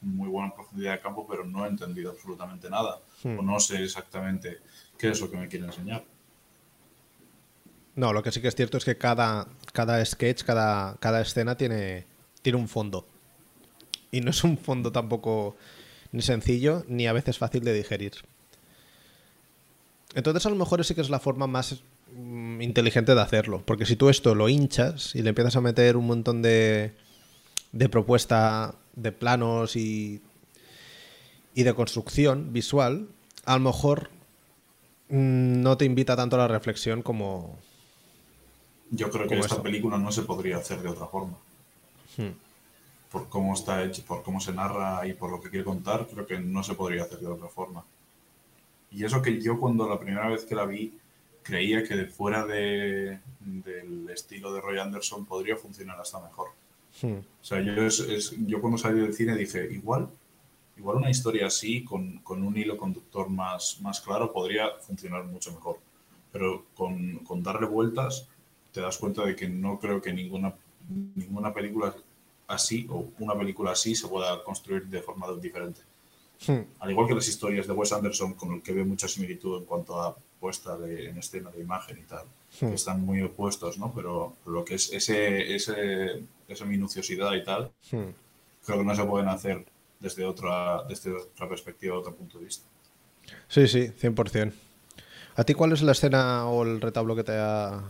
muy 0.01 0.29
buena 0.29 0.55
profundidad 0.55 0.93
de 0.93 1.01
campo, 1.01 1.27
pero 1.29 1.45
no 1.45 1.65
he 1.65 1.69
entendido 1.69 2.11
absolutamente 2.11 2.71
nada. 2.71 3.01
Hmm. 3.23 3.39
O 3.39 3.43
no 3.43 3.61
sé 3.61 3.83
exactamente 3.83 4.59
qué 4.99 5.11
es 5.11 5.21
lo 5.21 5.31
que 5.31 5.37
me 5.37 5.49
quiere 5.49 5.67
enseñar. 5.67 6.05
No, 7.97 8.13
lo 8.13 8.23
que 8.23 8.33
sí 8.33 8.41
que 8.41 8.49
es 8.49 8.55
cierto 8.55 8.79
es 8.79 8.85
que 8.85 8.97
cada, 8.97 9.47
cada 9.73 10.05
sketch, 10.05 10.45
cada, 10.45 10.97
cada 11.01 11.21
escena 11.21 11.57
tiene, 11.57 12.07
tiene 12.43 12.59
un 12.59 12.69
fondo. 12.69 13.07
Y 14.11 14.21
no 14.21 14.31
es 14.31 14.43
un 14.43 14.57
fondo 14.57 14.91
tampoco 14.91 15.57
ni 16.13 16.23
sencillo 16.23 16.85
ni 16.89 17.07
a 17.07 17.13
veces 17.13 17.39
fácil 17.39 17.63
de 17.65 17.75
digerir. 17.75 18.13
Entonces 20.15 20.45
a 20.47 20.51
lo 20.51 20.57
mejor 20.57 20.85
sí 20.85 20.95
que 20.95 21.01
es 21.01 21.11
la 21.11 21.21
forma 21.21 21.47
más 21.47 21.83
mm, 22.17 22.63
inteligente 22.63 23.15
de 23.15 23.21
hacerlo. 23.21 23.63
Porque 23.65 23.87
si 23.87 23.97
tú 23.97 24.09
esto 24.09 24.35
lo 24.35 24.49
hinchas 24.49 25.15
y 25.15 25.23
le 25.23 25.29
empiezas 25.29 25.57
a 25.57 25.61
meter 25.61 25.97
un 25.97 26.07
montón 26.07 26.43
de, 26.43 26.95
de 27.73 27.89
propuesta 27.89 28.75
de 28.95 29.13
planos 29.13 29.77
y, 29.77 30.21
y 31.55 31.63
de 31.63 31.75
construcción 31.75 32.53
visual, 32.53 33.09
a 33.45 33.55
lo 33.55 33.61
mejor 33.61 34.11
mm, 35.09 35.63
no 35.63 35.77
te 35.77 35.85
invita 35.85 36.17
tanto 36.17 36.37
a 36.37 36.41
la 36.41 36.49
reflexión 36.49 37.03
como... 37.03 37.59
Yo 38.91 39.11
creo 39.11 39.29
que 39.29 39.39
esta 39.39 39.63
película 39.63 39.99
no 39.99 40.11
se 40.11 40.23
podría 40.23 40.57
hacer 40.57 40.83
de 40.83 40.89
otra 40.89 41.07
forma. 41.07 41.37
Hmm. 42.17 42.31
Por 43.11 43.29
cómo 43.29 43.55
está 43.55 43.85
hecho, 43.85 44.03
por 44.05 44.23
cómo 44.23 44.41
se 44.41 44.53
narra 44.53 45.07
y 45.07 45.13
por 45.13 45.31
lo 45.31 45.41
que 45.41 45.49
quiere 45.49 45.65
contar, 45.65 46.07
creo 46.07 46.27
que 46.27 46.41
no 46.41 46.63
se 46.63 46.75
podría 46.75 47.05
hacer 47.05 47.19
de 47.21 47.29
otra 47.29 47.49
forma. 47.49 47.85
Y 48.91 49.05
eso 49.05 49.23
que 49.23 49.41
yo 49.41 49.61
cuando 49.61 49.89
la 49.89 49.99
primera 49.99 50.29
vez 50.29 50.45
que 50.45 50.57
la 50.57 50.65
vi 50.65 50.99
creía 51.43 51.85
que 51.85 52.07
fuera 52.07 52.45
de, 52.45 53.21
del 53.41 54.11
estilo 54.11 54.53
de 54.53 54.61
Roy 54.61 54.79
Anderson 54.79 55.25
podría 55.25 55.57
funcionar 55.57 56.01
hasta 56.01 56.21
mejor. 56.21 56.49
Hmm. 57.03 57.19
O 57.19 57.45
sea, 57.45 57.61
yo, 57.61 57.73
es, 57.83 58.35
yo 58.47 58.61
cuando 58.61 58.79
salí 58.79 59.01
del 59.01 59.15
cine 59.15 59.37
dije, 59.37 59.69
igual, 59.73 60.09
igual 60.77 60.97
una 60.99 61.11
historia 61.11 61.47
así, 61.47 61.85
con, 61.85 62.19
con, 62.19 62.43
un 62.43 62.57
hilo 62.57 62.77
conductor 62.77 63.29
más, 63.29 63.79
más 63.81 64.01
claro, 64.01 64.33
podría 64.33 64.71
funcionar 64.81 65.25
mucho 65.25 65.53
mejor. 65.53 65.79
Pero 66.33 66.65
con, 66.75 67.19
con, 67.19 67.43
darle 67.43 67.67
vueltas, 67.67 68.27
te 68.73 68.81
das 68.81 68.99
cuenta 68.99 69.25
de 69.25 69.35
que 69.35 69.49
no 69.49 69.79
creo 69.79 70.01
que 70.01 70.13
ninguna, 70.13 70.55
ninguna 71.15 71.53
película 71.53 71.95
así 72.47 72.87
o 72.91 73.09
una 73.19 73.37
película 73.37 73.73
así 73.73 73.95
se 73.95 74.09
pueda 74.09 74.43
construir 74.45 74.87
de 74.87 75.01
forma 75.01 75.27
diferente. 75.41 75.81
Hmm. 76.47 76.61
Al 76.81 76.91
igual 76.91 77.07
que 77.07 77.15
las 77.15 77.29
historias 77.29 77.67
de 77.67 77.73
Wes 77.73 77.93
Anderson, 77.93 78.35
con 78.35 78.53
el 78.53 78.63
que 78.63 78.73
veo 78.73 78.85
mucha 78.85 79.09
similitud 79.09 79.59
en 79.59 79.65
cuanto 79.65 80.01
a 80.01 80.17
puesta 80.39 80.77
de, 80.77 81.11
en 81.11 81.19
escena 81.19 81.51
de 81.51 81.61
imagen 81.61 81.99
y 81.99 82.03
tal, 82.03 82.25
que 82.59 82.67
hmm. 82.67 82.73
están 82.73 83.05
muy 83.05 83.21
opuestos, 83.23 83.79
¿no? 83.79 83.93
Pero 83.95 84.35
lo 84.47 84.65
que 84.65 84.77
es 84.77 84.93
ese, 84.93 85.55
ese, 85.55 86.23
esa 86.53 86.65
minuciosidad 86.65 87.33
y 87.35 87.45
tal, 87.45 87.73
hmm. 87.91 88.11
creo 88.65 88.79
que 88.79 88.85
no 88.85 88.95
se 88.95 89.05
pueden 89.05 89.29
hacer 89.29 89.65
desde 90.01 90.25
otra, 90.25 90.83
desde 90.89 91.13
otra 91.13 91.49
perspectiva, 91.49 91.99
otro 91.99 92.15
punto 92.15 92.39
de 92.39 92.45
vista. 92.45 92.67
Sí, 93.49 93.69
sí, 93.69 93.93
100%. 94.01 94.53
¿A 95.37 95.45
ti 95.45 95.55
cuál 95.55 95.73
es 95.73 95.83
la 95.83 95.93
escena 95.93 96.47
o 96.49 96.65
el 96.65 96.81
retablo 96.81 97.15
que 97.15 97.25
te 97.25 97.37
ha, 97.37 97.83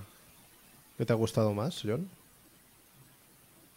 que 0.99 1.07
te 1.07 1.12
ha 1.12 1.16
gustado 1.16 1.55
más, 1.55 1.81
John? 1.83 2.09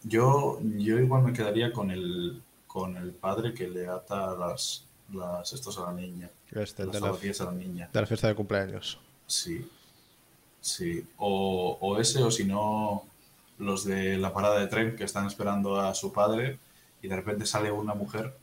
Yo, 0.04 0.60
yo 0.62 1.00
igual 1.00 1.24
me 1.24 1.34
quedaría 1.34 1.72
con 1.72 1.89
el, 1.89 2.41
con 2.67 2.98
el 2.98 3.12
padre 3.12 3.54
que 3.54 3.69
le 3.69 3.88
ata 3.88 4.36
las, 4.36 4.86
las 5.13 5.54
estos 5.54 5.78
a 5.80 5.84
la 5.86 5.93
niña. 5.93 6.30
Este, 6.52 6.84
las 6.86 6.93
de 6.93 7.00
la, 7.00 7.08
a 7.08 7.46
la 7.46 7.52
niña. 7.54 7.89
De 7.91 8.02
la 8.02 8.08
fiesta 8.08 8.28
de 8.28 8.36
cumpleaños. 8.36 9.00
Sí. 9.26 9.65
Sí. 10.60 11.06
O, 11.17 11.78
o 11.80 12.00
ese, 12.00 12.22
o 12.22 12.30
si 12.30 12.43
no, 12.43 13.06
los 13.58 13.86
de 13.86 14.18
la 14.18 14.34
parada 14.34 14.60
de 14.60 14.68
tren 14.68 14.96
que 14.96 15.04
están 15.04 15.28
esperando 15.28 15.80
a 15.80 15.94
su 15.94 16.12
padre 16.12 16.60
y 17.02 17.08
de 17.08 17.16
repente 17.16 17.46
sale 17.46 17.72
una 17.72 17.94
mujer 17.94 18.36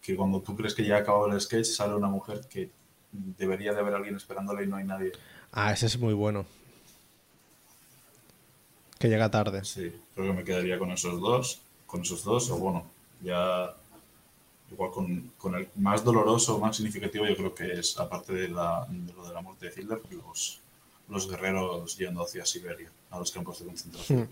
que 0.00 0.16
cuando 0.16 0.40
tú 0.40 0.56
crees 0.56 0.74
que 0.74 0.84
ya 0.84 0.96
ha 0.96 0.98
acabado 0.98 1.26
el 1.26 1.40
sketch, 1.40 1.66
sale 1.66 1.94
una 1.94 2.08
mujer 2.08 2.40
que 2.50 2.70
debería 3.12 3.72
de 3.72 3.80
haber 3.80 3.94
alguien 3.94 4.16
esperándole 4.16 4.64
y 4.64 4.66
no 4.66 4.76
hay 4.76 4.84
nadie. 4.84 5.12
Ah, 5.52 5.72
ese 5.72 5.86
es 5.86 5.98
muy 5.98 6.12
bueno. 6.12 6.44
Que 8.98 9.08
llega 9.08 9.30
tarde. 9.30 9.64
Sí, 9.64 9.92
creo 10.14 10.28
que 10.28 10.32
me 10.32 10.44
quedaría 10.44 10.78
con 10.78 10.90
esos 10.90 11.20
dos. 11.20 11.60
Con 11.86 12.02
esos 12.02 12.24
dos, 12.24 12.50
o 12.50 12.56
bueno, 12.56 12.86
ya 13.20 13.74
igual 14.70 14.90
con, 14.90 15.32
con 15.36 15.54
el 15.54 15.68
más 15.76 16.02
doloroso, 16.02 16.58
más 16.58 16.76
significativo, 16.76 17.26
yo 17.26 17.36
creo 17.36 17.54
que 17.54 17.72
es, 17.72 17.98
aparte 17.98 18.32
de, 18.32 18.48
la, 18.48 18.86
de 18.88 19.12
lo 19.12 19.28
de 19.28 19.34
la 19.34 19.42
muerte 19.42 19.66
de 19.66 19.80
Hitler, 19.80 20.00
los, 20.10 20.61
los 21.12 21.30
guerreros 21.30 21.96
yendo 21.96 22.24
hacia 22.24 22.44
Siberia, 22.44 22.90
a 23.10 23.18
los 23.18 23.30
campos 23.30 23.60
de 23.60 23.66
concentración. 23.66 24.20
Hmm. 24.22 24.28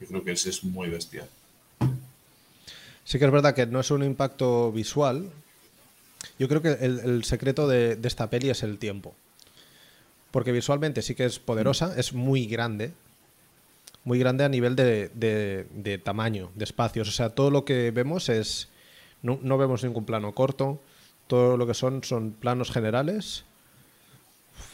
Yo 0.00 0.06
creo 0.06 0.24
que 0.24 0.32
ese 0.32 0.50
es 0.50 0.64
muy 0.64 0.88
bestial. 0.88 1.28
Sí 3.04 3.18
que 3.18 3.24
es 3.24 3.30
verdad 3.30 3.54
que 3.54 3.66
no 3.66 3.80
es 3.80 3.90
un 3.90 4.02
impacto 4.02 4.70
visual. 4.70 5.30
Yo 6.38 6.48
creo 6.48 6.62
que 6.62 6.72
el, 6.72 7.24
secreto 7.24 7.66
de, 7.66 7.98
esta 8.02 8.30
peli 8.30 8.50
es 8.50 8.62
el 8.62 8.78
tiempo. 8.78 9.14
Porque 10.30 10.52
visualmente 10.52 11.02
sí 11.02 11.14
que 11.14 11.24
es 11.24 11.38
poderosa, 11.38 11.94
es 11.96 12.12
muy 12.12 12.46
grande. 12.46 12.92
Muy 14.04 14.18
grande 14.18 14.44
a 14.44 14.48
nivel 14.48 14.76
de, 14.76 16.00
tamaño, 16.04 16.50
de 16.54 16.64
espacios. 16.64 17.08
O 17.08 17.12
sea, 17.12 17.30
todo 17.30 17.50
lo 17.50 17.64
que 17.64 17.90
vemos 17.90 18.28
es... 18.28 18.68
No, 19.22 19.58
vemos 19.58 19.82
ningún 19.82 20.04
plano 20.04 20.34
corto. 20.34 20.78
Todo 21.26 21.56
lo 21.56 21.66
que 21.66 21.74
son 21.74 22.04
son 22.04 22.32
planos 22.32 22.70
generales. 22.70 23.44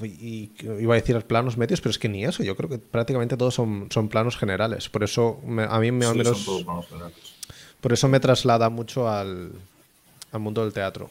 Y, 0.02 0.50
iba 0.80 0.94
a 0.94 1.00
decir 1.00 1.20
planos 1.22 1.56
medios, 1.56 1.80
pero 1.80 1.90
es 1.90 1.98
que 1.98 2.08
ni 2.08 2.24
eso. 2.24 2.42
Yo 2.42 2.56
creo 2.56 2.68
que 2.68 2.78
prácticamente 2.78 3.36
todos 3.36 3.54
son, 3.54 3.88
son 3.90 4.08
planos 4.08 4.36
generales. 4.36 4.88
Por 4.88 5.04
eso 5.04 5.40
a 5.68 5.78
mí 5.80 5.92
me 5.92 6.06
al 6.06 6.16
menos... 6.16 6.46
Por 7.84 7.92
eso 7.92 8.08
me 8.08 8.18
traslada 8.18 8.70
mucho 8.70 9.10
al, 9.10 9.52
mundo 10.32 10.64
del 10.64 10.72
teatro. 10.72 11.10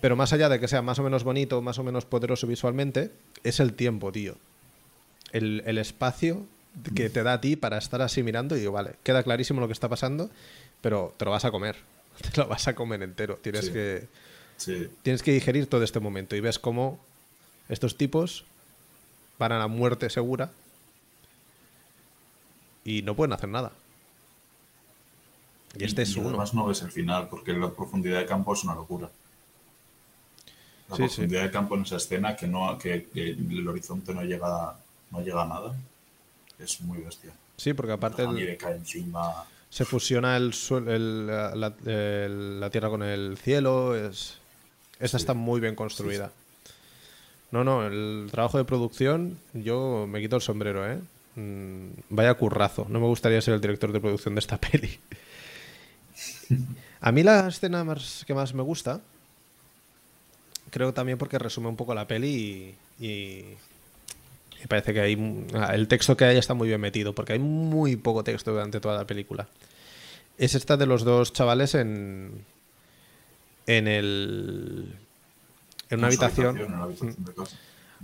Pero 0.00 0.14
más 0.14 0.32
allá 0.32 0.48
de 0.48 0.60
que 0.60 0.68
sea 0.68 0.80
más 0.80 1.00
o 1.00 1.02
menos 1.02 1.24
bonito, 1.24 1.60
más 1.60 1.76
o 1.80 1.82
menos 1.82 2.04
poderoso 2.04 2.46
visualmente, 2.46 3.10
es 3.42 3.58
el 3.58 3.74
tiempo, 3.74 4.12
tío. 4.12 4.36
El, 5.32 5.76
espacio 5.76 6.46
que 6.94 7.10
te 7.10 7.24
da 7.24 7.32
a 7.32 7.40
ti 7.40 7.56
para 7.56 7.78
estar 7.78 8.00
así 8.00 8.22
mirando 8.22 8.56
y 8.56 8.60
digo, 8.60 8.70
vale, 8.70 8.92
queda 9.02 9.24
clarísimo 9.24 9.60
lo 9.60 9.66
que 9.66 9.72
está 9.72 9.88
pasando, 9.88 10.30
pero 10.80 11.12
te 11.16 11.24
lo 11.24 11.32
vas 11.32 11.44
a 11.44 11.50
comer. 11.50 11.74
Te 12.32 12.40
lo 12.40 12.46
vas 12.46 12.68
a 12.68 12.76
comer 12.76 13.02
entero. 13.02 13.40
Tienes, 13.42 13.70
que, 13.70 14.06
tienes 15.02 15.22
que 15.24 15.32
digerir 15.32 15.66
todo 15.66 15.82
este 15.82 15.98
momento 15.98 16.36
y 16.36 16.40
ves 16.40 16.60
cómo 16.60 17.00
estos 17.68 17.96
tipos 17.96 18.44
van 19.38 19.52
a 19.52 19.58
la 19.58 19.68
muerte 19.68 20.10
segura 20.10 20.50
y 22.84 23.02
no 23.02 23.14
pueden 23.14 23.32
hacer 23.32 23.48
nada. 23.48 23.72
Y 25.76 25.84
este 25.84 26.02
es 26.02 26.16
uno. 26.16 26.28
Además 26.28 26.54
no 26.54 26.66
ves 26.66 26.82
el 26.82 26.90
final, 26.90 27.28
porque 27.28 27.52
la 27.52 27.70
profundidad 27.70 28.18
de 28.18 28.26
campo 28.26 28.54
es 28.54 28.64
una 28.64 28.74
locura. 28.74 29.10
La 30.88 30.96
profundidad 30.96 31.42
de 31.42 31.50
campo 31.50 31.76
en 31.76 31.82
esa 31.82 31.96
escena, 31.96 32.34
que 32.34 32.46
no 32.46 32.78
que, 32.78 33.06
el 33.14 33.68
horizonte 33.68 34.14
no 34.14 34.22
llega, 34.22 34.74
no 35.10 35.20
llega 35.20 35.42
a 35.42 35.46
nada, 35.46 35.76
es 36.58 36.80
muy 36.80 36.98
bestia. 36.98 37.32
Sí, 37.56 37.74
porque 37.74 37.92
aparte 37.92 38.22
encima. 38.22 39.44
se 39.68 39.84
fusiona 39.84 40.36
el, 40.36 40.54
el, 40.86 41.26
la, 42.60 42.70
tierra 42.70 42.88
con 42.88 43.02
el 43.02 43.36
cielo. 43.36 43.94
Es, 43.94 44.38
esa 44.98 45.18
está 45.18 45.34
muy 45.34 45.60
bien 45.60 45.74
construida. 45.74 46.32
No, 47.50 47.64
no, 47.64 47.86
el 47.86 48.28
trabajo 48.30 48.58
de 48.58 48.64
producción, 48.64 49.38
yo 49.54 50.06
me 50.08 50.20
quito 50.20 50.36
el 50.36 50.42
sombrero, 50.42 50.90
¿eh? 50.90 50.98
Mm, 51.36 51.90
vaya 52.10 52.34
currazo. 52.34 52.86
No 52.88 53.00
me 53.00 53.06
gustaría 53.06 53.40
ser 53.40 53.54
el 53.54 53.60
director 53.60 53.92
de 53.92 54.00
producción 54.00 54.34
de 54.34 54.40
esta 54.40 54.58
peli. 54.60 54.98
A 57.00 57.12
mí 57.12 57.22
la 57.22 57.48
escena 57.48 57.86
que 58.26 58.34
más 58.34 58.54
me 58.54 58.62
gusta, 58.62 59.00
creo 60.70 60.92
también 60.92 61.18
porque 61.18 61.38
resume 61.38 61.68
un 61.68 61.76
poco 61.76 61.94
la 61.94 62.06
peli 62.06 62.74
y, 63.00 63.44
parece 64.66 64.92
que 64.92 65.00
hay 65.00 65.46
el 65.72 65.88
texto 65.88 66.16
que 66.16 66.24
hay 66.24 66.36
está 66.36 66.54
muy 66.54 66.68
bien 66.68 66.80
metido, 66.80 67.14
porque 67.14 67.34
hay 67.34 67.38
muy 67.38 67.96
poco 67.96 68.24
texto 68.24 68.52
durante 68.52 68.80
toda 68.80 68.96
la 68.96 69.06
película. 69.06 69.48
Es 70.36 70.54
esta 70.54 70.76
de 70.76 70.86
los 70.86 71.04
dos 71.04 71.32
chavales 71.32 71.74
en 71.74 72.44
en 73.68 73.86
el 73.86 74.94
en 75.90 75.98
una 75.98 76.08
habitación, 76.08 76.58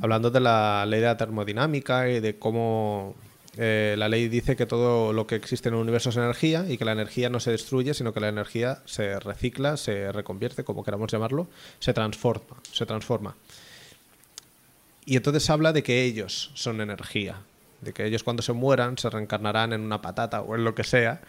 hablando 0.01 0.31
de 0.31 0.41
la 0.41 0.85
ley 0.87 1.01
de 1.01 1.07
la 1.07 1.17
termodinámica 1.17 2.09
y 2.09 2.21
de 2.21 2.39
cómo 2.39 3.15
eh, 3.57 3.95
la 3.99 4.09
ley 4.09 4.29
dice 4.29 4.57
que 4.57 4.67
todo 4.67 5.13
lo 5.13 5.27
que 5.27 5.37
existe 5.37 5.69
en 5.69 5.77
el 5.77 5.81
universo 5.81 6.11
es 6.11 6.17
energía 6.17 6.67
y 6.69 6.77
que 6.77 6.85
la 6.85 6.93
energía 6.93 7.31
no 7.31 7.41
se 7.41 7.53
destruye, 7.53 7.95
sino 7.95 8.13
que 8.13 8.21
la 8.21 8.29
energía 8.29 8.83
se 8.85 9.21
recicla, 9.21 9.77
se 9.77 10.11
reconvierte, 10.11 10.65
como 10.65 10.83
queramos 10.83 11.11
llamarlo, 11.13 11.47
se 11.79 11.93
transforma, 11.93 12.57
se 12.73 12.87
transforma. 12.87 13.37
Y 15.07 15.17
entonces 15.17 15.49
habla 15.51 15.73
de 15.73 15.83
que 15.83 16.03
ellos 16.03 16.51
son 16.55 16.81
energía, 16.81 17.43
de 17.81 17.93
que 17.93 18.07
ellos 18.07 18.25
cuando 18.25 18.43
se 18.43 18.53
mueran 18.53 18.99
se 18.99 19.11
reencarnarán 19.11 19.73
en 19.73 19.83
una 19.83 20.01
patata 20.01 20.41
o 20.41 20.57
en 20.57 20.65
lo 20.65 20.75
que 20.75 20.85
sea 20.85 21.21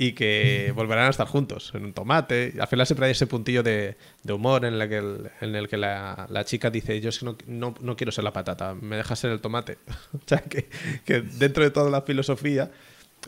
y 0.00 0.12
que 0.14 0.72
volverán 0.74 1.08
a 1.08 1.10
estar 1.10 1.26
juntos 1.26 1.72
en 1.74 1.84
un 1.84 1.92
tomate. 1.92 2.54
Al 2.58 2.66
final 2.68 2.86
siempre 2.86 3.04
hay 3.04 3.12
ese 3.12 3.26
puntillo 3.26 3.62
de, 3.62 3.98
humor 4.30 4.64
en, 4.64 4.78
que 4.88 4.96
en 5.42 5.54
el 5.54 5.68
que 5.68 5.76
la, 5.76 6.42
chica 6.46 6.70
dice, 6.70 6.98
yo 7.02 7.10
no, 7.46 7.74
no, 7.78 7.96
quiero 7.96 8.10
ser 8.10 8.24
la 8.24 8.32
patata, 8.32 8.74
me 8.74 8.96
dejas 8.96 9.18
ser 9.18 9.30
el 9.30 9.40
tomate. 9.42 9.76
o 10.14 10.20
sea, 10.24 10.38
que, 10.38 10.70
que, 11.04 11.20
dentro 11.20 11.62
de 11.62 11.70
toda 11.70 11.90
la 11.90 12.00
filosofía, 12.00 12.70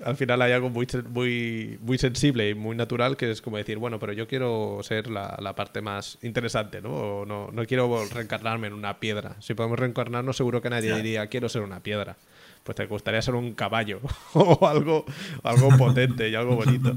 al 0.02 0.16
final 0.16 0.40
hay 0.40 0.52
algo 0.52 0.70
muy, 0.70 0.88
muy, 1.10 1.78
muy 1.82 1.98
sensible 1.98 2.48
y 2.48 2.54
muy 2.54 2.74
natural 2.74 3.18
que 3.18 3.30
es 3.30 3.42
como 3.42 3.58
decir, 3.58 3.76
bueno, 3.76 3.98
pero 3.98 4.14
yo 4.14 4.26
quiero 4.26 4.80
ser 4.82 5.08
la, 5.08 5.36
la 5.42 5.54
parte 5.54 5.82
más 5.82 6.16
interesante, 6.22 6.80
¿no? 6.80 7.26
no, 7.26 7.50
no 7.52 7.66
quiero 7.66 8.02
reencarnarme 8.06 8.68
en 8.68 8.72
una 8.72 8.98
piedra. 8.98 9.36
Si 9.40 9.52
podemos 9.52 9.78
reencarnarnos, 9.78 10.38
seguro 10.38 10.62
que 10.62 10.70
nadie 10.70 10.94
diría, 10.94 11.26
quiero 11.26 11.50
ser 11.50 11.60
una 11.60 11.80
piedra 11.80 12.16
pues 12.62 12.76
te 12.76 12.86
gustaría 12.86 13.22
ser 13.22 13.34
un 13.34 13.54
caballo 13.54 14.00
o 14.34 14.66
algo, 14.66 15.04
algo 15.42 15.76
potente 15.76 16.28
y 16.28 16.34
algo 16.34 16.56
bonito. 16.56 16.96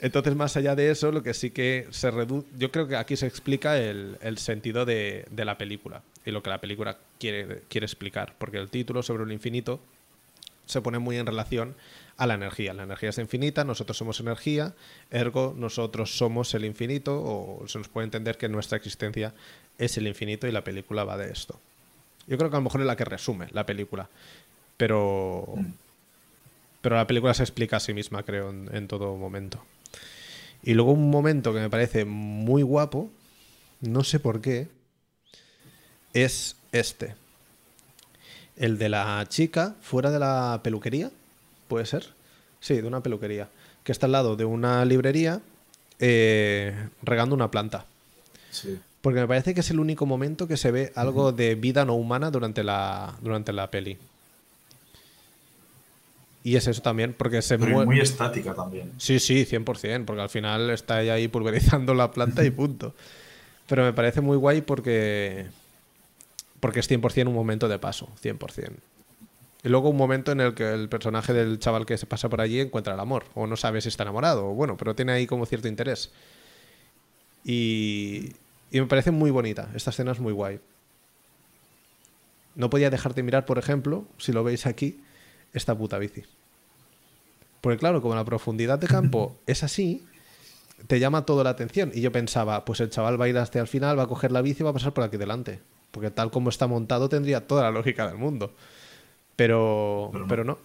Entonces, 0.00 0.34
más 0.34 0.56
allá 0.56 0.74
de 0.74 0.90
eso, 0.90 1.12
lo 1.12 1.22
que 1.22 1.34
sí 1.34 1.50
que 1.50 1.86
se 1.90 2.10
reduce, 2.10 2.46
yo 2.56 2.70
creo 2.72 2.88
que 2.88 2.96
aquí 2.96 3.16
se 3.16 3.26
explica 3.26 3.78
el, 3.78 4.16
sentido 4.38 4.86
de, 4.86 5.26
la 5.36 5.58
película 5.58 6.02
y 6.24 6.30
lo 6.30 6.42
que 6.42 6.50
la 6.50 6.60
película 6.60 6.96
quiere, 7.18 7.62
quiere 7.68 7.84
explicar, 7.84 8.34
porque 8.38 8.56
el 8.56 8.70
título 8.70 9.02
sobre 9.02 9.24
el 9.24 9.32
infinito 9.32 9.78
se 10.64 10.80
pone 10.80 10.98
muy 10.98 11.18
en 11.18 11.26
relación 11.26 11.74
a 12.16 12.26
la 12.26 12.34
energía. 12.34 12.72
La 12.72 12.84
energía 12.84 13.10
es 13.10 13.18
infinita, 13.18 13.64
nosotros 13.64 13.96
somos 13.96 14.20
energía, 14.20 14.74
ergo 15.10 15.54
nosotros 15.56 16.16
somos 16.16 16.54
el 16.54 16.64
infinito, 16.64 17.20
o 17.22 17.68
se 17.68 17.78
nos 17.78 17.88
puede 17.88 18.06
entender 18.06 18.38
que 18.38 18.48
nuestra 18.48 18.78
existencia 18.78 19.34
es 19.76 19.98
el 19.98 20.06
infinito 20.06 20.46
y 20.46 20.52
la 20.52 20.64
película 20.64 21.04
va 21.04 21.18
de 21.18 21.30
esto. 21.30 21.60
Yo 22.30 22.38
creo 22.38 22.48
que 22.48 22.56
a 22.56 22.60
lo 22.60 22.64
mejor 22.64 22.80
es 22.80 22.86
la 22.86 22.96
que 22.96 23.04
resume 23.04 23.48
la 23.50 23.66
película. 23.66 24.08
Pero. 24.76 25.56
Pero 26.80 26.96
la 26.96 27.06
película 27.06 27.34
se 27.34 27.42
explica 27.42 27.76
a 27.76 27.80
sí 27.80 27.92
misma, 27.92 28.22
creo, 28.22 28.50
en, 28.50 28.88
todo 28.88 29.16
momento. 29.16 29.62
Y 30.62 30.74
luego 30.74 30.92
un 30.92 31.10
momento 31.10 31.52
que 31.52 31.58
me 31.58 31.68
parece 31.68 32.06
muy 32.06 32.62
guapo, 32.62 33.10
no 33.80 34.04
sé 34.04 34.20
por 34.20 34.40
qué, 34.40 34.68
es 36.14 36.56
este. 36.72 37.16
El 38.56 38.78
de 38.78 38.88
la 38.88 39.26
chica 39.28 39.74
fuera 39.82 40.10
de 40.10 40.20
la 40.20 40.60
peluquería, 40.62 41.10
¿puede 41.68 41.84
ser? 41.84 42.14
Sí, 42.60 42.80
de 42.80 42.86
una 42.86 43.02
peluquería. 43.02 43.50
Que 43.84 43.92
está 43.92 44.06
al 44.06 44.12
lado 44.12 44.36
de 44.36 44.44
una 44.44 44.84
librería 44.84 45.42
eh, 45.98 46.88
regando 47.02 47.34
una 47.34 47.50
planta. 47.50 47.84
Sí. 48.50 48.80
Porque 49.00 49.20
me 49.20 49.28
parece 49.28 49.54
que 49.54 49.60
es 49.60 49.70
el 49.70 49.80
único 49.80 50.04
momento 50.04 50.46
que 50.46 50.56
se 50.56 50.70
ve 50.70 50.92
algo 50.94 51.32
de 51.32 51.54
vida 51.54 51.84
no 51.84 51.94
humana 51.94 52.30
durante 52.30 52.62
la, 52.62 53.16
durante 53.22 53.52
la 53.52 53.70
peli. 53.70 53.98
Y 56.42 56.56
es 56.56 56.66
eso 56.66 56.80
también, 56.80 57.14
porque 57.16 57.42
se 57.42 57.58
mueve. 57.58 57.84
muy 57.84 58.00
estática 58.00 58.54
también. 58.54 58.92
Sí, 58.98 59.20
sí, 59.20 59.44
100%, 59.44 60.04
porque 60.04 60.22
al 60.22 60.30
final 60.30 60.70
está 60.70 61.02
ella 61.02 61.14
ahí 61.14 61.28
pulverizando 61.28 61.94
la 61.94 62.10
planta 62.10 62.44
y 62.44 62.50
punto. 62.50 62.94
Pero 63.68 63.84
me 63.84 63.92
parece 63.92 64.20
muy 64.20 64.36
guay 64.36 64.62
porque. 64.62 65.46
Porque 66.60 66.80
es 66.80 66.90
100% 66.90 67.26
un 67.26 67.34
momento 67.34 67.68
de 67.68 67.78
paso, 67.78 68.08
100%. 68.22 68.70
Y 69.62 69.68
luego 69.68 69.90
un 69.90 69.96
momento 69.96 70.32
en 70.32 70.40
el 70.40 70.54
que 70.54 70.72
el 70.72 70.88
personaje 70.88 71.32
del 71.32 71.58
chaval 71.58 71.86
que 71.86 71.98
se 71.98 72.06
pasa 72.06 72.28
por 72.28 72.40
allí 72.40 72.60
encuentra 72.60 72.94
el 72.94 73.00
amor, 73.00 73.24
o 73.34 73.46
no 73.46 73.56
sabe 73.56 73.80
si 73.80 73.88
está 73.88 74.04
enamorado, 74.04 74.48
o 74.48 74.54
bueno, 74.54 74.76
pero 74.76 74.94
tiene 74.94 75.12
ahí 75.12 75.26
como 75.26 75.46
cierto 75.46 75.68
interés. 75.68 76.10
Y, 77.44 78.32
y 78.70 78.80
me 78.80 78.86
parece 78.86 79.10
muy 79.10 79.30
bonita, 79.30 79.68
esta 79.74 79.90
escena 79.90 80.12
es 80.12 80.20
muy 80.20 80.32
guay. 80.32 80.60
No 82.54 82.70
podía 82.70 82.90
dejar 82.90 83.14
de 83.14 83.22
mirar, 83.22 83.46
por 83.46 83.58
ejemplo, 83.58 84.04
si 84.18 84.32
lo 84.32 84.44
veis 84.44 84.66
aquí, 84.66 85.00
esta 85.52 85.76
puta 85.76 85.98
bici. 85.98 86.22
Porque 87.60 87.78
claro, 87.78 88.00
como 88.02 88.14
la 88.14 88.24
profundidad 88.24 88.78
de 88.78 88.86
campo 88.86 89.36
es 89.46 89.62
así, 89.62 90.04
te 90.86 90.98
llama 90.98 91.24
toda 91.26 91.44
la 91.44 91.50
atención. 91.50 91.90
Y 91.94 92.00
yo 92.00 92.10
pensaba, 92.12 92.64
pues 92.64 92.80
el 92.80 92.90
chaval 92.90 93.20
va 93.20 93.26
a 93.26 93.28
ir 93.28 93.38
hasta 93.38 93.60
el 93.60 93.66
final, 93.68 93.98
va 93.98 94.04
a 94.04 94.08
coger 94.08 94.32
la 94.32 94.42
bici 94.42 94.62
y 94.62 94.64
va 94.64 94.70
a 94.70 94.74
pasar 94.74 94.92
por 94.92 95.04
aquí 95.04 95.16
delante. 95.16 95.60
Porque 95.90 96.10
tal 96.10 96.30
como 96.30 96.48
está 96.50 96.66
montado 96.66 97.08
tendría 97.08 97.46
toda 97.46 97.62
la 97.62 97.70
lógica 97.70 98.06
del 98.06 98.16
mundo. 98.16 98.54
Pero, 99.36 100.10
Pero 100.12 100.24
no. 100.24 100.28
pero 100.28 100.44
no. 100.44 100.58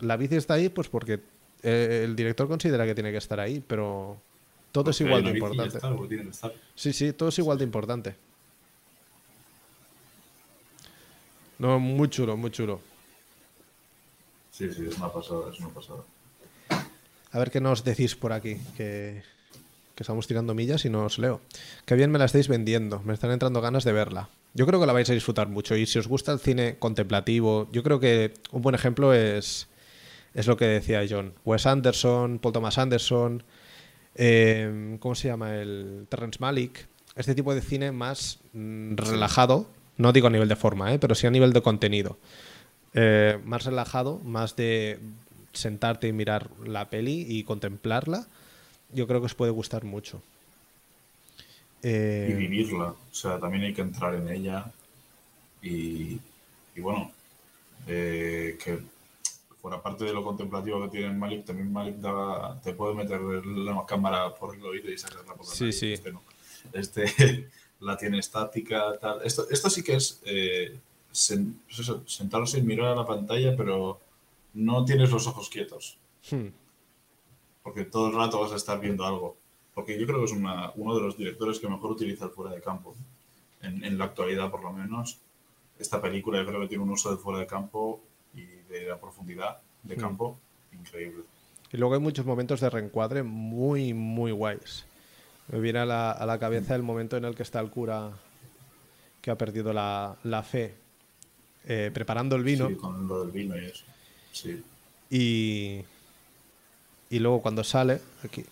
La 0.00 0.16
bici 0.16 0.36
está 0.36 0.54
ahí 0.54 0.68
pues 0.68 0.88
porque 0.88 1.20
eh, 1.62 2.02
el 2.04 2.16
director 2.16 2.48
considera 2.48 2.84
que 2.84 2.94
tiene 2.94 3.12
que 3.12 3.18
estar 3.18 3.38
ahí, 3.40 3.62
pero 3.66 4.18
todo 4.74 4.90
es 4.90 5.00
igual 5.00 5.22
de 5.22 5.30
importante. 5.30 5.76
está, 5.76 5.94
porque 5.94 6.08
tiene 6.08 6.24
que 6.24 6.30
estar. 6.30 6.52
Sí, 6.74 6.92
sí, 6.92 7.12
todo 7.12 7.28
es 7.28 7.38
igual 7.38 7.58
de 7.58 7.64
importante. 7.64 8.16
No, 11.60 11.78
muy 11.78 12.10
chulo, 12.10 12.36
muy 12.36 12.50
chulo. 12.50 12.80
Sí, 14.50 14.68
sí, 14.72 14.84
es 14.88 14.96
una 14.96 15.12
pasada, 15.12 15.52
es 15.52 15.60
una 15.60 15.68
pasada. 15.68 16.00
A 17.30 17.38
ver 17.38 17.52
qué 17.52 17.60
nos 17.60 17.84
decís 17.84 18.16
por 18.16 18.32
aquí, 18.32 18.56
que, 18.76 19.22
que 19.94 20.02
estamos 20.02 20.26
tirando 20.26 20.54
millas 20.54 20.84
y 20.84 20.90
no 20.90 21.04
os 21.04 21.20
leo. 21.20 21.40
Qué 21.86 21.94
bien 21.94 22.10
me 22.10 22.18
la 22.18 22.24
estáis 22.24 22.48
vendiendo, 22.48 22.98
me 23.04 23.14
están 23.14 23.30
entrando 23.30 23.60
ganas 23.60 23.84
de 23.84 23.92
verla. 23.92 24.28
Yo 24.54 24.66
creo 24.66 24.80
que 24.80 24.86
la 24.86 24.92
vais 24.92 25.08
a 25.08 25.12
disfrutar 25.12 25.48
mucho 25.48 25.76
y 25.76 25.86
si 25.86 26.00
os 26.00 26.08
gusta 26.08 26.32
el 26.32 26.40
cine 26.40 26.78
contemplativo, 26.80 27.68
yo 27.70 27.84
creo 27.84 28.00
que 28.00 28.34
un 28.50 28.62
buen 28.62 28.74
ejemplo 28.74 29.14
es, 29.14 29.68
es 30.34 30.48
lo 30.48 30.56
que 30.56 30.64
decía 30.64 31.06
John. 31.08 31.32
Wes 31.44 31.64
Anderson, 31.64 32.40
Paul 32.40 32.52
Thomas 32.52 32.78
Anderson, 32.78 33.44
eh, 34.14 34.96
¿cómo 35.00 35.14
se 35.14 35.28
llama? 35.28 35.56
El 35.56 36.06
Terrence 36.08 36.38
Malick. 36.40 36.86
Este 37.16 37.34
tipo 37.34 37.54
de 37.54 37.60
cine 37.60 37.92
más 37.92 38.38
mm, 38.52 38.96
relajado, 38.96 39.68
no 39.96 40.12
digo 40.12 40.26
a 40.26 40.30
nivel 40.30 40.48
de 40.48 40.56
forma, 40.56 40.92
¿eh? 40.92 40.98
pero 40.98 41.14
sí 41.14 41.26
a 41.26 41.30
nivel 41.30 41.52
de 41.52 41.62
contenido. 41.62 42.18
Eh, 42.94 43.38
más 43.44 43.64
relajado, 43.64 44.20
más 44.24 44.56
de 44.56 44.98
sentarte 45.52 46.08
y 46.08 46.12
mirar 46.12 46.50
la 46.64 46.90
peli 46.90 47.26
y 47.28 47.44
contemplarla, 47.44 48.26
yo 48.92 49.06
creo 49.06 49.20
que 49.20 49.26
os 49.26 49.34
puede 49.34 49.52
gustar 49.52 49.84
mucho. 49.84 50.22
Eh, 51.82 52.28
Y 52.30 52.34
vivirla. 52.34 52.86
O 52.88 53.14
sea, 53.14 53.38
también 53.38 53.64
hay 53.64 53.74
que 53.74 53.82
entrar 53.82 54.14
en 54.14 54.28
ella. 54.28 54.64
Y, 55.62 56.18
y 56.74 56.80
bueno, 56.80 57.12
eh, 57.86 58.58
que 58.62 58.78
fuera 59.64 59.80
parte 59.80 60.04
de 60.04 60.12
lo 60.12 60.22
contemplativo 60.22 60.82
que 60.82 60.88
tiene 60.88 61.14
Malik, 61.14 61.46
también 61.46 61.72
Malik 61.72 61.96
da- 61.96 62.60
te 62.62 62.74
puede 62.74 62.94
meter 62.94 63.18
la 63.22 63.86
cámara 63.86 64.34
por 64.34 64.54
el 64.54 64.62
oído 64.62 64.92
y 64.92 64.98
sacarla 64.98 65.32
por 65.34 65.46
la 65.46 65.54
Sí, 65.54 65.72
sí. 65.72 65.94
Este, 65.94 66.12
no. 66.12 66.20
Este 66.74 67.48
la 67.80 67.96
tiene 67.96 68.18
estática, 68.18 68.98
tal. 69.00 69.22
Esto, 69.24 69.46
esto 69.50 69.70
sí 69.70 69.82
que 69.82 69.94
es 69.94 70.20
eh, 70.26 70.78
sen- 71.14 71.54
pues 71.66 71.78
eso, 71.78 72.02
sentarse 72.06 72.58
y 72.58 72.62
mirar 72.62 72.88
a 72.88 72.94
la 72.94 73.06
pantalla, 73.06 73.56
pero 73.56 73.98
no 74.52 74.84
tienes 74.84 75.10
los 75.10 75.26
ojos 75.26 75.48
quietos. 75.48 75.96
hmm, 76.30 76.48
porque 77.62 77.86
todo 77.86 78.08
el 78.08 78.14
rato 78.14 78.40
vas 78.40 78.52
a 78.52 78.56
estar 78.56 78.78
viendo 78.78 79.06
algo. 79.06 79.34
Porque 79.72 79.98
yo 79.98 80.06
creo 80.06 80.18
que 80.18 80.26
es 80.26 80.32
una- 80.32 80.72
uno 80.76 80.94
de 80.94 81.00
los 81.00 81.16
directores 81.16 81.58
que 81.58 81.68
mejor 81.70 81.92
utiliza 81.92 82.26
el 82.26 82.32
fuera 82.32 82.54
de 82.54 82.60
campo. 82.60 82.94
En, 83.62 83.82
en 83.82 83.96
la 83.96 84.04
actualidad, 84.04 84.50
por 84.50 84.62
lo 84.62 84.74
menos. 84.74 85.20
Esta 85.78 86.02
película 86.02 86.38
yo 86.38 86.46
creo 86.46 86.60
que 86.60 86.68
tiene 86.68 86.84
un 86.84 86.90
uso 86.90 87.08
del 87.08 87.18
fuera 87.18 87.38
de 87.40 87.46
campo 87.46 88.02
de 88.68 88.84
la 88.86 88.98
profundidad 89.00 89.58
de 89.82 89.96
Hmm. 89.96 90.00
campo 90.00 90.38
increíble. 90.72 91.24
Y 91.72 91.76
luego 91.76 91.94
hay 91.94 92.00
muchos 92.00 92.24
momentos 92.24 92.60
de 92.60 92.70
reencuadre 92.70 93.22
muy, 93.22 93.92
muy 93.94 94.30
guays. 94.32 94.84
Me 95.48 95.60
viene 95.60 95.80
a 95.80 95.84
la, 95.84 96.10
a 96.12 96.24
la 96.26 96.38
cabeza 96.38 96.74
el 96.74 96.82
momento 96.82 97.16
en 97.16 97.24
el 97.24 97.34
que 97.34 97.42
está 97.42 97.60
el 97.60 97.70
cura 97.70 98.12
que 99.20 99.30
ha 99.30 99.36
perdido 99.36 99.72
la, 99.72 100.16
la 100.24 100.42
fe 100.42 100.74
eh, 101.66 101.90
preparando 101.92 102.36
el 102.36 102.44
vino 102.44 102.68
Sí, 102.68 102.74
con 102.76 103.08
lo 103.08 103.20
del 103.24 103.30
vino 103.32 103.56
y 103.56 103.64
eso. 103.64 103.84
Sí. 104.32 104.62
y, 105.10 105.80
y 107.10 107.18
luego 107.18 107.40
cuando 107.42 107.64
sale 107.64 108.00
aquí. 108.22 108.44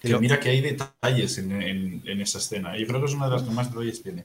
Que 0.00 0.08
lo- 0.10 0.20
mira 0.20 0.38
que 0.40 0.50
hay 0.50 0.60
detalles 0.60 1.38
en, 1.38 1.52
en- 1.62 2.02
en 2.04 2.20
esa 2.20 2.38
escena. 2.38 2.76
Yo 2.76 2.86
creo 2.86 3.00
que 3.00 3.06
es 3.06 3.14
una 3.14 3.26
de 3.26 3.32
las 3.32 3.42
que 3.42 3.50
más 3.50 3.70
detalles 3.70 4.02
tiene. 4.02 4.24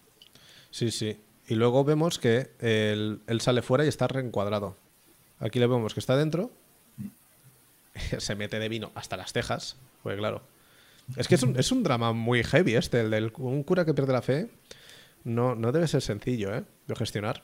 Sí, 0.72 0.92
sí. 0.92 1.18
Y 1.50 1.56
luego 1.56 1.84
vemos 1.84 2.20
que 2.20 2.52
él, 2.60 3.22
sale 3.42 3.64
fuera 3.64 3.84
y 3.84 3.88
está 3.88 4.08
reencuadrado. 4.08 4.78
Aquí 5.40 5.58
le 5.58 5.66
vemos 5.66 5.96
que 5.96 6.00
está 6.00 6.16
dentro. 6.16 6.52
Se 8.20 8.36
mete 8.36 8.60
de 8.60 8.70
vino 8.70 8.92
hasta 8.94 9.18
las 9.18 9.34
cejas. 9.34 9.76
Pues 10.04 10.16
claro. 10.20 10.44
Es 11.18 11.28
que 11.28 11.34
es 11.34 11.42
un, 11.42 11.58
es 11.58 11.72
un 11.72 11.82
drama 11.82 12.14
muy 12.14 12.44
heavy 12.44 12.76
este, 12.76 13.02
el 13.02 13.10
del 13.10 13.34
un 13.38 13.64
cura 13.64 13.84
que 13.84 13.96
pierde 13.96 14.14
la 14.14 14.22
fe. 14.22 14.48
No, 15.24 15.56
no 15.56 15.72
debe 15.72 15.88
ser 15.88 16.04
sencillo, 16.04 16.54
¿eh? 16.54 16.64
De 16.86 16.96
gestionar. 16.96 17.42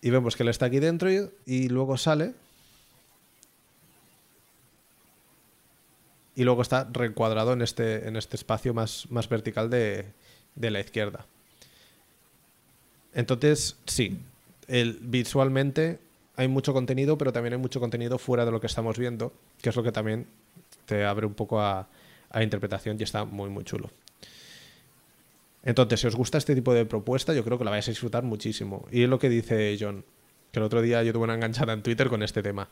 Y 0.00 0.10
vemos 0.10 0.34
que 0.34 0.42
él 0.42 0.48
está 0.48 0.66
aquí 0.66 0.80
dentro 0.80 1.08
y, 1.08 1.30
y 1.46 1.68
luego 1.68 1.96
sale. 1.96 2.34
Y 6.34 6.42
luego 6.42 6.62
está 6.62 6.88
reencuadrado 6.92 7.52
en 7.52 7.62
este, 7.62 8.08
en 8.08 8.16
este 8.16 8.34
espacio 8.34 8.74
más, 8.74 9.08
más 9.08 9.28
vertical 9.28 9.70
de, 9.70 10.06
de 10.56 10.70
la 10.72 10.80
izquierda. 10.80 11.26
Entonces, 13.14 13.76
sí, 13.86 14.18
el, 14.68 14.98
visualmente 15.02 15.98
hay 16.36 16.48
mucho 16.48 16.72
contenido, 16.72 17.18
pero 17.18 17.32
también 17.32 17.52
hay 17.54 17.58
mucho 17.58 17.80
contenido 17.80 18.18
fuera 18.18 18.44
de 18.44 18.50
lo 18.50 18.60
que 18.60 18.66
estamos 18.66 18.98
viendo, 18.98 19.32
que 19.60 19.68
es 19.68 19.76
lo 19.76 19.82
que 19.82 19.92
también 19.92 20.26
te 20.86 21.04
abre 21.04 21.26
un 21.26 21.34
poco 21.34 21.60
a, 21.60 21.88
a 22.30 22.42
interpretación 22.42 22.96
y 22.98 23.02
está 23.02 23.24
muy, 23.24 23.50
muy 23.50 23.64
chulo. 23.64 23.90
Entonces, 25.64 26.00
si 26.00 26.06
os 26.06 26.16
gusta 26.16 26.38
este 26.38 26.54
tipo 26.54 26.74
de 26.74 26.84
propuesta, 26.86 27.32
yo 27.34 27.44
creo 27.44 27.58
que 27.58 27.64
la 27.64 27.70
vais 27.70 27.86
a 27.86 27.90
disfrutar 27.90 28.24
muchísimo. 28.24 28.86
Y 28.90 29.02
es 29.04 29.08
lo 29.08 29.18
que 29.18 29.28
dice 29.28 29.76
John, 29.78 30.04
que 30.50 30.58
el 30.58 30.64
otro 30.64 30.82
día 30.82 31.02
yo 31.04 31.12
tuve 31.12 31.24
una 31.24 31.34
enganchada 31.34 31.72
en 31.72 31.82
Twitter 31.82 32.08
con 32.08 32.22
este 32.22 32.42
tema. 32.42 32.68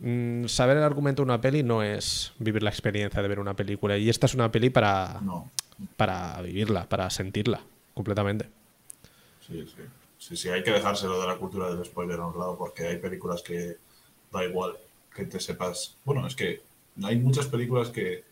Mm, 0.00 0.46
saber 0.46 0.76
el 0.78 0.82
argumento 0.82 1.22
de 1.22 1.26
una 1.26 1.40
peli 1.40 1.62
no 1.62 1.82
es 1.84 2.32
vivir 2.40 2.62
la 2.64 2.70
experiencia 2.70 3.22
de 3.22 3.28
ver 3.28 3.38
una 3.38 3.54
película. 3.54 3.96
Y 3.96 4.08
esta 4.08 4.26
es 4.26 4.34
una 4.34 4.50
peli 4.50 4.70
para, 4.70 5.20
No. 5.22 5.50
para 5.96 6.42
vivirla, 6.42 6.88
para 6.88 7.08
sentirla 7.10 7.60
completamente. 7.94 8.48
Sí, 9.46 9.66
sí. 9.66 9.82
Sí, 10.18 10.36
sí, 10.36 10.48
hay 10.48 10.62
que 10.62 10.70
dejárselo 10.70 11.20
de 11.20 11.26
la 11.26 11.36
cultura 11.36 11.74
del 11.74 11.84
spoiler 11.84 12.18
a 12.20 12.26
un 12.26 12.38
lado 12.38 12.56
porque 12.56 12.86
hay 12.86 12.98
películas 12.98 13.42
que 13.42 13.76
da 14.32 14.44
igual 14.44 14.76
que 15.14 15.26
te 15.26 15.38
sepas. 15.38 15.96
Bueno, 16.04 16.26
es 16.26 16.34
que 16.34 16.62
hay 17.02 17.16
muchas 17.16 17.46
películas 17.46 17.90
que, 17.90 18.24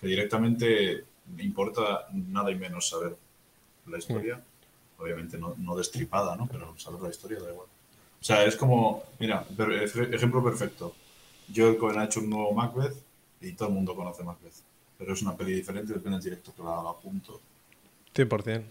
que 0.00 0.06
directamente 0.06 1.04
me 1.36 1.42
importa 1.42 2.06
nada 2.12 2.50
y 2.50 2.54
menos 2.54 2.88
saber 2.88 3.16
la 3.86 3.98
historia. 3.98 4.42
Obviamente 4.98 5.36
no, 5.36 5.54
no 5.58 5.76
destripada, 5.76 6.36
¿no? 6.36 6.46
Pero 6.46 6.78
saber 6.78 7.02
la 7.02 7.10
historia 7.10 7.40
da 7.40 7.50
igual. 7.50 7.66
O 8.20 8.24
sea, 8.24 8.44
es 8.44 8.56
como, 8.56 9.02
mira, 9.18 9.44
ejemplo 10.12 10.42
perfecto. 10.42 10.94
Joel 11.54 11.76
Cohen 11.76 11.98
ha 11.98 12.04
hecho 12.06 12.20
un 12.20 12.30
nuevo 12.30 12.52
Macbeth 12.52 12.96
y 13.40 13.52
todo 13.52 13.68
el 13.68 13.74
mundo 13.74 13.94
conoce 13.94 14.24
Macbeth. 14.24 14.54
Pero 14.96 15.12
es 15.12 15.20
una 15.20 15.36
peli 15.36 15.52
diferente, 15.52 15.92
depende 15.92 16.16
del 16.16 16.24
directo 16.24 16.54
que 16.54 16.62
la 16.62 16.78
haga, 16.78 16.96
punto. 16.96 17.40
100%. 18.14 18.62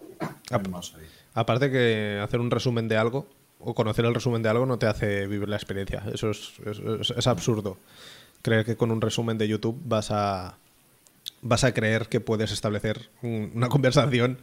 No 0.00 0.06
hay 0.08 0.16
más 0.18 0.28
ahí. 0.28 0.35
Aparte 1.34 1.70
que 1.70 2.20
hacer 2.22 2.40
un 2.40 2.50
resumen 2.50 2.88
de 2.88 2.96
algo 2.96 3.28
o 3.58 3.74
conocer 3.74 4.04
el 4.04 4.14
resumen 4.14 4.42
de 4.42 4.48
algo 4.48 4.66
no 4.66 4.78
te 4.78 4.86
hace 4.86 5.26
vivir 5.26 5.48
la 5.48 5.56
experiencia. 5.56 6.02
Eso 6.12 6.30
es, 6.30 6.52
es- 6.66 6.78
es- 6.78 7.10
es 7.16 7.26
absurdo. 7.26 7.78
Creer 8.42 8.64
que 8.64 8.76
con 8.76 8.90
un 8.90 9.00
resumen 9.00 9.38
de 9.38 9.48
YouTube 9.48 9.80
vas 9.84 10.10
a 10.10 10.56
vas 11.42 11.64
a 11.64 11.74
creer 11.74 12.08
que 12.08 12.20
puedes 12.20 12.52
establecer 12.52 13.10
un- 13.22 13.50
una 13.54 13.68
conversación 13.68 14.38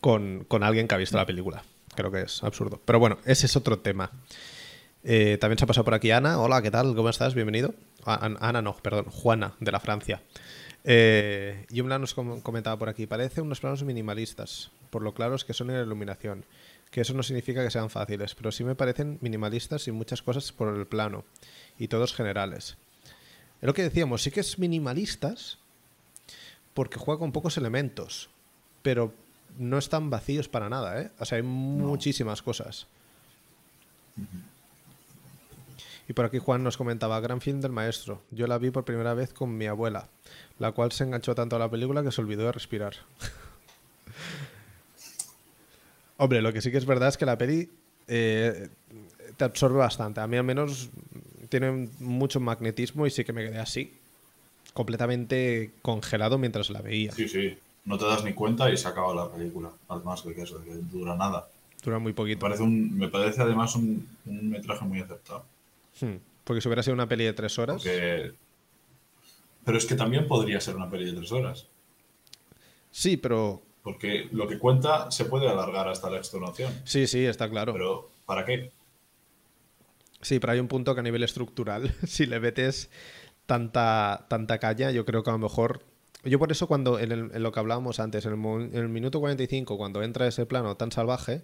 con, 0.00 0.44
con 0.48 0.62
alguien 0.62 0.88
que 0.88 0.94
ha 0.94 0.98
visto 0.98 1.16
la 1.16 1.26
película. 1.26 1.62
Creo 1.94 2.10
que 2.10 2.22
es 2.22 2.42
absurdo. 2.42 2.80
Pero 2.84 2.98
bueno, 2.98 3.18
ese 3.24 3.46
es 3.46 3.56
otro 3.56 3.78
tema. 3.78 4.10
Eh, 5.04 5.38
también 5.40 5.58
se 5.58 5.64
ha 5.64 5.68
pasado 5.68 5.84
por 5.84 5.94
aquí 5.94 6.10
Ana. 6.10 6.40
Hola, 6.40 6.60
¿qué 6.62 6.70
tal? 6.70 6.94
¿Cómo 6.96 7.08
estás? 7.08 7.34
Bienvenido. 7.34 7.74
Ah, 8.04 8.18
An- 8.22 8.38
Ana, 8.40 8.62
no, 8.62 8.74
perdón, 8.76 9.06
Juana, 9.10 9.52
de 9.60 9.70
la 9.70 9.78
Francia. 9.80 10.22
Eh, 10.84 11.64
Yumla 11.70 11.98
nos 11.98 12.12
com- 12.14 12.40
comentaba 12.40 12.78
por 12.78 12.88
aquí, 12.90 13.06
parece 13.06 13.40
unos 13.40 13.60
planos 13.60 13.82
minimalistas, 13.84 14.70
por 14.90 15.02
lo 15.02 15.14
claros 15.14 15.44
que 15.44 15.54
son 15.54 15.70
en 15.70 15.76
la 15.78 15.82
iluminación, 15.82 16.44
que 16.90 17.00
eso 17.00 17.14
no 17.14 17.22
significa 17.22 17.64
que 17.64 17.70
sean 17.70 17.88
fáciles, 17.90 18.34
pero 18.34 18.52
sí 18.52 18.64
me 18.64 18.74
parecen 18.74 19.18
minimalistas 19.22 19.88
y 19.88 19.92
muchas 19.92 20.22
cosas 20.22 20.52
por 20.52 20.76
el 20.76 20.86
plano, 20.86 21.24
y 21.78 21.88
todos 21.88 22.12
generales. 22.14 22.76
Es 23.60 23.66
lo 23.66 23.72
que 23.74 23.82
decíamos, 23.82 24.22
sí 24.22 24.30
que 24.30 24.40
es 24.40 24.58
minimalistas 24.58 25.58
porque 26.74 26.98
juega 26.98 27.18
con 27.20 27.32
pocos 27.32 27.56
elementos, 27.56 28.28
pero 28.82 29.14
no 29.58 29.78
están 29.78 30.10
vacíos 30.10 30.48
para 30.48 30.68
nada, 30.68 31.00
¿eh? 31.00 31.10
O 31.18 31.24
sea, 31.24 31.36
hay 31.36 31.42
muchísimas 31.42 32.42
cosas. 32.42 32.86
Y 36.08 36.12
por 36.12 36.26
aquí 36.26 36.38
Juan 36.38 36.62
nos 36.62 36.76
comentaba, 36.76 37.18
gran 37.20 37.40
film 37.40 37.60
del 37.60 37.72
maestro. 37.72 38.22
Yo 38.30 38.46
la 38.46 38.58
vi 38.58 38.70
por 38.70 38.84
primera 38.84 39.14
vez 39.14 39.32
con 39.32 39.56
mi 39.56 39.66
abuela, 39.66 40.08
la 40.58 40.72
cual 40.72 40.92
se 40.92 41.04
enganchó 41.04 41.34
tanto 41.34 41.56
a 41.56 41.58
la 41.58 41.70
película 41.70 42.02
que 42.02 42.12
se 42.12 42.20
olvidó 42.20 42.44
de 42.44 42.52
respirar. 42.52 42.94
Hombre, 46.16 46.42
lo 46.42 46.52
que 46.52 46.60
sí 46.60 46.70
que 46.70 46.78
es 46.78 46.86
verdad 46.86 47.08
es 47.08 47.16
que 47.16 47.26
la 47.26 47.38
peli 47.38 47.70
eh, 48.06 48.68
te 49.36 49.44
absorbe 49.44 49.78
bastante. 49.78 50.20
A 50.20 50.26
mí 50.26 50.36
al 50.36 50.44
menos 50.44 50.90
tiene 51.48 51.88
mucho 51.98 52.40
magnetismo 52.40 53.06
y 53.06 53.10
sí 53.10 53.24
que 53.24 53.32
me 53.32 53.44
quedé 53.44 53.58
así, 53.58 53.92
completamente 54.72 55.72
congelado 55.82 56.38
mientras 56.38 56.70
la 56.70 56.82
veía. 56.82 57.12
Sí, 57.12 57.28
sí. 57.28 57.56
No 57.84 57.98
te 57.98 58.06
das 58.06 58.24
ni 58.24 58.32
cuenta 58.32 58.70
y 58.70 58.76
se 58.76 58.88
acaba 58.88 59.14
la 59.14 59.30
película. 59.30 59.70
Además 59.88 60.22
que 60.22 60.40
eso, 60.40 60.62
que 60.64 60.74
dura 60.74 61.16
nada. 61.16 61.48
Dura 61.82 61.98
muy 61.98 62.14
poquito. 62.14 62.38
Me 62.38 62.50
parece, 62.50 62.66
me 62.66 63.08
parece 63.08 63.42
además 63.42 63.76
un, 63.76 64.08
metraje 64.24 64.84
muy 64.84 65.00
aceptado. 65.00 65.44
Hmm. 66.00 66.16
Porque 66.44 66.60
si 66.60 66.68
hubiera 66.68 66.82
sido 66.82 66.94
una 66.94 67.08
peli 67.08 67.24
de 67.24 67.32
tres 67.32 67.58
horas. 67.58 67.82
Pero 67.82 69.78
es 69.78 69.86
que 69.86 69.94
también 69.94 70.26
podría 70.26 70.60
ser 70.60 70.76
una 70.76 70.90
peli 70.90 71.06
de 71.06 71.12
tres 71.12 71.32
horas. 71.32 71.68
Sí, 72.90 73.16
pero. 73.16 73.62
Porque 73.82 74.28
lo 74.30 74.46
que 74.46 74.58
cuenta 74.58 75.10
se 75.10 75.24
puede 75.24 75.48
alargar 75.48 75.88
hasta 75.88 76.08
la 76.10 76.18
extenuación. 76.18 76.72
Sí, 76.84 77.06
sí, 77.06 77.24
está 77.24 77.50
claro. 77.50 77.72
Pero, 77.72 78.10
¿para 78.24 78.44
qué? 78.44 78.72
Sí, 80.22 80.38
pero 80.38 80.54
hay 80.54 80.60
un 80.60 80.68
punto 80.68 80.94
que 80.94 81.00
a 81.00 81.02
nivel 81.02 81.22
estructural, 81.22 81.94
si 82.06 82.24
le 82.26 82.40
metes 82.40 82.90
tanta, 83.46 84.26
tanta 84.28 84.58
caña, 84.58 84.90
yo 84.90 85.04
creo 85.04 85.22
que 85.22 85.30
a 85.30 85.34
lo 85.34 85.38
mejor. 85.38 85.82
Yo 86.24 86.38
por 86.38 86.50
eso 86.50 86.66
cuando, 86.66 86.98
en, 86.98 87.42
lo 87.42 87.52
que 87.52 87.60
hablábamos 87.60 88.00
antes, 88.00 88.24
en 88.24 88.32
el, 88.72 88.88
minuto 88.88 89.20
45, 89.20 89.76
cuando 89.76 90.02
entra 90.02 90.26
ese 90.26 90.46
plano 90.46 90.74
tan 90.76 90.90
salvaje, 90.90 91.42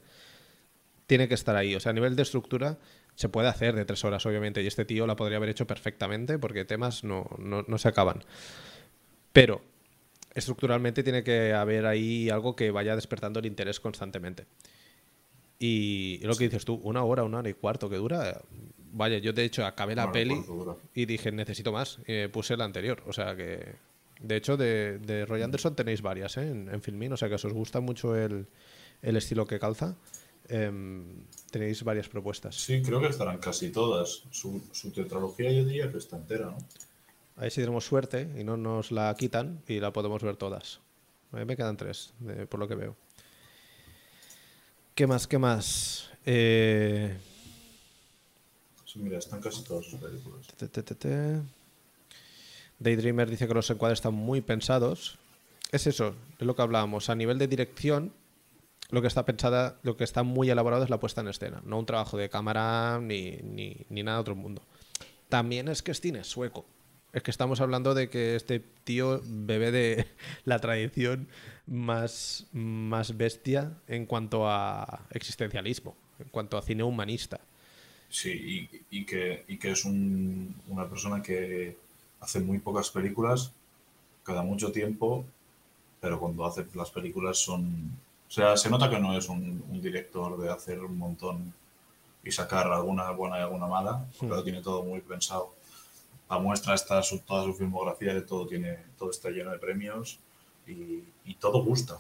tiene 1.07 1.28
que 1.28 1.34
estar 1.34 1.55
ahí. 1.57 1.74
O 1.74 1.80
sea, 1.80 1.90
a 1.90 1.92
nivel 1.92 2.16
de 2.16 2.22
estructura 2.22 2.78
se 3.20 3.28
puede 3.28 3.48
hacer 3.48 3.74
de 3.74 3.84
tres 3.84 4.02
horas, 4.04 4.24
obviamente, 4.24 4.62
y 4.62 4.66
este 4.66 4.84
tío 4.84 5.06
la 5.06 5.14
podría 5.14 5.36
haber 5.36 5.50
hecho 5.50 5.66
perfectamente 5.66 6.38
porque 6.38 6.64
temas 6.64 7.04
no, 7.04 7.28
no 7.38 7.78
se 7.78 7.88
acaban. 7.88 8.24
Pero 9.32 9.60
estructuralmente 10.34 11.02
tiene 11.02 11.22
que 11.22 11.52
haber 11.52 11.84
ahí 11.84 12.30
algo 12.30 12.56
que 12.56 12.70
vaya 12.70 12.96
despertando 12.96 13.40
el 13.40 13.46
interés 13.46 13.78
constantemente. 13.78 14.46
Y 15.58 16.20
lo 16.22 16.34
que 16.34 16.44
dices 16.44 16.64
tú, 16.64 16.80
una 16.82 17.04
hora, 17.04 17.22
una 17.22 17.38
hora 17.38 17.50
y 17.50 17.54
cuarto 17.54 17.90
que 17.90 17.96
dura. 17.96 18.40
Vaya, 18.92 19.18
yo 19.18 19.34
de 19.34 19.44
hecho 19.44 19.66
acabé 19.66 19.94
la 19.94 20.10
peli 20.10 20.42
y 20.94 21.04
dije, 21.04 21.30
necesito 21.30 21.70
más. 21.70 21.98
Y 22.06 22.28
puse 22.28 22.56
la 22.56 22.64
anterior. 22.64 23.02
O 23.06 23.12
sea 23.12 23.36
que. 23.36 23.74
De 24.20 24.36
hecho, 24.36 24.56
de, 24.56 25.26
Roy 25.28 25.42
Anderson 25.42 25.76
tenéis 25.76 26.02
varias 26.02 26.38
¿eh? 26.38 26.48
en, 26.48 26.70
en 26.72 26.80
Filmin. 26.82 27.12
O 27.12 27.16
sea 27.16 27.28
que 27.28 27.34
os 27.34 27.44
gusta 27.44 27.80
mucho 27.80 28.16
el, 28.16 28.46
estilo 29.02 29.46
que 29.46 29.58
calza. 29.58 29.96
Em, 30.53 31.05
tenéis 31.53 31.84
varias 31.84 32.09
propuestas. 32.09 32.57
Sí, 32.57 32.82
creo 32.82 33.01
que 33.01 33.07
estarán 33.07 33.38
casi 33.38 33.70
todas. 33.70 34.24
Su, 34.32 34.61
su 34.72 34.90
tetralogía 34.90 35.53
yo 35.53 35.64
diría 35.64 35.90
que 35.90 35.98
está 35.98 36.16
entera, 36.16 36.46
¿no? 36.46 36.59
A 37.36 37.42
ver 37.42 37.53
si 37.53 37.61
tenemos 37.61 37.84
suerte 37.84 38.28
y 38.36 38.42
no 38.42 38.57
nos 38.57 38.90
la 38.90 39.14
quitan 39.16 39.62
y 39.68 39.78
la 39.78 39.92
podemos 39.92 40.22
ver 40.22 40.36
todas. 40.36 40.80
A 41.32 41.36
mí 41.36 41.44
me 41.44 41.57
quedan 41.57 41.76
tres, 41.76 42.12
por 42.48 42.59
lo 42.59 42.66
que 42.66 42.74
veo. 42.74 42.96
¿Qué 44.94 45.07
más? 45.07 45.26
¿Qué 45.26 45.38
más? 45.38 46.11
Eh... 46.26 47.16
Sí, 48.84 48.98
mira, 48.98 49.18
están 49.18 49.40
casi 49.40 49.62
todas 49.62 49.86
sus 49.86 50.01
películas. 50.01 50.46
Daydreamer 52.80 53.30
dice 53.30 53.46
que 53.46 53.55
los 53.55 53.70
encuadres 53.70 53.98
están 53.98 54.14
muy 54.14 54.40
pensados. 54.40 55.16
Es 55.70 55.86
eso, 55.86 56.16
es 56.38 56.46
lo 56.46 56.57
que 56.57 56.62
hablábamos. 56.62 57.09
A 57.09 57.14
nivel 57.14 57.38
de 57.38 57.46
dirección, 57.46 58.12
lo 58.91 59.03
que 59.03 59.09
está 59.09 59.24
pensada, 59.24 59.78
lo 59.82 59.97
que 59.97 60.05
está 60.05 60.22
muy 60.22 60.51
elaborado 60.51 60.84
es 60.84 60.91
la 60.91 61.01
puesta 61.01 61.20
en 61.20 61.28
escena, 61.28 61.62
no 61.64 61.78
un 61.78 61.86
trabajo 61.86 62.16
de 62.16 62.28
cámara 62.28 62.99
ni, 63.01 63.38
ni, 63.43 64.03
nada 64.03 64.18
de 64.18 64.20
otro 64.20 64.36
mundo. 64.36 64.62
También 65.28 65.68
es 65.68 65.82
que 65.82 65.93
es 65.93 66.01
cine 66.01 66.24
sueco. 66.24 66.66
Es 67.12 67.22
que 67.24 67.30
estamos 67.30 67.61
hablando 67.61 67.95
de 67.95 68.09
que 68.09 68.36
este 68.36 68.61
tío 68.84 69.20
bebe 69.24 69.72
de 69.72 70.07
la 70.45 70.59
tradición 70.59 71.28
más, 71.66 72.47
más 72.53 73.16
bestia 73.16 73.78
en 73.88 74.07
cuanto 74.07 74.49
a 74.49 75.07
existencialismo, 75.11 75.97
en 76.18 76.28
cuanto 76.28 76.57
a 76.57 76.62
cine 76.62 76.82
humanista. 76.82 77.41
Sí, 78.09 78.68
y, 78.91 79.05
que, 79.05 79.45
que, 79.61 79.70
es 79.70 79.84
una 79.84 80.88
persona 80.88 81.22
que 81.22 81.76
hace 82.20 82.41
muy 82.41 82.59
pocas 82.59 82.91
películas, 82.91 83.53
cada 84.24 84.43
mucho 84.43 84.72
tiempo, 84.72 85.24
pero 86.01 86.18
cuando 86.18 86.45
hace 86.45 86.66
las 86.74 86.91
películas 86.91 87.38
son... 87.38 87.97
O 88.31 88.33
sea, 88.33 88.57
se 88.57 88.70
nota 88.70 88.89
que 88.89 89.01
no 89.01 89.18
es 89.18 89.28
un, 89.28 89.61
director 89.83 90.41
de 90.41 90.51
hacer 90.51 90.78
un 90.78 90.97
montón 90.97 91.53
y 92.22 92.31
sacar 92.31 92.68
alguna 92.68 93.11
buena 93.11 93.39
y 93.39 93.41
alguna 93.41 93.66
mala, 93.66 94.07
pero 94.20 94.41
hmm. 94.41 94.45
tiene 94.45 94.62
todo 94.62 94.85
muy 94.85 95.01
pensado. 95.01 95.53
La 96.28 96.39
muestra 96.39 96.74
está 96.74 97.03
su, 97.03 97.18
toda 97.18 97.43
su 97.43 97.55
filmografía 97.55 98.14
de 98.14 98.22
todo 98.22 98.47
tiene 98.47 98.78
todo 98.97 99.11
está 99.11 99.31
lleno 99.31 99.51
de 99.51 99.59
premios 99.59 100.20
y, 100.64 101.03
todo 101.41 101.64
gusta. 101.64 101.99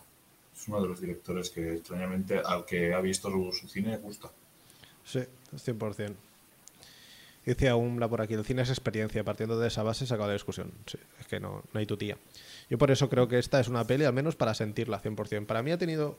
Es 0.54 0.68
uno 0.68 0.80
de 0.82 0.88
los 0.88 1.00
directores 1.00 1.50
que 1.50 1.74
extrañamente 1.76 2.38
al 2.38 2.64
que 2.64 2.94
ha 2.94 3.00
visto 3.00 3.28
su, 3.30 3.66
cine 3.66 3.96
gusta. 3.96 4.30
Sí, 5.04 5.20
100%. 5.52 6.14
Dice 7.44 7.68
aún 7.70 7.98
la 7.98 8.06
por 8.06 8.20
aquí, 8.20 8.34
el 8.34 8.44
cine 8.44 8.62
es 8.62 8.68
experiencia, 8.68 9.24
partiendo 9.24 9.58
de 9.58 9.66
esa 9.66 9.82
base 9.82 10.06
se 10.06 10.14
acaba 10.14 10.28
la 10.28 10.34
discusión. 10.34 10.70
Sí, 10.86 10.98
es 11.18 11.26
que 11.26 11.40
no, 11.40 11.62
no 11.72 11.80
hay 11.80 11.86
tutía. 11.86 12.16
Yo 12.70 12.78
por 12.78 12.92
eso 12.92 13.08
creo 13.10 13.26
que 13.26 13.38
esta 13.38 13.58
es 13.58 13.66
una 13.66 13.84
peli, 13.84 14.04
al 14.04 14.12
menos 14.12 14.36
para 14.36 14.54
sentirla 14.54 15.02
100%. 15.02 15.44
Para 15.44 15.60
mí 15.62 15.72
ha 15.72 15.78
tenido, 15.78 16.16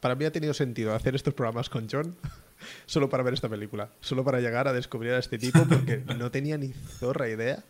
para 0.00 0.14
mí 0.14 0.24
ha 0.24 0.32
tenido 0.32 0.54
sentido 0.54 0.94
hacer 0.94 1.14
estos 1.14 1.34
programas 1.34 1.68
con 1.68 1.88
John 1.90 2.16
solo 2.86 3.10
para 3.10 3.22
ver 3.22 3.34
esta 3.34 3.50
película. 3.50 3.90
Solo 4.00 4.24
para 4.24 4.40
llegar 4.40 4.66
a 4.66 4.72
descubrir 4.72 5.12
a 5.12 5.18
este 5.18 5.38
tipo, 5.38 5.60
porque 5.68 6.02
no 6.16 6.30
tenía 6.30 6.56
ni 6.56 6.68
zorra 6.72 7.28
idea. 7.28 7.62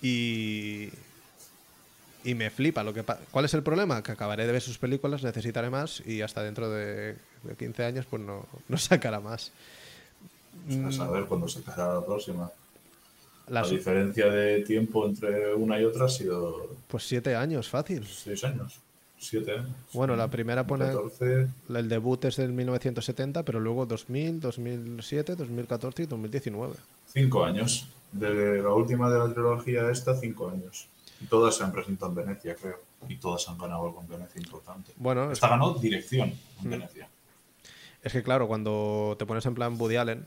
Y, 0.00 0.90
y 2.22 2.34
me 2.36 2.48
flipa. 2.48 2.84
Lo 2.84 2.94
que 2.94 3.02
¿Cuál 3.02 3.44
es 3.44 3.54
el 3.54 3.64
problema? 3.64 4.00
Que 4.04 4.12
acabaré 4.12 4.46
de 4.46 4.52
ver 4.52 4.62
sus 4.62 4.78
películas, 4.78 5.24
necesitaré 5.24 5.68
más 5.68 6.00
y 6.06 6.22
hasta 6.22 6.44
dentro 6.44 6.70
de, 6.70 7.16
15 7.58 7.84
años 7.84 8.06
pues 8.08 8.22
no, 8.22 8.46
no 8.68 8.78
sacará 8.78 9.18
más. 9.18 9.50
A 10.86 10.92
saber 10.92 11.24
cuándo 11.24 11.48
sacará 11.48 11.94
la 11.94 12.06
próxima. 12.06 12.52
La, 13.48 13.62
diferencia 13.62 14.26
de 14.26 14.62
tiempo 14.62 15.06
entre 15.06 15.54
una 15.54 15.80
y 15.80 15.84
otra 15.84 16.06
ha 16.06 16.08
sido... 16.08 16.76
Pues 16.88 17.06
siete 17.06 17.34
años, 17.34 17.68
fácil. 17.68 18.06
Seis 18.06 18.44
años. 18.44 18.80
Siete 19.18 19.52
años. 19.52 19.70
Bueno, 19.92 20.16
la 20.16 20.28
primera 20.28 20.66
pone... 20.66 20.90
El 21.68 21.88
debut 21.88 22.24
es 22.24 22.36
del 22.36 22.52
1970, 22.52 23.44
pero 23.44 23.60
luego 23.60 23.86
2000, 23.86 24.40
2007, 24.40 25.36
2014 25.36 26.02
y 26.02 26.06
2019. 26.06 26.74
Cinco 27.06 27.44
años. 27.44 27.88
De 28.12 28.62
la 28.62 28.70
última 28.70 29.10
de 29.10 29.18
la 29.18 29.32
trilogía 29.32 29.90
esta, 29.90 30.14
cinco 30.16 30.50
años. 30.50 30.88
Todas 31.28 31.56
se 31.56 31.64
han 31.64 31.72
presentado 31.72 32.10
en 32.10 32.26
Venecia, 32.26 32.54
creo. 32.54 32.80
Y 33.08 33.16
todas 33.16 33.48
han 33.48 33.58
ganado 33.58 33.86
algo 33.86 34.00
en 34.00 34.08
Venecia 34.08 34.40
importante. 34.40 34.92
Bueno, 34.96 35.30
Esta 35.32 35.48
ganó 35.48 35.74
dirección 35.74 36.32
en 36.62 36.68
mm. 36.68 36.70
Venecia. 36.70 37.08
Es 38.02 38.12
que 38.12 38.22
claro, 38.22 38.48
cuando 38.48 39.14
te 39.18 39.26
pones 39.26 39.46
en 39.46 39.54
plan 39.54 39.76
Woody 39.78 39.96
Allen, 39.96 40.26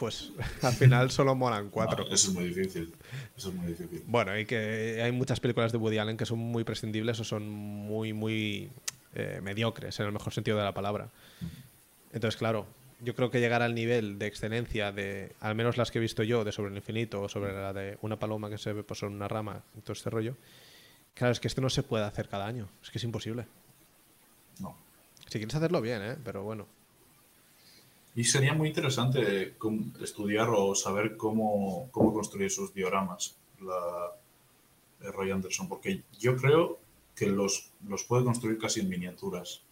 pues 0.00 0.32
al 0.62 0.72
final 0.72 1.10
solo 1.10 1.34
molan 1.34 1.68
cuatro. 1.68 2.04
eso 2.04 2.30
es 2.30 2.34
muy 2.34 2.44
difícil. 2.46 2.90
Eso 3.36 3.50
es 3.50 3.54
muy 3.54 3.66
difícil. 3.66 4.02
Bueno, 4.06 4.36
y 4.36 4.46
que 4.46 5.02
hay 5.04 5.12
muchas 5.12 5.40
películas 5.40 5.72
de 5.72 5.78
Woody 5.78 5.98
Allen 5.98 6.16
que 6.16 6.24
son 6.24 6.38
muy 6.38 6.64
prescindibles 6.64 7.20
o 7.20 7.24
son 7.24 7.46
muy, 7.46 8.14
muy 8.14 8.70
eh, 9.14 9.40
mediocres, 9.42 10.00
en 10.00 10.06
el 10.06 10.12
mejor 10.12 10.32
sentido 10.32 10.56
de 10.56 10.64
la 10.64 10.72
palabra. 10.72 11.10
Entonces, 12.14 12.38
claro, 12.38 12.66
yo 13.00 13.14
creo 13.14 13.30
que 13.30 13.40
llegar 13.40 13.60
al 13.60 13.74
nivel 13.74 14.18
de 14.18 14.26
excelencia 14.26 14.90
de, 14.90 15.36
al 15.38 15.54
menos 15.54 15.76
las 15.76 15.90
que 15.90 15.98
he 15.98 16.00
visto 16.00 16.22
yo, 16.22 16.44
de 16.44 16.52
Sobre 16.52 16.70
el 16.70 16.76
Infinito 16.76 17.20
o 17.20 17.28
sobre 17.28 17.52
la 17.52 17.74
de 17.74 17.98
una 18.00 18.18
paloma 18.18 18.48
que 18.48 18.56
se 18.56 18.72
ve 18.72 18.82
por 18.82 18.96
una 19.04 19.28
rama 19.28 19.62
y 19.76 19.82
todo 19.82 19.92
este 19.92 20.08
rollo, 20.08 20.34
claro, 21.14 21.32
es 21.32 21.40
que 21.40 21.48
esto 21.48 21.60
no 21.60 21.68
se 21.68 21.82
puede 21.82 22.04
hacer 22.04 22.26
cada 22.26 22.46
año. 22.46 22.70
Es 22.82 22.90
que 22.90 22.96
es 22.96 23.04
imposible. 23.04 23.44
No. 24.60 24.74
Si 25.28 25.38
quieres 25.38 25.54
hacerlo 25.54 25.82
bien, 25.82 26.02
¿eh? 26.02 26.16
Pero 26.24 26.42
bueno. 26.42 26.79
Y 28.14 28.24
sería 28.24 28.54
muy 28.54 28.68
interesante 28.68 29.54
estudiar 30.02 30.48
o 30.50 30.74
saber 30.74 31.16
cómo, 31.16 31.88
cómo 31.90 32.12
construir 32.12 32.50
sus 32.50 32.74
dioramas, 32.74 33.36
la, 33.60 34.12
Roy 35.12 35.30
Anderson, 35.30 35.68
porque 35.68 36.02
yo 36.18 36.36
creo 36.36 36.78
que 37.14 37.26
los, 37.26 37.70
los 37.88 38.04
puede 38.04 38.24
construir 38.24 38.58
casi 38.58 38.80
en 38.80 38.88
miniaturas 38.88 39.62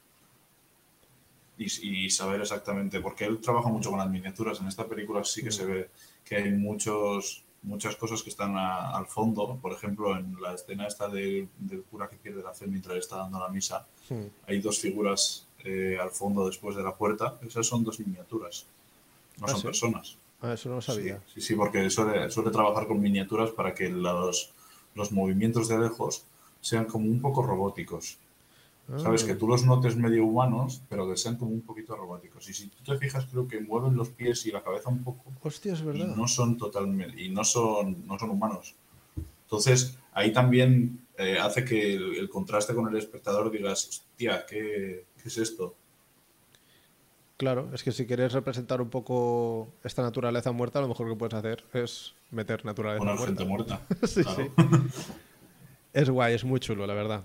y, 1.58 2.08
saber 2.10 2.40
exactamente, 2.40 3.00
porque 3.00 3.24
él 3.24 3.40
trabaja 3.40 3.68
mucho 3.68 3.90
con 3.90 3.98
las 3.98 4.08
miniaturas. 4.08 4.60
En 4.60 4.68
esta 4.68 4.86
película 4.86 5.24
sí 5.24 5.42
que 5.42 5.50
se 5.50 5.66
ve 5.66 5.90
que 6.24 6.36
hay 6.36 6.52
muchos, 6.52 7.42
muchas 7.62 7.96
cosas 7.96 8.22
que 8.22 8.30
están 8.30 8.56
al 8.56 9.06
fondo. 9.06 9.58
Por 9.60 9.72
ejemplo, 9.72 10.16
en 10.16 10.40
la 10.40 10.54
escena 10.54 10.86
esta 10.86 11.08
del, 11.08 11.48
cura 11.90 12.08
que 12.08 12.16
pierde 12.16 12.42
la 12.42 12.54
fe 12.54 12.66
mientras 12.68 12.98
está 12.98 13.16
dando 13.16 13.40
la 13.40 13.48
misa, 13.48 13.86
hay 14.46 14.60
dos 14.60 14.78
figuras 14.78 15.47
eh, 15.68 15.98
al 15.98 16.10
fondo 16.10 16.46
después 16.46 16.76
de 16.76 16.82
la 16.82 16.94
puerta. 16.94 17.38
Esas 17.46 17.66
son 17.66 17.84
dos 17.84 18.00
miniaturas, 18.00 18.66
no 19.38 19.46
ah, 19.46 19.50
son 19.50 19.62
personas. 19.62 20.16
Ah, 20.40 20.54
eso 20.54 20.68
no 20.68 20.76
lo 20.76 20.80
sabía. 20.80 21.20
Sí, 21.34 21.40
sí, 21.40 21.54
porque 21.54 21.90
suele, 21.90 22.30
suele, 22.30 22.50
trabajar 22.50 22.86
con 22.86 23.00
miniaturas 23.00 23.50
para 23.50 23.74
que 23.74 23.88
los, 23.88 24.52
los 24.94 25.12
movimientos 25.12 25.68
de 25.68 25.78
lejos 25.78 26.24
sean 26.60 26.86
como 26.86 27.06
un 27.06 27.20
poco 27.20 27.42
robóticos. 27.42 28.18
Sabes, 28.96 29.22
que 29.22 29.32
ah. 29.32 29.38
tú 29.38 29.46
los 29.46 29.66
notes 29.66 29.96
medio 29.96 30.24
humanos, 30.24 30.80
pero 30.88 31.06
que 31.06 31.18
sean 31.18 31.36
como 31.36 31.50
un 31.50 31.60
poquito 31.60 31.94
robóticos. 31.94 32.48
Y 32.48 32.54
si 32.54 32.68
tú 32.68 32.82
te 32.84 32.96
fijas, 32.96 33.26
creo 33.26 33.46
que 33.46 33.60
mueven 33.60 33.94
los 33.94 34.08
pies 34.08 34.46
y 34.46 34.50
la 34.50 34.62
cabeza 34.62 34.88
un 34.88 35.04
poco. 35.04 35.30
Hostia, 35.42 35.74
es 35.74 35.84
verdad. 35.84 36.08
Y 36.08 36.18
no 36.18 36.26
son 36.26 36.56
totalmente, 36.56 37.22
y 37.22 37.28
no 37.28 37.44
son, 37.44 38.06
no 38.06 38.18
son 38.18 38.30
humanos. 38.30 38.74
Entonces, 39.42 39.98
ahí 40.12 40.32
también 40.32 41.06
eh, 41.18 41.38
hace 41.38 41.64
que 41.64 41.94
el, 41.94 42.28
contraste 42.30 42.74
con 42.74 42.88
el 42.88 42.96
espectador 42.96 43.50
digas, 43.50 43.88
hostia, 43.88 44.46
¿qué, 44.46 45.04
¿qué, 45.22 45.28
es 45.28 45.38
esto? 45.38 45.74
Claro, 47.36 47.70
es 47.72 47.82
que 47.82 47.92
si 47.92 48.06
quieres 48.06 48.32
representar 48.32 48.80
un 48.80 48.90
poco 48.90 49.68
esta 49.84 50.02
naturaleza 50.02 50.50
muerta, 50.52 50.80
lo 50.80 50.88
mejor 50.88 51.08
que 51.08 51.16
puedes 51.16 51.34
hacer 51.34 51.64
es 51.72 52.14
meter 52.30 52.64
naturaleza 52.64 53.04
muerta. 53.04 53.26
gente 53.26 53.44
muerta. 53.44 53.80
sí, 54.06 54.22
sí. 54.24 54.50
Es 55.92 56.10
guay, 56.10 56.34
es 56.34 56.44
muy 56.44 56.60
chulo, 56.60 56.86
la 56.86 56.94
verdad. 56.94 57.24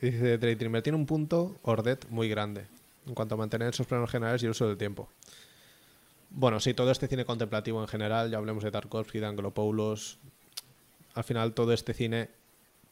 Dice 0.00 0.38
Daydreamer, 0.38 0.82
tiene 0.82 0.98
un 0.98 1.06
punto 1.06 1.56
Ordet 1.62 2.08
muy 2.10 2.28
grande 2.28 2.66
en 3.06 3.14
cuanto 3.14 3.34
a 3.34 3.38
mantener 3.38 3.68
esos 3.68 3.86
planos 3.86 4.10
generales 4.10 4.42
y 4.42 4.46
el 4.46 4.50
uso 4.50 4.66
del 4.66 4.76
tiempo. 4.76 5.08
Bueno, 6.30 6.58
sí, 6.58 6.74
todo 6.74 6.90
este 6.90 7.06
cine 7.06 7.24
contemplativo 7.24 7.80
en 7.80 7.86
general, 7.86 8.30
ya 8.30 8.38
hablemos 8.38 8.64
de 8.64 8.70
Tarkovsky, 8.70 9.20
de 9.20 9.26
Angelopoulos, 9.26 10.18
al 11.14 11.24
final 11.24 11.54
todo 11.54 11.72
este 11.72 11.94
cine 11.94 12.30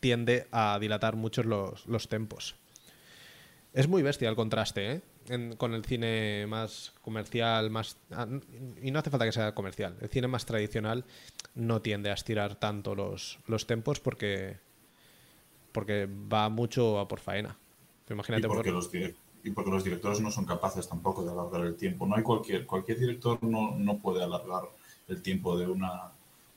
tiende 0.01 0.47
a 0.53 0.79
dilatar 0.81 1.17
mucho 1.17 1.43
los, 1.43 1.87
los 1.87 2.09
tempos. 2.09 2.55
Es 3.75 3.89
muy 3.89 4.03
bestia 4.03 4.29
el 4.29 4.37
contraste, 4.37 4.93
¿eh? 4.93 5.03
con 5.57 5.73
el 5.73 5.85
cine 5.85 6.47
más 6.47 6.93
comercial, 7.01 7.71
más 7.71 7.97
ah, 8.11 8.27
y 8.83 8.91
no 8.91 8.99
hace 8.99 9.11
falta 9.11 9.25
que 9.25 9.33
sea 9.33 9.55
comercial. 9.55 9.97
El 10.01 10.09
cine 10.09 10.29
más 10.29 10.45
tradicional 10.45 11.05
no 11.55 11.81
tiende 11.81 12.11
a 12.11 12.15
estirar 12.15 12.57
tanto 12.57 12.95
los, 12.95 13.39
los 13.47 13.67
tempos 13.67 14.01
porque 14.01 14.59
porque 15.73 16.07
va 16.07 16.49
mucho 16.51 16.99
a 16.99 17.09
por 17.09 17.21
faena. 17.21 17.57
Imagínate 18.11 18.47
y 18.47 18.49
porque, 18.49 18.71
los 18.71 18.91
y 19.43 19.51
porque 19.51 19.71
los 19.71 19.85
directores 19.85 20.21
no 20.21 20.31
son 20.31 20.45
capaces 20.45 20.87
tampoco 20.87 21.25
de 21.25 21.31
alargar 21.31 21.63
el 21.63 21.77
tiempo. 21.77 22.07
No 22.07 22.17
hay 22.17 22.23
cualquier, 22.23 22.67
cualquier 22.67 22.99
director 22.99 23.43
no, 23.43 23.75
no 23.79 23.99
puede 23.99 24.23
alargar 24.23 24.65
el 25.09 25.23
tiempo 25.23 25.57
de 25.57 25.67
una, 25.67 26.13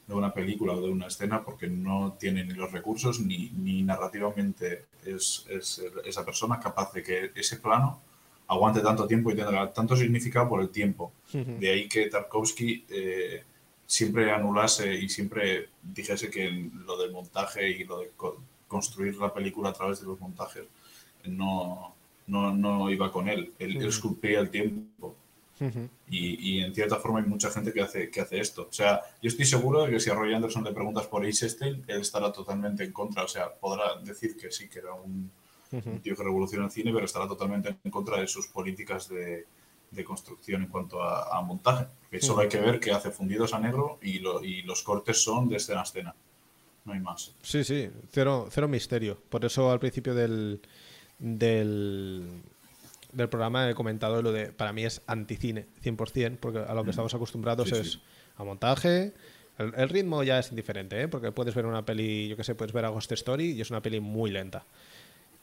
de 0.08 0.14
una 0.14 0.34
película 0.34 0.74
o 0.74 0.82
de 0.82 0.90
una 0.90 1.08
escena 1.08 1.44
porque 1.44 1.68
no 1.68 2.16
tiene 2.20 2.44
ni 2.44 2.54
los 2.54 2.72
recursos 2.72 3.20
ni, 3.20 3.50
ni 3.52 3.82
narrativamente 3.82 4.86
es, 5.04 5.46
es, 5.50 5.82
esa 6.06 6.24
persona 6.24 6.60
capaz 6.60 6.94
de 6.94 7.02
que 7.02 7.32
ese 7.36 7.58
plano 7.58 8.02
aguante 8.48 8.82
tanto 8.82 9.08
tiempo 9.08 9.32
y 9.32 9.36
tenga 9.36 9.74
tanto 9.74 9.96
significado 9.96 10.50
por 10.50 10.62
el 10.62 10.70
tiempo. 10.70 11.12
De 11.32 11.72
ahí 11.72 11.88
que 11.88 12.08
Tarkovsky 12.08 12.86
eh, 12.90 13.44
siempre 13.86 14.32
anulase 14.32 14.94
y 14.94 15.10
siempre 15.10 15.70
dijese 15.82 16.30
que 16.30 16.70
lo 16.86 16.98
del 16.98 17.12
montaje 17.12 17.70
y 17.70 17.84
lo 17.84 18.00
de 18.00 18.12
construir 18.68 19.16
la 19.16 19.34
película 19.34 19.70
a 19.70 19.74
través 19.74 20.02
de 20.02 20.08
los 20.08 20.20
montajes 20.20 20.64
no, 21.26 21.96
no, 22.28 22.54
no 22.54 22.90
iba 22.90 23.12
con 23.12 23.28
él. 23.28 23.54
Él, 23.60 23.84
esculpía 23.86 24.40
el 24.40 24.50
tiempo. 24.50 25.16
Y, 26.10 26.58
y, 26.58 26.60
en 26.62 26.74
cierta 26.74 26.98
forma 26.98 27.20
hay 27.20 27.26
mucha 27.26 27.50
gente 27.50 27.72
que 27.72 27.82
hace, 27.82 28.10
que 28.10 28.22
hace 28.22 28.40
esto. 28.40 28.68
O 28.70 28.74
sea, 28.74 29.02
yo 29.22 29.30
estoy 29.30 29.46
seguro 29.46 29.84
de 29.84 29.92
que 29.92 30.00
si 30.00 30.10
a 30.10 30.14
Roy 30.14 30.34
Anderson 30.34 30.64
le 30.64 30.74
preguntas 30.74 31.08
por 31.08 31.26
Eisenstein, 31.26 31.84
él 31.88 32.02
estará 32.02 32.32
totalmente 32.32 32.84
en 32.84 32.92
contra. 32.92 33.24
O 33.24 33.28
sea, 33.28 33.54
podrá 33.54 33.96
decir 34.04 34.36
que 34.36 34.52
sí, 34.52 34.68
que 34.68 34.80
era 34.80 34.94
un, 34.94 35.32
tío 36.02 36.16
que 36.16 36.24
revoluciona 36.24 36.66
el 36.66 36.72
cine, 36.72 36.92
pero 36.94 37.06
estará 37.06 37.28
totalmente 37.28 37.78
en 37.84 37.92
contra 37.92 38.20
de 38.20 38.28
sus 38.28 38.48
políticas 38.48 39.08
de, 39.10 39.46
de 39.92 40.04
construcción 40.04 40.64
en 40.64 40.68
cuanto 40.68 41.02
a, 41.02 41.42
montaje. 41.42 41.88
Solo 42.20 42.42
hay 42.42 42.50
que 42.50 42.60
ver 42.60 42.80
que 42.80 42.92
hace 42.92 43.12
fundidos 43.12 43.54
a 43.54 43.60
negro 43.60 44.00
y, 44.02 44.20
lo, 44.20 44.44
y 44.44 44.62
los 44.62 44.84
cortes 44.84 45.22
son 45.22 45.50
de 45.50 45.58
escena 45.58 45.82
a 45.82 45.84
escena 45.84 46.16
no 46.86 46.94
hay 46.94 47.00
más. 47.00 47.34
Sí, 47.42 47.64
sí, 47.64 47.90
cero, 48.12 48.48
cero 48.50 48.68
misterio. 48.68 49.18
Por 49.30 49.44
eso 49.44 49.72
al 49.72 49.80
principio 49.80 50.14
del, 50.14 50.62
del, 51.20 52.44
del 53.16 53.30
programa 53.30 53.70
he 53.70 53.74
comentado 53.74 54.22
lo 54.22 54.32
de, 54.32 54.52
para 54.52 54.74
mí 54.74 54.86
es 54.86 55.02
anticine, 55.08 55.66
100%, 55.84 56.38
porque 56.38 56.60
a 56.60 56.74
lo 56.74 56.82
que 56.82 56.88
mm. 56.88 56.90
estamos 56.90 57.14
acostumbrados 57.14 57.72
es 57.72 58.00
a 58.38 58.44
montaje. 58.44 59.14
El, 59.58 59.90
ritmo 59.90 60.22
ya 60.24 60.38
es 60.40 60.50
indiferente, 60.50 61.02
¿eh? 61.02 61.08
porque 61.08 61.32
puedes 61.32 61.56
ver 61.56 61.66
una 61.66 61.86
peli, 61.86 62.28
yo 62.28 62.36
qué 62.36 62.44
sé, 62.44 62.56
puedes 62.56 62.74
ver 62.74 62.86
a 62.86 62.90
Ghost 62.90 63.12
Story 63.14 63.52
y 63.52 63.62
es 63.62 63.70
una 63.72 63.82
peli 63.82 64.02
muy 64.02 64.30
lenta. 64.30 64.66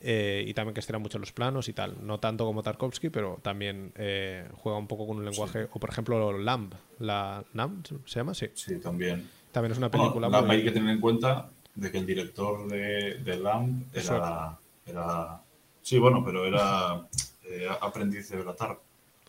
Eh, 0.04 0.44
y 0.46 0.52
también 0.52 0.74
que 0.74 0.80
estira 0.80 0.98
mucho 0.98 1.18
los 1.18 1.32
planos 1.32 1.68
y 1.68 1.72
tal. 1.72 2.04
No 2.04 2.18
tanto 2.18 2.44
como 2.44 2.62
Tarkovsky, 2.62 3.08
pero 3.08 3.38
también 3.40 3.92
eh, 3.94 4.48
juega 4.54 4.76
un 4.78 4.88
poco 4.88 5.06
con 5.06 5.18
un 5.18 5.24
lenguaje. 5.24 5.68
O 5.72 5.78
por 5.78 5.90
ejemplo, 5.90 6.36
Lamb. 6.36 6.74
La, 6.98 7.44
¿Lamb 7.54 7.86
se 8.04 8.20
llama? 8.20 8.34
Sí. 8.34 8.48
Sí, 8.54 8.78
también. 8.80 9.28
También 9.52 9.72
es 9.72 9.78
una 9.78 9.90
película 9.90 10.28
muy... 10.28 10.56
Hay 10.56 10.64
que 10.64 10.72
tener 10.72 10.90
en 10.90 11.00
cuenta 11.00 11.50
de 11.74 11.90
que 11.90 11.98
el 11.98 12.06
director 12.06 12.68
de, 12.68 13.18
de 13.18 13.36
Lamb 13.38 13.84
era, 13.94 14.58
era, 14.84 15.42
Sí, 15.82 15.98
bueno, 15.98 16.22
pero 16.24 16.46
era 16.46 17.06
eh, 17.52 17.68
aprendiz 17.80 18.28
de 18.28 18.36
Belatar. 18.38 18.80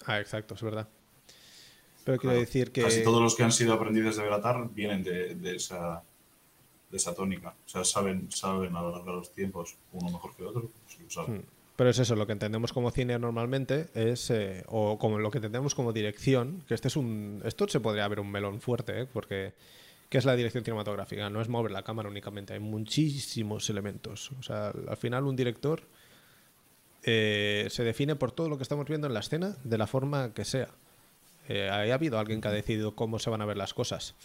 Ah, 0.05 0.19
exacto, 0.19 0.55
es 0.55 0.61
verdad. 0.61 0.87
Pero 2.03 2.17
quiero 2.17 2.35
decir 2.35 2.71
que... 2.71 2.81
Casi 2.81 3.03
todos 3.03 3.21
los 3.21 3.35
que 3.35 3.43
han 3.43 3.51
sido 3.51 3.73
aprendices 3.73 4.17
de 4.17 4.23
Belatar 4.23 4.69
vienen 4.73 5.03
de, 5.03 5.35
de, 5.35 5.55
esa, 5.55 6.03
de 6.89 6.97
esa 6.97 7.13
tónica. 7.13 7.55
O 7.65 7.69
sea, 7.69 7.83
saben, 7.83 8.29
saben 8.31 8.75
alargar 8.75 9.15
los 9.15 9.31
tiempos, 9.31 9.77
uno 9.93 10.11
mejor 10.11 10.35
que 10.35 10.43
otro, 10.43 10.69
pues 10.85 10.99
lo 10.99 11.09
saben. 11.09 11.37
Hmm. 11.37 11.45
Pero 11.75 11.89
es 11.89 11.97
eso, 11.97 12.15
lo 12.15 12.27
que 12.27 12.33
entendemos 12.33 12.71
como 12.71 12.91
cine 12.91 13.17
normalmente 13.17 13.87
es, 13.95 14.29
eh, 14.29 14.63
o 14.67 14.99
como 14.99 15.17
lo 15.17 15.31
que 15.31 15.39
entendemos 15.39 15.73
como 15.73 15.91
dirección, 15.91 16.63
que 16.67 16.75
este 16.75 16.87
es 16.87 16.95
un, 16.95 17.41
esto 17.45 17.67
se 17.67 17.79
podría 17.79 18.07
ver 18.07 18.19
un 18.19 18.29
melón 18.29 18.61
fuerte, 18.61 19.01
¿eh? 19.01 19.07
porque 19.11 19.53
¿Qué 20.13 20.19
es 20.19 20.25
la 20.25 20.35
dirección 20.35 20.63
cinematográfica? 20.63 21.27
No 21.31 21.41
es 21.41 21.49
mover 21.49 21.71
la 21.71 21.81
cámara 21.81 22.07
únicamente, 22.07 22.53
hay 22.53 22.59
muchísimos 22.59 23.67
elementos. 23.71 24.31
O 24.37 24.43
sea, 24.43 24.67
al 24.67 24.95
final 24.95 25.23
un 25.23 25.35
director 25.35 25.81
eh, 27.03 27.67
se 27.69 27.83
define 27.83 28.15
por 28.15 28.31
todo 28.31 28.49
lo 28.49 28.57
que 28.57 28.63
estamos 28.63 28.87
viendo 28.87 29.07
en 29.07 29.13
la 29.13 29.19
escena 29.19 29.57
de 29.63 29.77
la 29.77 29.87
forma 29.87 30.33
que 30.33 30.45
sea. 30.45 30.69
Eh, 31.49 31.69
ha 31.69 31.93
habido 31.93 32.17
alguien 32.19 32.39
que 32.39 32.47
ha 32.47 32.51
decidido 32.51 32.95
cómo 32.95 33.19
se 33.19 33.29
van 33.29 33.41
a 33.41 33.45
ver 33.45 33.57
las 33.57 33.73
cosas. 33.73 34.15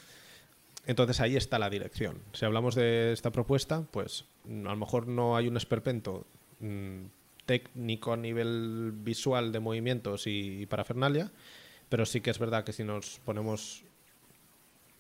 Entonces 0.86 1.20
ahí 1.20 1.36
está 1.36 1.58
la 1.58 1.68
dirección. 1.68 2.22
Si 2.32 2.44
hablamos 2.44 2.74
de 2.74 3.12
esta 3.12 3.30
propuesta, 3.30 3.82
pues 3.90 4.24
a 4.46 4.70
lo 4.70 4.76
mejor 4.76 5.08
no 5.08 5.36
hay 5.36 5.48
un 5.48 5.56
esperpento 5.56 6.26
mm, 6.60 7.02
técnico 7.44 8.12
a 8.12 8.16
nivel 8.16 8.92
visual 8.94 9.52
de 9.52 9.60
movimientos 9.60 10.26
y, 10.26 10.62
y 10.62 10.66
parafernalia, 10.66 11.30
pero 11.88 12.06
sí 12.06 12.20
que 12.20 12.30
es 12.30 12.38
verdad 12.38 12.64
que 12.64 12.72
si 12.72 12.84
nos 12.84 13.20
ponemos 13.24 13.82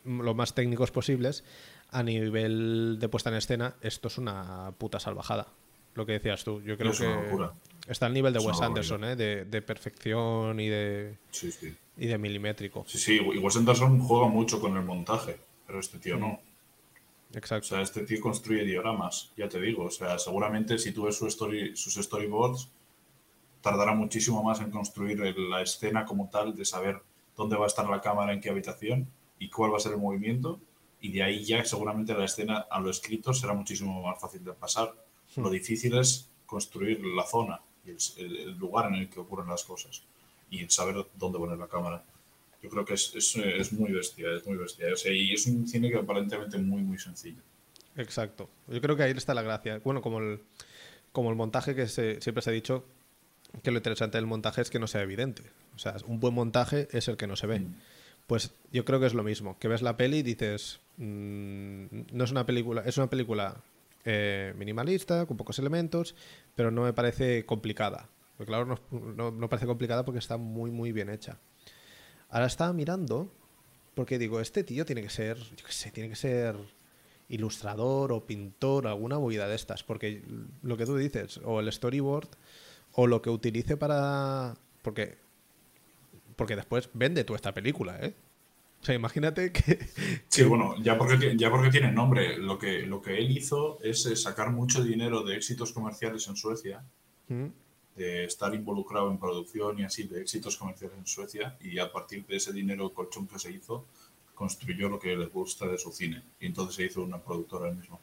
lo 0.04 0.34
más 0.34 0.54
técnicos 0.54 0.90
posibles, 0.90 1.44
a 1.90 2.02
nivel 2.02 2.98
de 2.98 3.08
puesta 3.08 3.30
en 3.30 3.36
escena, 3.36 3.76
esto 3.80 4.08
es 4.08 4.18
una 4.18 4.72
puta 4.78 5.00
salvajada. 5.00 5.48
Lo 5.94 6.06
que 6.06 6.12
decías 6.12 6.44
tú. 6.44 6.62
Yo 6.62 6.76
creo 6.76 6.92
que 6.92 7.48
está 7.88 8.06
al 8.06 8.14
nivel 8.14 8.32
de 8.32 8.38
Wes 8.38 8.60
Anderson, 8.60 9.04
¿eh? 9.04 9.16
de, 9.16 9.62
perfección 9.62 10.60
y 10.60 10.68
de, 10.68 11.16
y 11.96 12.06
de 12.06 12.18
milimétrico. 12.18 12.84
Sí, 12.86 12.98
sí, 12.98 13.16
y 13.16 13.38
Wes 13.38 13.56
Anderson 13.56 13.98
juega 14.00 14.28
mucho 14.28 14.60
con 14.60 14.76
el 14.76 14.84
montaje, 14.84 15.38
pero 15.66 15.80
este 15.80 15.98
tío 15.98 16.16
no. 16.16 16.40
Exacto. 17.32 17.66
O 17.66 17.68
sea, 17.68 17.82
este 17.82 18.04
tío 18.04 18.20
construye 18.20 18.64
dioramas, 18.64 19.32
ya 19.36 19.48
te 19.48 19.60
digo. 19.60 19.84
O 19.84 19.90
sea, 19.90 20.18
seguramente 20.18 20.78
si 20.78 20.92
tú 20.92 21.04
ves 21.04 21.16
su 21.16 21.26
story, 21.26 21.76
sus 21.76 21.94
storyboards, 21.94 22.70
tardará 23.60 23.94
muchísimo 23.94 24.42
más 24.42 24.60
en 24.60 24.70
construir 24.70 25.18
la 25.36 25.62
escena 25.62 26.04
como 26.04 26.28
tal, 26.30 26.54
de 26.54 26.64
saber 26.64 27.02
dónde 27.36 27.56
va 27.56 27.64
a 27.64 27.66
estar 27.68 27.88
la 27.88 28.00
cámara, 28.00 28.32
en 28.32 28.40
qué 28.40 28.50
habitación, 28.50 29.10
y 29.38 29.50
cuál 29.50 29.72
va 29.72 29.76
a 29.76 29.80
ser 29.80 29.92
el 29.92 29.98
movimiento. 29.98 30.60
Y 31.00 31.12
de 31.12 31.22
ahí 31.22 31.44
ya 31.44 31.64
seguramente 31.64 32.14
la 32.14 32.24
escena 32.24 32.66
a 32.70 32.80
lo 32.80 32.90
escrito 32.90 33.32
será 33.32 33.52
muchísimo 33.52 34.02
más 34.02 34.20
fácil 34.20 34.42
de 34.42 34.52
pasar. 34.52 34.94
Hmm. 35.38 35.42
Lo 35.44 35.50
difícil 35.50 35.96
es 35.96 36.28
construir 36.46 37.04
la 37.04 37.24
zona 37.24 37.60
y 37.84 37.90
el, 37.90 38.58
lugar 38.58 38.86
en 38.86 38.94
el 38.94 39.08
que 39.08 39.20
ocurren 39.20 39.48
las 39.48 39.64
cosas 39.64 40.02
y 40.50 40.66
saber 40.68 41.06
dónde 41.14 41.38
poner 41.38 41.58
la 41.58 41.68
cámara. 41.68 42.02
Yo 42.62 42.68
creo 42.68 42.84
que 42.84 42.94
es, 42.94 43.14
es, 43.14 43.36
es 43.36 43.72
muy 43.72 43.92
bestia, 43.92 44.32
es 44.32 44.44
muy 44.46 44.56
bestia. 44.56 44.88
y 45.12 45.32
es 45.32 45.46
un 45.46 45.66
cine 45.68 45.90
que 45.90 45.98
aparentemente 45.98 46.58
muy, 46.58 46.82
muy 46.82 46.98
sencillo. 46.98 47.40
Exacto. 47.96 48.48
Yo 48.66 48.80
creo 48.80 48.96
que 48.96 49.04
ahí 49.04 49.12
está 49.12 49.34
la 49.34 49.42
gracia. 49.42 49.80
Bueno, 49.84 50.02
como 50.02 50.18
el, 50.18 50.40
como 51.12 51.30
el 51.30 51.36
montaje 51.36 51.74
que 51.74 51.86
siempre 51.86 52.42
se 52.42 52.50
ha 52.50 52.52
dicho, 52.52 52.84
que 53.62 53.70
lo 53.70 53.78
interesante 53.78 54.18
del 54.18 54.26
montaje 54.26 54.60
es 54.60 54.70
que 54.70 54.78
no 54.78 54.86
sea 54.86 55.02
evidente. 55.02 55.42
O 55.76 55.78
sea, 55.78 55.96
un 56.06 56.18
buen 56.18 56.34
montaje 56.34 56.88
es 56.90 57.08
el 57.08 57.16
que 57.16 57.26
no 57.26 57.36
se 57.36 57.46
ve. 57.46 57.60
Hmm. 57.60 57.74
Pues 58.26 58.52
yo 58.72 58.84
creo 58.84 59.00
que 59.00 59.06
es 59.06 59.14
lo 59.14 59.22
mismo, 59.22 59.58
que 59.58 59.68
ves 59.68 59.80
la 59.80 59.96
peli 59.96 60.18
y 60.18 60.22
dices, 60.22 60.80
mm, 60.98 61.86
no 62.12 62.24
es 62.24 62.30
una 62.30 62.44
película, 62.44 62.82
es 62.84 62.98
una 62.98 63.08
película 63.08 63.62
eh, 64.10 64.54
minimalista, 64.56 65.26
con 65.26 65.36
pocos 65.36 65.58
elementos, 65.58 66.14
pero 66.54 66.70
no 66.70 66.84
me 66.84 66.94
parece 66.94 67.44
complicada. 67.44 68.08
Claro, 68.46 68.78
no, 68.90 69.30
no, 69.30 69.48
parece 69.48 69.66
complicada 69.66 70.04
porque 70.04 70.18
está 70.18 70.38
muy, 70.38 70.70
muy 70.70 70.92
bien 70.92 71.10
hecha. 71.10 71.38
Ahora 72.30 72.46
estaba 72.46 72.72
mirando, 72.72 73.30
porque 73.94 74.18
digo, 74.18 74.40
este 74.40 74.64
tío 74.64 74.86
tiene 74.86 75.02
que 75.02 75.10
ser, 75.10 75.36
yo 75.36 75.66
qué 75.66 75.72
sé, 75.72 75.90
tiene 75.90 76.08
que 76.08 76.16
ser 76.16 76.56
ilustrador 77.28 78.12
o 78.12 78.24
pintor, 78.24 78.86
alguna 78.86 79.18
movida 79.18 79.46
de 79.46 79.56
estas, 79.56 79.82
porque 79.82 80.22
lo 80.62 80.78
que 80.78 80.86
tú 80.86 80.96
dices, 80.96 81.38
o 81.44 81.60
el 81.60 81.70
storyboard, 81.70 82.28
o 82.92 83.06
lo 83.06 83.20
que 83.20 83.28
utilice 83.28 83.76
para... 83.76 84.54
Porque 84.80 85.18
porque 86.38 86.54
después 86.54 86.88
vende 86.94 87.24
tú 87.24 87.34
esta 87.34 87.52
película, 87.52 87.98
¿eh? 88.00 88.14
O 88.80 88.84
sea, 88.84 88.94
imagínate 88.94 89.52
que. 89.52 89.78
Sí, 90.28 90.44
bueno, 90.44 90.74
ya 90.82 90.96
porque, 90.96 91.36
ya 91.36 91.50
porque 91.50 91.70
tiene 91.70 91.90
nombre. 91.92 92.38
Lo 92.38 92.58
que, 92.58 92.82
lo 92.82 93.02
que 93.02 93.18
él 93.18 93.36
hizo 93.36 93.78
es 93.82 94.06
eh, 94.06 94.16
sacar 94.16 94.50
mucho 94.52 94.82
dinero 94.84 95.22
de 95.22 95.36
éxitos 95.36 95.72
comerciales 95.72 96.26
en 96.28 96.36
Suecia, 96.36 96.84
¿Mm? 97.28 97.46
de 97.96 98.24
estar 98.24 98.54
involucrado 98.54 99.10
en 99.10 99.18
producción 99.18 99.78
y 99.80 99.84
así, 99.84 100.04
de 100.04 100.20
éxitos 100.20 100.56
comerciales 100.56 100.96
en 100.96 101.06
Suecia, 101.06 101.56
y 101.60 101.78
a 101.78 101.90
partir 101.90 102.24
de 102.26 102.36
ese 102.36 102.52
dinero 102.52 102.92
colchón 102.94 103.26
que 103.26 103.38
se 103.38 103.50
hizo, 103.50 103.84
construyó 104.34 104.88
lo 104.88 105.00
que 105.00 105.16
le 105.16 105.26
gusta 105.26 105.66
de 105.66 105.76
su 105.76 105.90
cine. 105.90 106.22
Y 106.40 106.46
entonces 106.46 106.76
se 106.76 106.84
hizo 106.84 107.02
una 107.02 107.18
productora 107.18 107.68
él 107.68 107.76
mismo. 107.76 107.98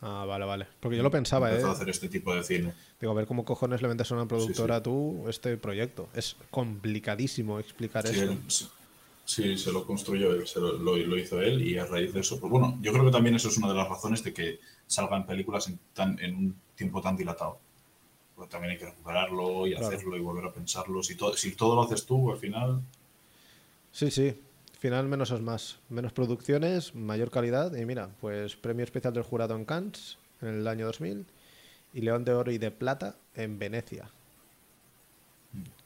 Ah, 0.00 0.24
vale, 0.26 0.44
vale. 0.44 0.66
Porque 0.80 0.96
yo 0.96 1.02
lo 1.02 1.10
pensaba, 1.10 1.48
¿eh? 1.48 1.52
Empezó 1.52 1.68
a 1.68 1.72
hacer 1.72 1.88
este 1.90 2.08
tipo 2.08 2.34
de 2.34 2.42
cine. 2.42 2.72
Digo, 3.00 3.12
a 3.12 3.14
ver 3.14 3.26
cómo 3.26 3.44
cojones 3.44 3.82
le 3.82 3.88
vendes 3.88 4.10
a 4.10 4.14
una 4.14 4.26
productora 4.26 4.82
tú 4.82 5.24
este 5.28 5.56
proyecto. 5.58 6.08
Es 6.14 6.36
complicadísimo 6.50 7.60
explicar 7.60 8.06
Sí, 8.08 8.18
eso. 8.18 8.72
Sí, 9.24 9.56
se 9.56 9.72
lo 9.72 9.86
construyó 9.86 10.32
él, 10.34 10.46
se 10.46 10.60
lo, 10.60 10.72
lo- 10.74 10.96
lo 10.96 11.18
hizo 11.18 11.40
él 11.40 11.62
y 11.66 11.78
a 11.78 11.86
raíz 11.86 12.12
de 12.12 12.20
eso, 12.20 12.38
pues 12.40 12.50
bueno, 12.50 12.78
yo 12.82 12.92
creo 12.92 13.04
que 13.04 13.10
también 13.12 13.34
eso 13.36 13.48
es 13.48 13.58
una 13.58 13.68
de 13.68 13.74
las 13.74 13.88
razones 13.88 14.22
de 14.24 14.32
que 14.34 14.60
salgan 14.86 15.26
películas 15.26 15.68
en, 15.68 15.78
tan, 15.94 16.18
en 16.20 16.34
un 16.36 16.56
tiempo 16.74 17.00
tan 17.00 17.16
dilatado. 17.16 17.58
Porque 18.36 18.50
también 18.50 18.72
hay 18.72 18.78
que 18.78 18.86
recuperarlo 18.86 19.66
y 19.66 19.72
Claro. 19.74 19.86
hacerlo 19.88 20.16
y 20.16 20.20
volver 20.20 20.46
a 20.46 20.52
pensarlo. 20.52 21.02
Si 21.02 21.16
todo, 21.16 21.36
si 21.36 21.54
todo 21.54 21.74
lo 21.76 21.82
haces 21.82 22.04
tú, 22.06 22.30
al 22.32 22.38
final, 22.38 22.80
Sí, 23.92 24.10
sí. 24.10 24.34
Final 24.78 25.06
menos 25.06 25.30
es 25.30 25.40
más. 25.40 25.78
Menos 25.88 26.12
producciones, 26.12 26.94
mayor 26.94 27.30
calidad. 27.30 27.74
Y 27.76 27.84
mira, 27.86 28.08
pues 28.20 28.56
premio 28.56 28.84
especial 28.84 29.12
del 29.14 29.22
jurado 29.22 29.54
en 29.54 29.64
Cannes 29.64 30.18
en 30.40 30.48
el 30.48 30.66
año 30.66 30.86
2000 30.86 31.26
y 31.94 32.00
León 32.00 32.24
de 32.24 32.32
Oro 32.32 32.50
y 32.50 32.58
de 32.58 32.70
Plata 32.70 33.16
en 33.36 33.58
Venecia. 33.58 34.10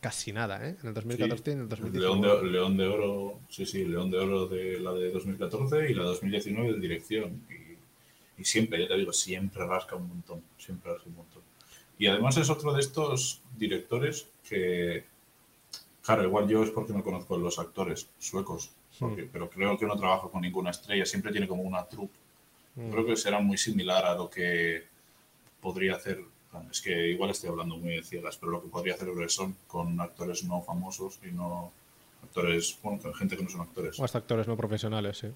Casi 0.07 0.33
nada, 0.33 0.65
¿eh? 0.65 0.77
En 0.83 0.89
el 0.91 0.95
2014 0.95 1.51
y 1.51 1.55
en 1.55 1.61
el 1.63 1.69
León 1.69 2.21
2019. 2.21 2.37
de, 2.47 2.53
León 2.53 2.77
de 2.77 2.87
Oro, 2.87 3.41
sí, 3.49 3.67
sí, 3.67 3.85
León 3.85 4.09
de 4.09 4.19
Oro 4.19 4.47
de 4.47 4.79
la 4.79 4.93
de 4.93 5.11
2014 5.11 5.91
y 5.91 5.95
la 5.95 6.03
de 6.05 6.09
2019 6.11 6.75
de 6.75 6.79
dirección. 6.79 7.43
Y, 7.51 8.41
y 8.41 8.45
siempre, 8.45 8.81
ya 8.81 8.87
te 8.87 8.97
digo, 8.97 9.13
siempre 9.13 9.67
rasca 9.67 9.97
un 9.97 10.07
montón, 10.07 10.43
siempre 10.59 10.93
rasca 10.93 11.09
un 11.09 11.17
montón. 11.17 11.43
Y 11.99 12.07
además 12.07 12.37
es 12.37 12.49
otro 12.51 12.73
de 12.73 12.83
estos 12.83 13.43
directores 13.59 14.29
que, 14.49 15.07
claro, 16.05 16.23
igual 16.23 16.47
yo 16.47 16.63
es 16.63 16.71
porque 16.71 16.93
no 16.93 17.03
conozco 17.03 17.37
los 17.37 17.59
actores 17.59 18.09
suecos, 18.21 18.71
porque- 19.01 19.29
pero 19.33 19.51
creo 19.51 19.77
que 19.77 19.87
no 19.87 19.97
trabaja 19.97 20.29
con 20.29 20.43
ninguna 20.43 20.71
estrella, 20.71 21.05
siempre 21.05 21.33
tiene 21.33 21.49
como 21.49 21.65
una 21.65 21.85
troupe. 21.85 22.17
Mm. 22.77 22.91
Creo 22.93 23.07
que 23.07 23.17
será 23.17 23.41
muy 23.41 23.59
similar 23.59 24.05
a 24.05 24.15
lo 24.15 24.31
que 24.31 24.85
podría 25.61 25.97
hacer, 25.97 26.21
es 26.71 26.81
que 26.81 27.09
igual 27.09 27.31
estoy 27.31 27.51
hablando 27.51 27.77
muy 27.77 27.97
de 27.97 28.03
ciegas, 28.03 28.37
pero 28.37 28.53
lo 28.53 28.63
que 28.63 28.69
podría 28.69 28.95
hacer 28.95 29.11
Bresson 29.11 29.57
con 29.67 30.01
actores 30.01 30.45
no 30.45 30.63
famosos 30.63 31.19
y 31.27 31.33
no 31.33 31.73
actores, 32.23 32.77
bueno, 32.83 33.01
con 33.01 33.15
gente 33.15 33.37
que 33.37 33.45
no 33.45 33.51
son 33.51 33.61
actores. 33.63 33.99
O 33.99 34.05
hasta 34.05 34.19
actores 34.19 34.47
no 34.49 34.57
profesionales, 34.57 35.19
sí. 35.19 35.29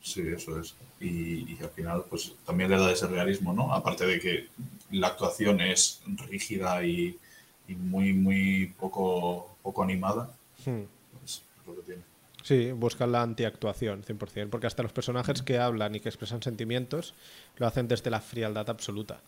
Sí, 0.00 0.22
eso 0.28 0.58
es. 0.60 0.74
Y, 1.00 1.52
y 1.52 1.58
al 1.62 1.70
final, 1.70 2.04
pues 2.08 2.32
también 2.46 2.70
le 2.70 2.78
da 2.78 2.90
ese 2.92 3.06
realismo, 3.06 3.52
¿no? 3.52 3.72
Aparte 3.74 4.06
de 4.06 4.20
que 4.20 4.46
la 4.92 5.08
actuación 5.08 5.60
es 5.60 6.00
rígida 6.06 6.84
y, 6.84 7.18
y 7.66 7.74
muy, 7.74 8.12
muy 8.12 8.72
poco, 8.78 9.56
poco 9.62 9.82
animada, 9.82 10.30
Hmm. 10.64 10.82
pues 11.20 11.42
es 11.60 11.66
lo 11.66 11.76
que 11.76 11.82
tiene. 11.82 12.02
Sí, 12.42 12.72
buscan 12.72 13.12
la 13.12 13.22
antiactuación, 13.22 14.02
100%, 14.02 14.48
porque 14.48 14.66
hasta 14.66 14.82
los 14.82 14.92
personajes 14.92 15.42
que 15.42 15.58
hablan 15.58 15.94
y 15.94 16.00
que 16.00 16.08
expresan 16.08 16.42
sentimientos 16.42 17.14
lo 17.58 17.66
hacen 17.66 17.86
desde 17.88 18.10
la 18.10 18.20
frialdad 18.20 18.68
absoluta. 18.70 19.20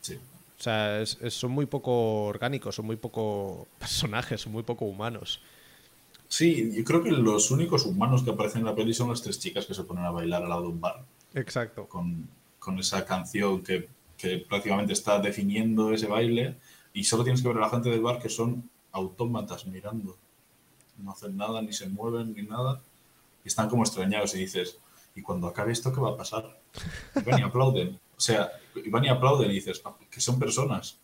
Sí. 0.00 0.18
O 0.62 0.64
sea, 0.64 1.00
es- 1.00 1.18
es- 1.20 1.34
son 1.34 1.50
muy 1.50 1.66
poco 1.66 2.26
orgánicos, 2.26 2.76
son 2.76 2.86
muy 2.86 2.94
poco 2.94 3.66
personajes, 3.80 4.40
son 4.42 4.52
muy 4.52 4.62
poco 4.62 4.84
humanos. 4.84 5.40
Sí, 6.28 6.70
yo 6.72 6.84
creo 6.84 7.02
que 7.02 7.10
los 7.10 7.50
únicos 7.50 7.84
humanos 7.84 8.22
que 8.22 8.30
aparecen 8.30 8.60
en 8.60 8.66
la 8.66 8.74
peli 8.76 8.94
son 8.94 9.08
las 9.10 9.20
tres 9.22 9.40
chicas 9.40 9.66
que 9.66 9.74
se 9.74 9.82
ponen 9.82 10.04
a 10.04 10.12
bailar 10.12 10.40
al 10.44 10.48
lado 10.50 10.62
de 10.62 10.68
un 10.68 10.80
bar. 10.80 11.04
Exacto. 11.34 11.88
con, 11.88 12.28
con 12.60 12.78
esa 12.78 13.04
canción 13.04 13.60
que, 13.64 13.88
que 14.16 14.38
prácticamente 14.48 14.92
está 14.92 15.18
definiendo 15.18 15.92
ese 15.92 16.06
baile 16.06 16.56
y 16.94 17.02
solo 17.02 17.24
tienes 17.24 17.42
que 17.42 17.48
ver 17.48 17.56
a 17.56 17.62
la 17.62 17.70
gente 17.70 17.88
del 17.90 18.00
bar 18.00 18.20
que 18.20 18.28
son 18.28 18.70
autómatas 18.92 19.66
mirando. 19.66 20.16
No 20.98 21.10
hacen 21.10 21.36
nada, 21.36 21.60
ni 21.60 21.72
se 21.72 21.88
mueven, 21.88 22.34
ni 22.34 22.42
nada. 22.42 22.80
Y 23.44 23.48
están 23.48 23.68
como 23.68 23.82
extrañados 23.82 24.32
y 24.36 24.38
dices, 24.38 24.78
¿y 25.16 25.22
cuando 25.22 25.48
acabe 25.48 25.72
esto 25.72 25.92
qué 25.92 26.00
va 26.00 26.10
a 26.10 26.16
pasar? 26.16 26.56
Y 27.16 27.22
van 27.28 27.40
y 27.40 27.42
aplauden. 27.50 27.98
O 28.22 28.24
sea, 28.24 28.52
van 28.86 29.04
y 29.04 29.08
aplauden 29.08 29.50
y 29.50 29.54
dices, 29.54 29.82
"Ah, 29.84 29.96
que 30.08 30.20
son 30.20 30.38
personas. 30.38 30.96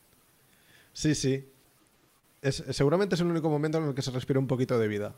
Sí, 0.93 1.17
sí. 1.17 1.45
Es, 2.41 2.63
seguramente 2.71 3.17
es 3.17 3.21
el 3.21 3.27
único 3.27 3.51
momento 3.51 3.79
en 3.79 3.89
el 3.89 3.95
que 3.95 4.03
se 4.03 4.13
respira 4.13 4.39
un 4.39 4.47
poquito 4.47 4.79
de 4.79 4.87
vida. 4.87 5.17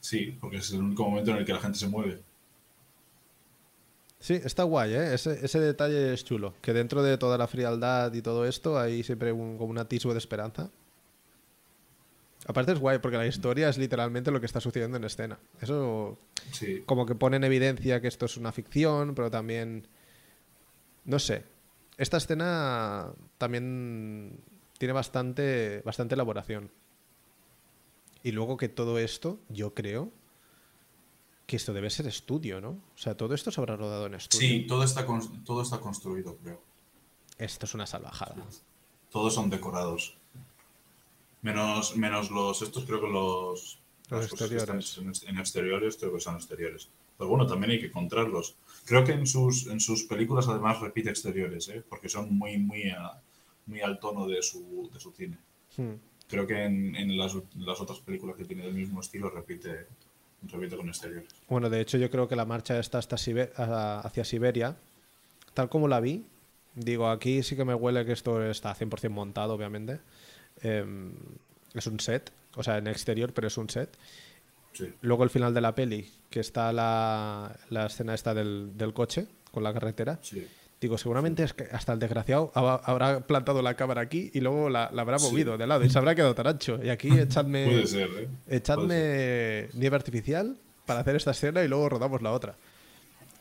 Sí, 0.00 0.36
porque 0.38 0.58
es 0.58 0.70
el 0.72 0.80
único 0.80 1.08
momento 1.08 1.30
en 1.30 1.38
el 1.38 1.46
que 1.46 1.54
la 1.54 1.60
gente 1.60 1.78
se 1.78 1.88
mueve. 1.88 2.20
Sí, 4.20 4.34
está 4.34 4.64
guay, 4.64 4.92
¿eh? 4.92 5.14
Ese, 5.14 5.42
ese 5.42 5.58
detalle 5.58 6.12
es 6.12 6.22
chulo. 6.22 6.52
Que 6.60 6.74
dentro 6.74 7.02
de 7.02 7.16
toda 7.16 7.38
la 7.38 7.46
frialdad 7.46 8.12
y 8.12 8.20
todo 8.20 8.44
esto 8.44 8.78
hay 8.78 9.02
siempre 9.02 9.32
un, 9.32 9.56
como 9.56 9.70
un 9.70 9.78
atisbo 9.78 10.12
de 10.12 10.18
esperanza. 10.18 10.68
Aparte 12.46 12.72
es 12.72 12.78
guay 12.78 12.98
porque 12.98 13.16
la 13.16 13.26
historia 13.26 13.70
es 13.70 13.78
literalmente 13.78 14.30
lo 14.30 14.38
que 14.38 14.46
está 14.46 14.60
sucediendo 14.60 14.98
en 14.98 15.04
escena. 15.04 15.38
Eso 15.62 16.18
Sí, 16.52 16.82
como 16.84 17.06
que 17.06 17.14
pone 17.14 17.38
en 17.38 17.44
evidencia 17.44 18.02
que 18.02 18.08
esto 18.08 18.26
es 18.26 18.36
una 18.36 18.52
ficción, 18.52 19.14
pero 19.14 19.30
también... 19.30 19.86
No 21.08 21.18
sé. 21.18 21.42
Esta 21.96 22.18
escena 22.18 23.12
también 23.38 24.38
tiene 24.78 24.92
bastante, 24.92 25.80
bastante 25.84 26.14
elaboración. 26.14 26.70
Y 28.22 28.32
luego 28.32 28.56
que 28.58 28.68
todo 28.68 28.98
esto, 28.98 29.40
yo 29.48 29.72
creo 29.74 30.12
que 31.46 31.56
esto 31.56 31.72
debe 31.72 31.88
ser 31.88 32.06
estudio, 32.06 32.60
¿no? 32.60 32.70
O 32.94 32.98
sea, 32.98 33.16
todo 33.16 33.34
esto 33.34 33.50
se 33.50 33.58
habrá 33.60 33.74
rodado 33.76 34.04
en 34.06 34.14
estudio. 34.14 34.46
sí 34.48 34.66
todo, 34.66 34.84
está 34.84 35.06
con- 35.06 35.42
todo 35.44 35.62
está 35.62 35.80
construido, 35.80 36.36
creo. 36.36 36.60
Esto 37.38 37.64
es 37.64 37.74
una 37.74 37.86
salvajada. 37.86 38.36
Todos 39.10 39.32
son 39.34 39.48
decorados. 39.48 40.14
Menos, 41.40 41.96
menos 41.96 42.30
los, 42.30 42.60
estos 42.60 42.84
creo 42.84 43.00
que 43.00 43.08
los, 43.08 43.78
Los 44.10 44.26
que 44.26 44.34
exteriores. 44.34 44.98
En 45.26 45.38
exteriores 45.38 45.96
creo 45.96 46.12
que 46.12 46.20
son 46.20 46.34
exteriores. 46.36 46.90
Pero 47.16 47.30
bueno, 47.30 47.46
también 47.46 47.70
hay 47.72 47.80
que 47.80 47.86
encontrarlos. 47.86 48.56
Creo 48.88 49.04
que 49.04 49.12
en 49.12 49.26
sus, 49.26 49.66
en 49.66 49.80
sus 49.80 50.04
películas 50.04 50.48
además 50.48 50.80
repite 50.80 51.10
exteriores, 51.10 51.68
¿eh? 51.68 51.82
porque 51.88 52.08
son 52.08 52.36
muy, 52.36 52.56
muy, 52.58 52.88
a- 52.90 53.20
muy 53.66 53.80
al 53.82 53.98
tono 54.00 54.26
de 54.26 54.42
su, 54.42 54.90
de 54.92 54.98
su 54.98 55.12
cine. 55.12 55.36
Hmm. 55.76 55.94
Creo 56.28 56.46
que 56.46 56.64
en, 56.64 56.94
en 56.96 57.16
las, 57.16 57.34
las 57.56 57.80
otras 57.80 58.00
películas 58.00 58.36
que 58.36 58.44
tiene 58.44 58.62
del 58.64 58.74
mismo 58.74 59.00
estilo 59.00 59.30
repite, 59.30 59.86
repite 60.50 60.76
con 60.76 60.88
exteriores. 60.88 61.28
Bueno, 61.48 61.68
de 61.70 61.80
hecho 61.80 61.98
yo 61.98 62.10
creo 62.10 62.28
que 62.28 62.36
la 62.36 62.44
marcha 62.44 62.78
esta 62.78 62.98
hasta 62.98 63.16
Sibe- 63.16 63.52
a- 63.56 64.00
hacia 64.00 64.24
Siberia, 64.24 64.76
tal 65.54 65.68
como 65.68 65.86
la 65.88 66.00
vi, 66.00 66.24
digo, 66.74 67.08
aquí 67.10 67.42
sí 67.42 67.56
que 67.56 67.64
me 67.64 67.74
huele 67.74 68.04
que 68.06 68.12
esto 68.12 68.42
está 68.44 68.74
100% 68.74 69.10
montado, 69.10 69.54
obviamente. 69.54 70.00
Em, 70.62 71.12
es 71.74 71.86
un 71.86 72.00
set, 72.00 72.30
o 72.56 72.62
sea, 72.62 72.78
en 72.78 72.86
exterior, 72.88 73.32
pero 73.32 73.46
es 73.48 73.56
un 73.58 73.68
set. 73.70 73.90
Sí. 74.78 74.92
Luego 75.00 75.24
el 75.24 75.30
final 75.30 75.52
de 75.54 75.60
la 75.60 75.74
peli, 75.74 76.08
que 76.30 76.40
está 76.40 76.72
la, 76.72 77.56
la 77.70 77.86
escena 77.86 78.14
esta 78.14 78.32
del, 78.34 78.76
del 78.76 78.92
coche 78.92 79.26
con 79.50 79.62
la 79.64 79.72
carretera. 79.72 80.18
Sí. 80.22 80.46
Digo, 80.80 80.96
seguramente 80.96 81.42
es 81.42 81.52
que 81.54 81.64
hasta 81.72 81.92
el 81.92 81.98
desgraciado 81.98 82.52
habrá 82.54 83.20
plantado 83.26 83.62
la 83.62 83.74
cámara 83.74 84.00
aquí 84.02 84.30
y 84.32 84.40
luego 84.40 84.70
la, 84.70 84.90
la 84.92 85.02
habrá 85.02 85.18
Sí. 85.18 85.28
movido 85.28 85.58
de 85.58 85.66
lado 85.66 85.84
y 85.84 85.90
se 85.90 85.98
habrá 85.98 86.14
quedado 86.14 86.36
tan 86.36 86.46
ancho. 86.46 86.78
Y 86.82 86.90
aquí 86.90 87.08
echadme, 87.18 87.64
Puede 87.64 87.86
ser, 87.88 88.02
¿eh? 88.02 88.06
Puede 88.08 88.26
ser. 88.26 88.56
echadme 88.56 89.68
nieve 89.74 89.96
artificial 89.96 90.56
para 90.86 91.00
hacer 91.00 91.16
esta 91.16 91.32
escena 91.32 91.64
y 91.64 91.68
luego 91.68 91.88
rodamos 91.88 92.22
la 92.22 92.30
otra. 92.32 92.54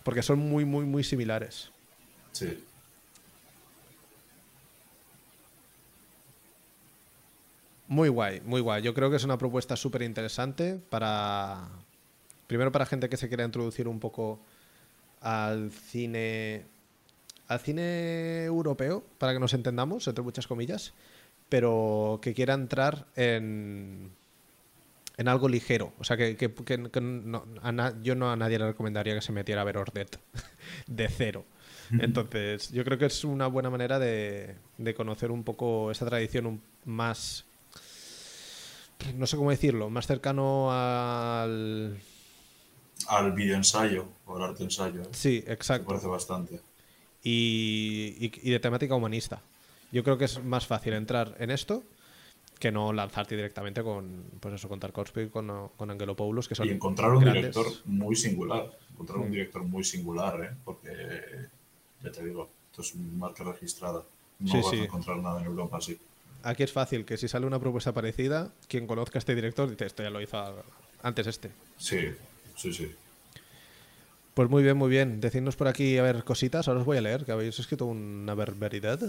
Porque 0.04 0.24
son 0.24 0.40
muy, 0.40 0.66
muy, 0.66 0.86
muy 0.86 1.04
similares. 1.04 1.70
Sí. 2.32 2.58
Muy 7.88 8.10
guay, 8.10 8.42
muy 8.46 8.62
guay. 8.62 8.82
Yo 8.84 8.94
creo 8.94 9.10
que 9.10 9.16
es 9.16 9.24
una 9.24 9.38
propuesta 9.38 9.76
súper 9.76 10.02
interesante 10.02 10.80
para. 10.90 11.70
Primero 12.48 12.72
para 12.72 12.86
gente 12.86 13.10
que 13.10 13.18
se 13.18 13.28
quiera 13.28 13.44
introducir 13.46 13.88
un 13.88 14.00
poco 14.00 14.40
al 15.22 15.72
cine. 15.72 16.66
al 17.48 17.60
cine 17.60 18.44
europeo, 18.44 19.04
para 19.18 19.34
que 19.34 19.40
nos 19.40 19.54
entendamos, 19.54 20.06
entre 20.08 20.24
muchas 20.24 20.48
comillas. 20.48 20.94
Pero 21.50 22.20
que 22.22 22.34
quiera 22.34 22.54
entrar 22.56 23.06
en. 23.16 24.12
en 25.16 25.28
algo 25.30 25.48
ligero. 25.48 25.94
O 25.98 26.04
sea, 26.04 26.18
que, 26.18 26.36
que- 26.36 26.54
que- 26.54 26.90
que 26.92 27.02
no- 27.02 27.46
na- 27.72 27.94
yo 28.04 28.16
no 28.16 28.30
a 28.32 28.36
nadie 28.36 28.60
le 28.60 28.68
recomendaría 28.68 29.16
que 29.16 29.22
se 29.22 29.32
metiera 29.32 29.62
a 29.62 29.64
ver 29.64 29.78
Ordet 29.78 30.20
de 30.88 31.08
cero. 31.08 31.46
Entonces, 31.90 32.70
yo 32.74 32.84
creo 32.84 32.98
que 32.98 33.06
es 33.06 33.24
una 33.24 33.48
buena 33.48 33.70
manera 33.70 33.98
de, 33.98 34.56
de 34.78 34.94
conocer 34.94 35.32
un 35.32 35.46
poco 35.46 35.90
esta 35.90 36.06
tradición 36.06 36.62
más, 36.84 37.46
no 39.16 39.28
sé 39.28 39.38
cómo 39.38 39.50
decirlo, 39.52 39.90
más 39.90 40.08
cercano 40.08 40.70
al... 40.72 42.00
Al 43.08 43.32
videoensayo 43.34 44.06
o 44.26 44.36
al 44.38 44.44
arte 44.44 44.64
ensayo. 44.64 45.04
¿eh? 45.04 45.08
Sí, 45.12 45.44
Me 45.46 45.54
exacto. 45.54 45.88
parece 45.88 46.08
bastante. 46.08 46.60
Y, 47.24 48.16
y- 48.20 48.32
y 48.44 48.52
de 48.52 48.60
temática 48.60 48.96
humanista. 48.96 49.42
Yo 49.92 50.04
creo 50.04 50.18
que 50.18 50.26
es 50.26 50.44
más 50.44 50.66
fácil 50.66 50.94
entrar 50.94 51.36
en 51.40 51.52
esto 51.52 51.84
que 52.60 52.72
no 52.72 52.92
lanzarte 52.92 53.36
directamente 53.36 53.84
con, 53.84 54.24
pues 54.40 54.56
eso, 54.56 54.68
con 54.68 54.80
Tarkovsky 54.80 55.22
y 55.22 55.30
con, 55.30 55.70
con 55.78 55.92
Angelopoulos, 55.92 56.48
que 56.48 56.56
son 56.56 56.68
Y 56.68 56.72
encontrar 56.72 57.12
un 57.12 57.24
director 57.24 57.68
muy 57.86 58.16
singular. 58.16 58.72
Encontrar 58.92 59.20
un 59.20 59.28
mm. 59.30 59.32
director 59.32 59.64
muy 59.64 59.84
singular, 59.84 60.44
¿eh? 60.44 60.56
Porque, 60.66 60.90
ya 62.04 62.12
te 62.12 62.26
digo, 62.26 62.50
esto 62.72 62.82
es 62.82 62.96
marca 62.96 63.44
registrada. 63.44 64.02
No 64.40 64.62
vas 64.62 64.74
a 64.74 64.76
encontrar 64.76 65.18
nada 65.18 65.40
en 65.40 65.46
Europa 65.46 65.78
así. 65.78 65.98
Aquí 66.44 66.64
es 66.64 66.72
fácil, 66.72 67.06
que 67.06 67.18
si 67.18 67.28
sale 67.28 67.46
una 67.46 67.60
propuesta 67.60 67.94
parecida, 67.94 68.52
quien 68.68 68.88
conozca 68.88 69.18
a 69.18 69.20
este 69.20 69.36
director 69.36 69.70
dice, 69.70 69.86
esto 69.86 70.04
ya 70.04 70.10
lo 70.10 70.22
hizo 70.22 70.38
antes 71.04 71.28
este. 71.28 71.52
Sí, 71.78 72.10
sí, 72.56 72.74
sí. 72.74 72.92
Pues 74.34 74.50
muy 74.50 74.62
bien, 74.62 74.78
muy 74.78 74.90
bien. 74.90 75.20
Decidnos 75.20 75.56
por 75.56 75.68
aquí, 75.68 75.98
a 75.98 76.04
ver, 76.04 76.24
cositas. 76.24 76.68
Ahora 76.68 76.82
os 76.82 76.86
voy 76.86 76.98
a 76.98 77.02
leer, 77.02 77.26
que 77.26 77.32
habéis 77.32 77.58
escrito 77.60 77.86
una 77.86 78.36
barbaridad. 78.36 79.00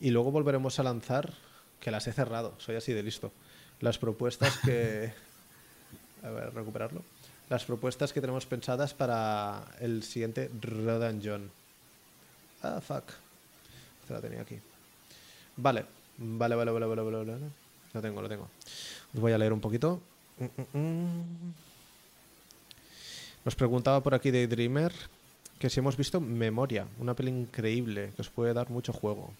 Y 0.00 0.10
luego 0.10 0.30
volveremos 0.32 0.78
a 0.78 0.82
lanzar 0.82 1.34
que 1.80 1.90
las 1.90 2.06
he 2.06 2.12
cerrado, 2.12 2.54
soy 2.58 2.76
así 2.76 2.92
de 2.92 3.02
listo. 3.02 3.30
Las 3.80 3.98
propuestas 3.98 4.58
que... 4.64 5.12
A 6.22 6.30
ver, 6.30 6.54
recuperarlo. 6.54 7.02
Las 7.50 7.66
propuestas 7.66 8.14
que 8.14 8.22
tenemos 8.22 8.46
pensadas 8.46 8.94
para 8.94 9.66
el 9.80 10.02
siguiente 10.02 10.50
Rodan 10.62 11.20
John. 11.22 11.50
Ah, 12.62 12.80
fuck. 12.80 13.04
Se 14.08 14.14
la 14.14 14.22
tenía 14.22 14.40
aquí. 14.40 14.58
Vale, 15.56 15.84
vale, 16.18 16.54
vale, 16.54 16.70
vale, 16.70 16.86
vale, 16.86 17.02
vale, 17.02 17.16
vale. 17.18 17.50
Lo 17.92 18.00
tengo, 18.02 18.22
lo 18.22 18.28
tengo. 18.28 18.48
Os 19.14 19.20
voy 19.20 19.32
a 19.32 19.38
leer 19.38 19.52
un 19.52 19.60
poquito. 19.60 20.00
Mm, 20.38 20.44
mm, 20.44 20.78
mm. 20.78 21.54
Nos 23.44 23.54
preguntaba 23.54 24.02
por 24.02 24.14
aquí 24.14 24.30
de 24.30 24.46
Dreamer 24.46 24.92
que 25.58 25.70
si 25.70 25.80
hemos 25.80 25.96
visto 25.96 26.20
Memoria, 26.20 26.86
una 26.98 27.14
peli 27.14 27.30
increíble 27.30 28.12
que 28.16 28.22
os 28.22 28.28
puede 28.28 28.52
dar 28.52 28.70
mucho 28.70 28.92
juego. 28.92 29.32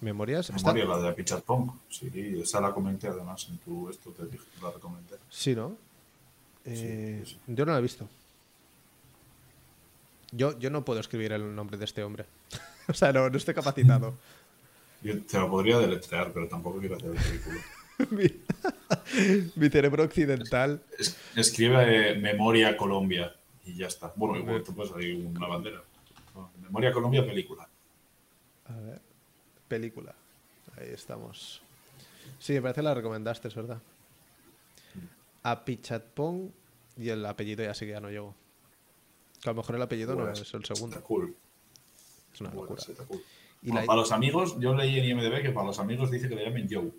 ¿Memorias? 0.00 0.50
Memoria, 0.50 0.84
la 0.84 0.98
de 0.98 1.12
Pichat 1.12 1.42
Pong. 1.42 1.70
Sí, 1.88 2.10
esa 2.42 2.60
la 2.60 2.72
comenté 2.72 3.08
además 3.08 3.46
en 3.48 3.58
tu 3.58 3.88
esto, 3.88 4.10
te 4.10 4.26
dije, 4.26 4.44
la 4.60 4.70
recomendé. 4.70 5.16
Sí, 5.30 5.54
¿no? 5.54 5.76
Eh, 6.64 7.24
yo 7.46 7.64
no 7.64 7.72
la 7.72 7.78
he 7.78 7.82
visto. 7.82 8.08
Yo, 10.32 10.58
yo 10.58 10.70
no 10.70 10.84
puedo 10.84 11.00
escribir 11.00 11.32
el 11.32 11.54
nombre 11.54 11.76
de 11.76 11.84
este 11.84 12.02
hombre. 12.02 12.24
o 12.88 12.94
sea, 12.94 13.12
no, 13.12 13.28
no 13.28 13.36
estoy 13.36 13.54
capacitado. 13.54 14.14
Yo 15.02 15.22
te 15.22 15.38
lo 15.38 15.50
podría 15.50 15.78
deletrear, 15.78 16.32
pero 16.32 16.48
tampoco 16.48 16.78
quiero 16.78 16.96
hacer 16.96 17.10
el 17.10 17.18
ridículo. 17.18 17.60
mi, 19.56 19.68
cerebro 19.68 20.04
occidental. 20.04 20.82
escribe 21.36 22.16
Memoria 22.16 22.76
Colombia 22.76 23.34
y 23.64 23.76
ya 23.76 23.86
está. 23.86 24.12
Bueno, 24.16 24.36
igual 24.36 24.62
tú 24.62 24.74
puedes 24.74 24.92
ahí 24.92 25.12
una 25.12 25.46
bandera. 25.46 25.82
Memoria 26.62 26.92
Colombia, 26.92 27.24
película. 27.24 27.68
A 28.66 28.74
ver 28.80 29.12
película. 29.72 30.14
Ahí 30.76 30.90
estamos. 30.90 31.62
Sí, 32.38 32.52
me 32.52 32.60
parece 32.60 32.82
la 32.82 32.92
recomendaste, 32.92 33.48
es 33.48 33.54
verdad. 33.54 33.80
A 35.44 35.64
Pichatpong 35.64 36.50
y 36.98 37.08
el 37.08 37.24
apellido 37.24 37.64
ya 37.64 37.72
sí 37.72 37.86
que 37.86 37.92
ya 37.92 38.00
no 38.00 38.10
llego. 38.10 38.34
Que 39.40 39.48
a 39.48 39.52
lo 39.54 39.56
mejor 39.56 39.76
el 39.76 39.82
apellido 39.82 40.14
no 40.14 40.30
es 40.30 40.52
el 40.52 40.62
segundo. 40.66 41.02
cool. 41.04 41.34
Es 42.34 42.40
una 42.42 42.52
locura. 42.52 42.82
Y 43.62 43.70
Para 43.70 43.94
los 43.94 44.10
amigos, 44.10 44.58
yo 44.58 44.74
leí 44.74 44.98
en 44.98 45.18
IMDB 45.18 45.42
que 45.42 45.50
para 45.50 45.66
los 45.66 45.78
amigos 45.78 46.10
dice 46.10 46.28
que 46.28 46.34
le 46.34 46.44
llamen 46.44 46.68
Joe. 46.70 46.90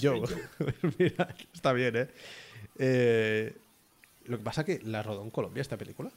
Joe. 0.00 0.22
Mira, 0.98 1.34
está 1.52 1.72
bien, 1.72 1.96
¿eh? 1.96 2.08
¿eh? 2.78 3.56
Lo 4.26 4.38
que 4.38 4.44
pasa 4.44 4.62
es 4.62 4.66
que 4.66 4.86
la 4.86 5.02
rodó 5.02 5.22
en 5.22 5.30
Colombia 5.30 5.60
esta 5.60 5.76
película. 5.76 6.10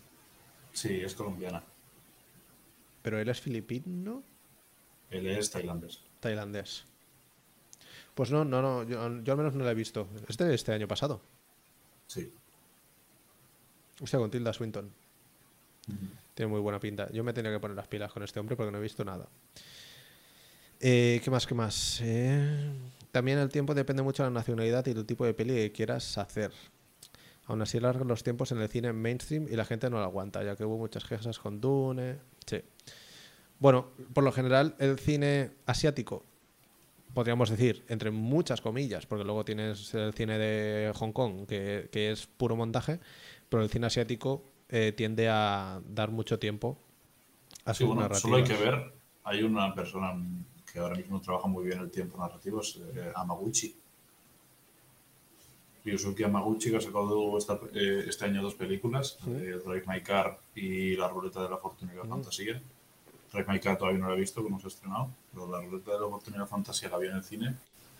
Sí, 0.72 1.02
es 1.02 1.16
colombiana. 1.16 1.64
Pero 3.02 3.20
él 3.20 3.28
es 3.30 3.41
filipino. 3.41 4.24
Él 5.10 5.28
es 5.28 5.50
tailandés. 5.50 6.02
Tailandés. 6.20 6.86
Pues 8.14 8.32
no, 8.32 8.45
no, 8.45 8.62
no, 8.62 8.84
yo, 8.84 9.02
al 9.02 9.22
menos 9.22 9.54
no 9.54 9.64
la 9.64 9.72
he 9.72 9.76
visto. 9.76 10.08
Es 10.28 10.38
de 10.38 10.54
este 10.54 10.74
año 10.74 10.88
pasado. 10.88 11.22
Sí. 12.08 12.34
O 14.02 14.08
sea, 14.08 14.20
con 14.20 14.30
Tilda 14.30 14.54
Swinton. 14.54 14.91
Tiene 16.34 16.52
muy 16.52 16.60
buena 16.60 16.80
pinta. 16.80 17.12
Yo 17.12 17.24
me 17.24 17.34
tenía 17.34 17.52
que 17.52 17.60
poner 17.60 17.76
las 17.76 17.88
pilas 17.88 18.12
con 18.12 18.24
este 18.24 18.39
hombre 18.39 18.56
porque 18.56 18.72
no 18.72 18.78
he 18.78 18.82
visto 18.82 19.04
nada. 19.04 19.28
Eh, 20.80 21.22
¿Qué 21.24 21.32
más? 21.32 21.48
¿Qué 21.48 21.56
más? 21.56 22.00
Eh, 22.04 22.72
también 23.12 23.40
el 23.40 23.50
tiempo 23.50 23.74
depende 23.74 24.04
mucho 24.04 24.24
de 24.24 24.30
la 24.30 24.34
nacionalidad 24.34 24.86
y 24.88 24.94
del 24.94 25.06
tipo 25.06 25.26
de 25.26 25.34
peli 25.34 25.54
que 25.56 25.72
quieras 25.72 26.18
hacer. 26.18 26.52
Aún 27.46 27.62
así 27.62 27.78
alargan 27.78 28.08
los 28.08 28.24
tiempos 28.24 28.52
en 28.52 28.60
el 28.60 28.68
cine 28.68 28.94
mainstream 28.94 29.48
y 29.50 29.56
la 29.56 29.66
gente 29.66 29.90
no 29.90 29.98
lo 29.98 30.04
aguanta, 30.04 30.44
ya 30.44 30.56
que 30.56 30.66
hubo 30.66 30.78
muchas 30.78 31.06
quejas 31.06 31.40
con 31.40 31.62
Dune. 31.62 32.18
Sí. 32.46 32.62
Bueno, 33.60 33.88
por 34.14 34.24
lo 34.24 34.32
general, 34.32 34.76
el 34.80 35.00
cine 35.00 35.52
asiático, 35.66 36.24
podríamos 37.14 37.50
decir, 37.50 37.84
entre 37.88 38.12
muchas 38.12 38.62
comillas, 38.62 39.06
porque 39.08 39.24
luego 39.24 39.46
tienes 39.46 39.94
el 39.96 40.14
cine 40.14 40.38
de 40.38 40.92
Hong 40.94 41.12
Kong, 41.12 41.48
que, 41.48 41.90
es 42.12 42.28
puro 42.28 42.56
montaje, 42.56 43.00
pero 43.50 43.64
el 43.64 43.70
cine 43.70 43.88
asiático 43.88 44.44
eh, 44.70 44.94
tiende 44.96 45.30
a 45.30 45.82
dar 45.88 46.12
mucho 46.12 46.38
tiempo 46.38 46.78
a 47.66 47.74
sí, 47.74 47.84
bueno, 47.84 48.14
Solo 48.14 48.38
hay 48.38 48.44
que 48.44 48.56
ver, 48.56 48.94
hay 49.24 49.44
una 49.44 49.74
persona 49.74 50.14
que 50.72 50.80
ahora 50.80 50.95
mismo 50.95 51.22
trabaja 51.22 51.47
muy 51.47 51.65
bien 51.65 51.80
el 51.80 51.89
tiempo 51.89 52.18
narrativo, 52.18 52.61
es 52.61 52.80
eh, 52.95 53.11
Amaguchi. 53.15 53.76
Ryusuke 55.86 56.26
Amaguchi, 56.26 56.70
que 56.70 56.78
ha 56.78 56.82
sacado 56.82 57.38
eh, 57.74 58.05
este 58.07 58.26
año 58.26 58.41
dos 58.41 58.55
películas, 58.55 59.18
Drive 59.26 59.86
My 59.88 60.01
Car 60.01 60.39
y 60.55 60.95
La 60.95 61.07
Ruleta 61.07 61.41
de 61.41 61.49
la 61.49 61.57
Fortuna 61.57 61.93
y 61.93 61.97
la 61.97 62.05
Fantasía 62.05 62.61
Car 63.61 63.78
todavía 63.78 63.99
no 63.99 64.09
la 64.09 64.15
he 64.15 64.20
visto, 64.20 64.43
como 64.43 64.59
se 64.59 64.68
ha 64.68 64.70
estrenado, 64.70 65.09
pero 65.32 65.49
la 65.49 65.61
ruleta 65.61 65.91
de 65.91 65.99
la 65.99 66.05
oportunidad 66.05 66.47
fantasía 66.47 66.89
la 66.89 66.97
vi 66.97 67.07
en 67.07 67.15
el 67.15 67.24
cine 67.24 67.55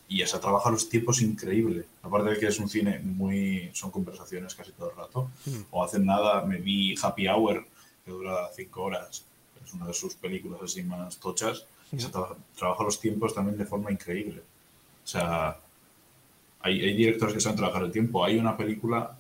y 0.10 0.22
esa 0.22 0.40
trabaja 0.40 0.70
los 0.70 0.88
tiempos 0.90 1.22
increíble. 1.22 1.86
Aparte 2.02 2.30
de 2.32 2.40
que 2.40 2.48
es 2.48 2.60
un 2.60 2.70
cine 2.70 3.00
muy. 3.00 3.70
son 3.74 3.92
conversaciones 3.92 4.56
casi 4.56 4.72
todo 4.72 4.92
el 4.92 4.96
rato. 4.96 5.30
Hmm. 5.46 5.64
O 5.72 5.84
hacen 5.84 6.06
nada, 6.06 6.44
me 6.46 6.58
vi 6.58 6.96
Happy 7.02 7.28
Hour, 7.28 7.66
que 8.06 8.12
dura 8.12 8.50
cinco 8.56 8.84
horas. 8.84 9.26
Es 9.64 9.74
una 9.74 9.86
de 9.88 9.94
sus 9.94 10.16
películas 10.16 10.62
así 10.64 10.82
más 10.84 11.18
tochas. 11.18 11.66
Y 11.92 12.00
se 12.00 12.10
trabaja 12.10 12.84
los 12.84 13.00
tiempos 13.00 13.34
también 13.34 13.58
de 13.58 13.66
forma 13.66 13.92
increíble. 13.92 14.42
O 15.04 15.08
sea, 15.08 15.58
hay, 16.62 16.82
hay 16.82 16.96
directores 16.96 17.34
que 17.34 17.42
saben 17.42 17.58
trabajar 17.58 17.84
el 17.84 17.92
tiempo. 17.92 18.26
Hay 18.26 18.38
una 18.38 18.58
película 18.58 19.18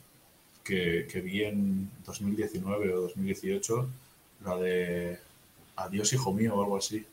que, 0.63 1.07
que 1.09 1.21
vi 1.21 1.43
en 1.43 1.89
2019 2.05 2.93
o 2.93 3.01
2018, 3.01 3.89
la 4.43 4.57
de 4.57 5.19
Adiós, 5.77 6.11
hijo 6.13 6.33
mío, 6.33 6.55
o 6.55 6.63
algo 6.63 6.77
así. 6.77 7.05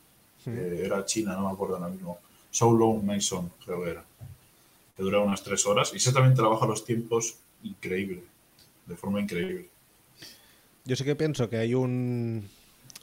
era 0.45 1.05
China, 1.05 1.33
no 1.33 1.47
me 1.47 1.53
acuerdo 1.53 1.75
ahora 1.75 1.89
mismo. 1.89 2.19
So 2.49 2.71
Long 2.71 3.03
Mason, 3.03 3.51
creo 3.63 3.83
que 3.83 3.91
era. 3.91 4.03
Que 4.97 5.03
dura 5.03 5.19
unas 5.19 5.43
tres 5.43 5.65
horas. 5.65 5.91
Y 5.93 6.11
también 6.11 6.35
trabaja 6.35 6.65
los 6.65 6.83
tiempos 6.83 7.35
increíble. 7.63 8.23
De 8.87 8.95
forma 8.95 9.21
increíble. 9.21 9.69
Yo 10.83 10.95
sí 10.95 11.03
que 11.03 11.15
pienso 11.15 11.49
que 11.49 11.57
hay 11.57 11.73
un, 11.73 12.49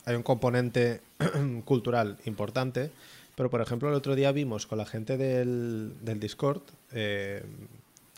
hay 0.05 0.17
un 0.17 0.23
componente 0.23 1.01
cultural 1.65 2.19
importante. 2.25 2.91
Pero, 3.35 3.49
por 3.49 3.63
ejemplo, 3.63 3.89
el 3.89 3.95
otro 3.95 4.15
día 4.15 4.31
vimos 4.33 4.67
con 4.67 4.79
la 4.79 4.85
gente 4.85 5.17
del, 5.17 5.95
Discord, 6.21 6.63
eh, 6.93 7.43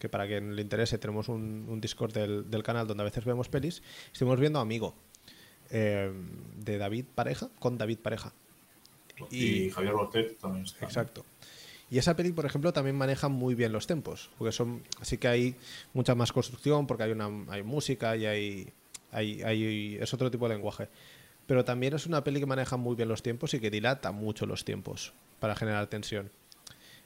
que 0.00 0.08
para 0.08 0.26
quien 0.26 0.56
le 0.56 0.62
interese, 0.62 0.98
tenemos 0.98 1.28
un, 1.28 1.66
un 1.68 1.80
Discord 1.80 2.12
del, 2.12 2.50
del, 2.50 2.62
canal 2.64 2.86
donde 2.86 3.02
a 3.02 3.04
veces 3.04 3.24
vemos 3.24 3.48
pelis, 3.48 3.82
estuvimos 4.12 4.40
viendo 4.40 4.58
Amigo. 4.58 4.94
Eh, 5.70 6.12
de 6.58 6.78
David 6.78 7.06
Pareja, 7.14 7.48
con 7.58 7.78
David 7.78 7.98
Pareja. 7.98 8.32
Y, 9.30 9.70
Javier 9.70 9.94
Botet 9.94 10.38
también 10.38 10.64
está. 10.64 10.84
Exacto. 10.84 11.24
Y 11.90 11.98
esa 11.98 12.16
peli, 12.16 12.32
por 12.32 12.46
ejemplo, 12.46 12.72
también 12.72 12.96
maneja 12.96 13.28
muy 13.28 13.54
bien 13.54 13.72
los 13.72 13.86
tempos, 13.86 14.30
porque 14.38 14.52
son, 14.52 14.82
así 15.00 15.18
que 15.18 15.28
hay 15.28 15.56
mucha 15.92 16.14
más 16.14 16.32
construcción, 16.32 16.86
porque 16.86 17.04
hay 17.04 17.12
una, 17.12 17.28
hay 17.48 17.62
música 17.62 18.16
y 18.16 18.26
hay, 18.26 18.72
hay, 19.12 19.42
hay, 19.42 19.98
es 20.00 20.12
otro 20.12 20.30
tipo 20.30 20.48
de 20.48 20.54
lenguaje. 20.54 20.88
Pero 21.46 21.64
también 21.64 21.94
es 21.94 22.06
una 22.06 22.24
peli 22.24 22.40
que 22.40 22.46
maneja 22.46 22.76
muy 22.76 22.96
bien 22.96 23.08
los 23.08 23.22
tiempos 23.22 23.54
y 23.54 23.60
que 23.60 23.70
dilata 23.70 24.12
mucho 24.12 24.46
los 24.46 24.64
tiempos 24.64 25.12
para 25.40 25.54
generar 25.54 25.86
tensión. 25.88 26.30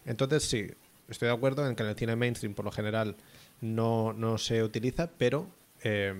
Entonces 0.05 0.45
sí, 0.45 0.71
estoy 1.09 1.29
de 1.29 1.35
acuerdo 1.35 1.67
en 1.67 1.75
que 1.75 1.83
en 1.83 1.89
el 1.89 1.97
cine 1.97 2.17
mainstream 2.17 2.55
por 2.55 2.65
lo 2.65 2.71
general 2.71 3.17
no, 3.61 4.13
no 4.13 4.39
se 4.39 4.63
utiliza, 4.63 5.11
pero 5.19 5.49
eh, 5.83 6.15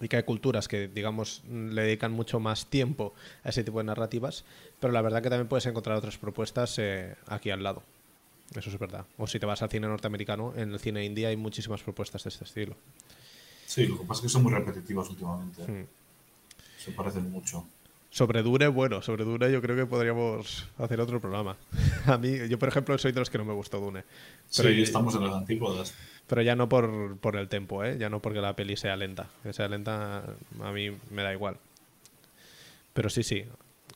y 0.00 0.08
que 0.08 0.16
hay 0.16 0.22
culturas 0.24 0.68
que, 0.68 0.88
digamos, 0.88 1.42
le 1.48 1.82
dedican 1.82 2.12
mucho 2.12 2.38
más 2.38 2.66
tiempo 2.66 3.14
a 3.44 3.48
ese 3.48 3.64
tipo 3.64 3.78
de 3.78 3.84
narrativas, 3.84 4.44
pero 4.78 4.92
la 4.92 5.00
verdad 5.00 5.22
que 5.22 5.30
también 5.30 5.48
puedes 5.48 5.64
encontrar 5.66 5.96
otras 5.96 6.18
propuestas 6.18 6.78
eh, 6.78 7.16
aquí 7.26 7.50
al 7.50 7.62
lado. 7.62 7.82
Eso 8.54 8.70
es 8.70 8.78
verdad. 8.78 9.06
O 9.18 9.26
si 9.26 9.40
te 9.40 9.46
vas 9.46 9.62
al 9.62 9.70
cine 9.70 9.88
norteamericano, 9.88 10.52
en 10.56 10.72
el 10.72 10.78
cine 10.78 11.04
india 11.04 11.28
hay 11.28 11.36
muchísimas 11.36 11.82
propuestas 11.82 12.24
de 12.24 12.28
este 12.28 12.44
estilo. 12.44 12.76
Sí, 13.66 13.86
lo 13.86 13.98
que 13.98 14.04
pasa 14.04 14.20
es 14.20 14.22
que 14.22 14.28
son 14.28 14.42
muy 14.42 14.52
repetitivas 14.52 15.08
últimamente. 15.08 15.62
Hmm. 15.62 15.86
Se 16.86 16.92
parecen 16.92 17.32
mucho. 17.32 17.66
Sobre 18.10 18.44
Dune, 18.44 18.68
bueno, 18.68 19.02
sobre 19.02 19.24
Dune 19.24 19.50
yo 19.50 19.60
creo 19.60 19.74
que 19.74 19.86
podríamos 19.86 20.68
hacer 20.78 21.00
otro 21.00 21.20
programa. 21.20 21.56
A 22.06 22.16
mí, 22.16 22.48
yo 22.48 22.60
por 22.60 22.68
ejemplo 22.68 22.96
soy 22.96 23.10
de 23.10 23.18
los 23.18 23.28
que 23.28 23.38
no 23.38 23.44
me 23.44 23.52
gustó 23.54 23.80
Dune. 23.80 24.04
Pero 24.56 24.68
sí, 24.68 24.82
estamos 24.82 25.16
en 25.16 25.24
las 25.24 25.34
antípodas. 25.34 25.92
Pero 26.28 26.42
ya 26.42 26.54
no 26.54 26.68
por, 26.68 27.18
por 27.18 27.34
el 27.34 27.48
tempo, 27.48 27.82
¿eh? 27.82 27.98
Ya 27.98 28.08
no 28.08 28.22
porque 28.22 28.40
la 28.40 28.54
peli 28.54 28.76
sea 28.76 28.94
lenta. 28.94 29.28
Que 29.42 29.52
sea 29.52 29.66
lenta 29.66 30.22
a 30.60 30.70
mí 30.70 30.92
me 31.10 31.24
da 31.24 31.32
igual. 31.32 31.56
Pero 32.94 33.10
sí, 33.10 33.24
sí. 33.24 33.44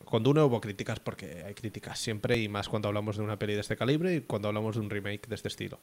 Con 0.04 0.24
Dune 0.24 0.42
hubo 0.42 0.60
críticas 0.60 0.98
porque 0.98 1.44
hay 1.46 1.54
críticas 1.54 1.96
siempre 2.00 2.38
y 2.38 2.48
más 2.48 2.68
cuando 2.68 2.88
hablamos 2.88 3.18
de 3.18 3.22
una 3.22 3.38
peli 3.38 3.54
de 3.54 3.60
este 3.60 3.76
calibre 3.76 4.16
y 4.16 4.20
cuando 4.22 4.48
hablamos 4.48 4.74
de 4.74 4.80
un 4.80 4.90
remake 4.90 5.28
de 5.28 5.36
este 5.36 5.46
estilo. 5.46 5.78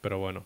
Pero 0.00 0.20
bueno. 0.20 0.44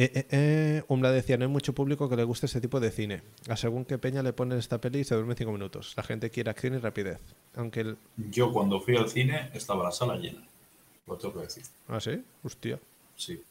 Eh, 0.00 0.10
eh, 0.14 0.26
eh, 0.30 0.82
Umla 0.88 1.10
decía, 1.10 1.36
no 1.36 1.44
hay 1.44 1.50
mucho 1.50 1.74
público 1.74 2.08
que 2.08 2.16
le 2.16 2.24
guste 2.24 2.46
este 2.46 2.62
tipo 2.62 2.80
de 2.80 2.90
cine. 2.90 3.20
A 3.50 3.56
según 3.58 3.84
qué 3.84 3.98
peña 3.98 4.22
le 4.22 4.32
ponen 4.32 4.58
esta 4.58 4.80
peli 4.80 5.00
y 5.00 5.04
se 5.04 5.14
duerme 5.14 5.34
cinco 5.34 5.52
minutos. 5.52 5.92
La 5.94 6.02
gente 6.02 6.30
quiere 6.30 6.48
acción 6.48 6.74
y 6.74 6.78
rapidez. 6.78 7.20
Aunque 7.54 7.80
el... 7.80 7.98
Yo 8.16 8.50
cuando 8.50 8.80
fui 8.80 8.96
al 8.96 9.10
cine 9.10 9.50
estaba 9.52 9.84
la 9.84 9.92
sala 9.92 10.16
llena. 10.16 10.42
Lo 11.06 11.18
tengo 11.18 11.34
que 11.34 11.40
decir. 11.40 11.64
¿Ah, 11.86 12.00
sí? 12.00 12.24
Hostia. 12.42 12.80
Sí. 13.14 13.42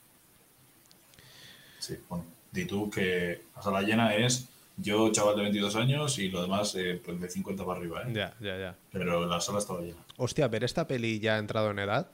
Sí, 1.77 1.99
bueno. 2.09 2.25
Di 2.51 2.65
tú 2.65 2.89
que 2.89 3.43
la 3.55 3.61
sala 3.61 3.83
llena 3.83 4.15
es 4.15 4.49
yo, 4.77 5.11
chaval 5.11 5.35
de 5.35 5.43
22 5.43 5.75
años, 5.75 6.17
y 6.17 6.29
lo 6.29 6.41
demás 6.41 6.73
eh, 6.73 6.99
pues 7.05 7.21
de 7.21 7.29
50 7.29 7.63
para 7.63 7.79
arriba, 7.79 8.01
¿eh? 8.01 8.11
Ya, 8.11 8.33
ya, 8.39 8.57
ya. 8.57 8.75
Pero 8.91 9.27
la 9.27 9.39
sala 9.39 9.59
estaba 9.59 9.81
llena. 9.81 10.03
Hostia, 10.17 10.47
ver 10.47 10.63
esta 10.63 10.87
peli 10.87 11.19
ya 11.19 11.35
ha 11.35 11.37
entrado 11.37 11.69
en 11.69 11.77
edad. 11.77 12.09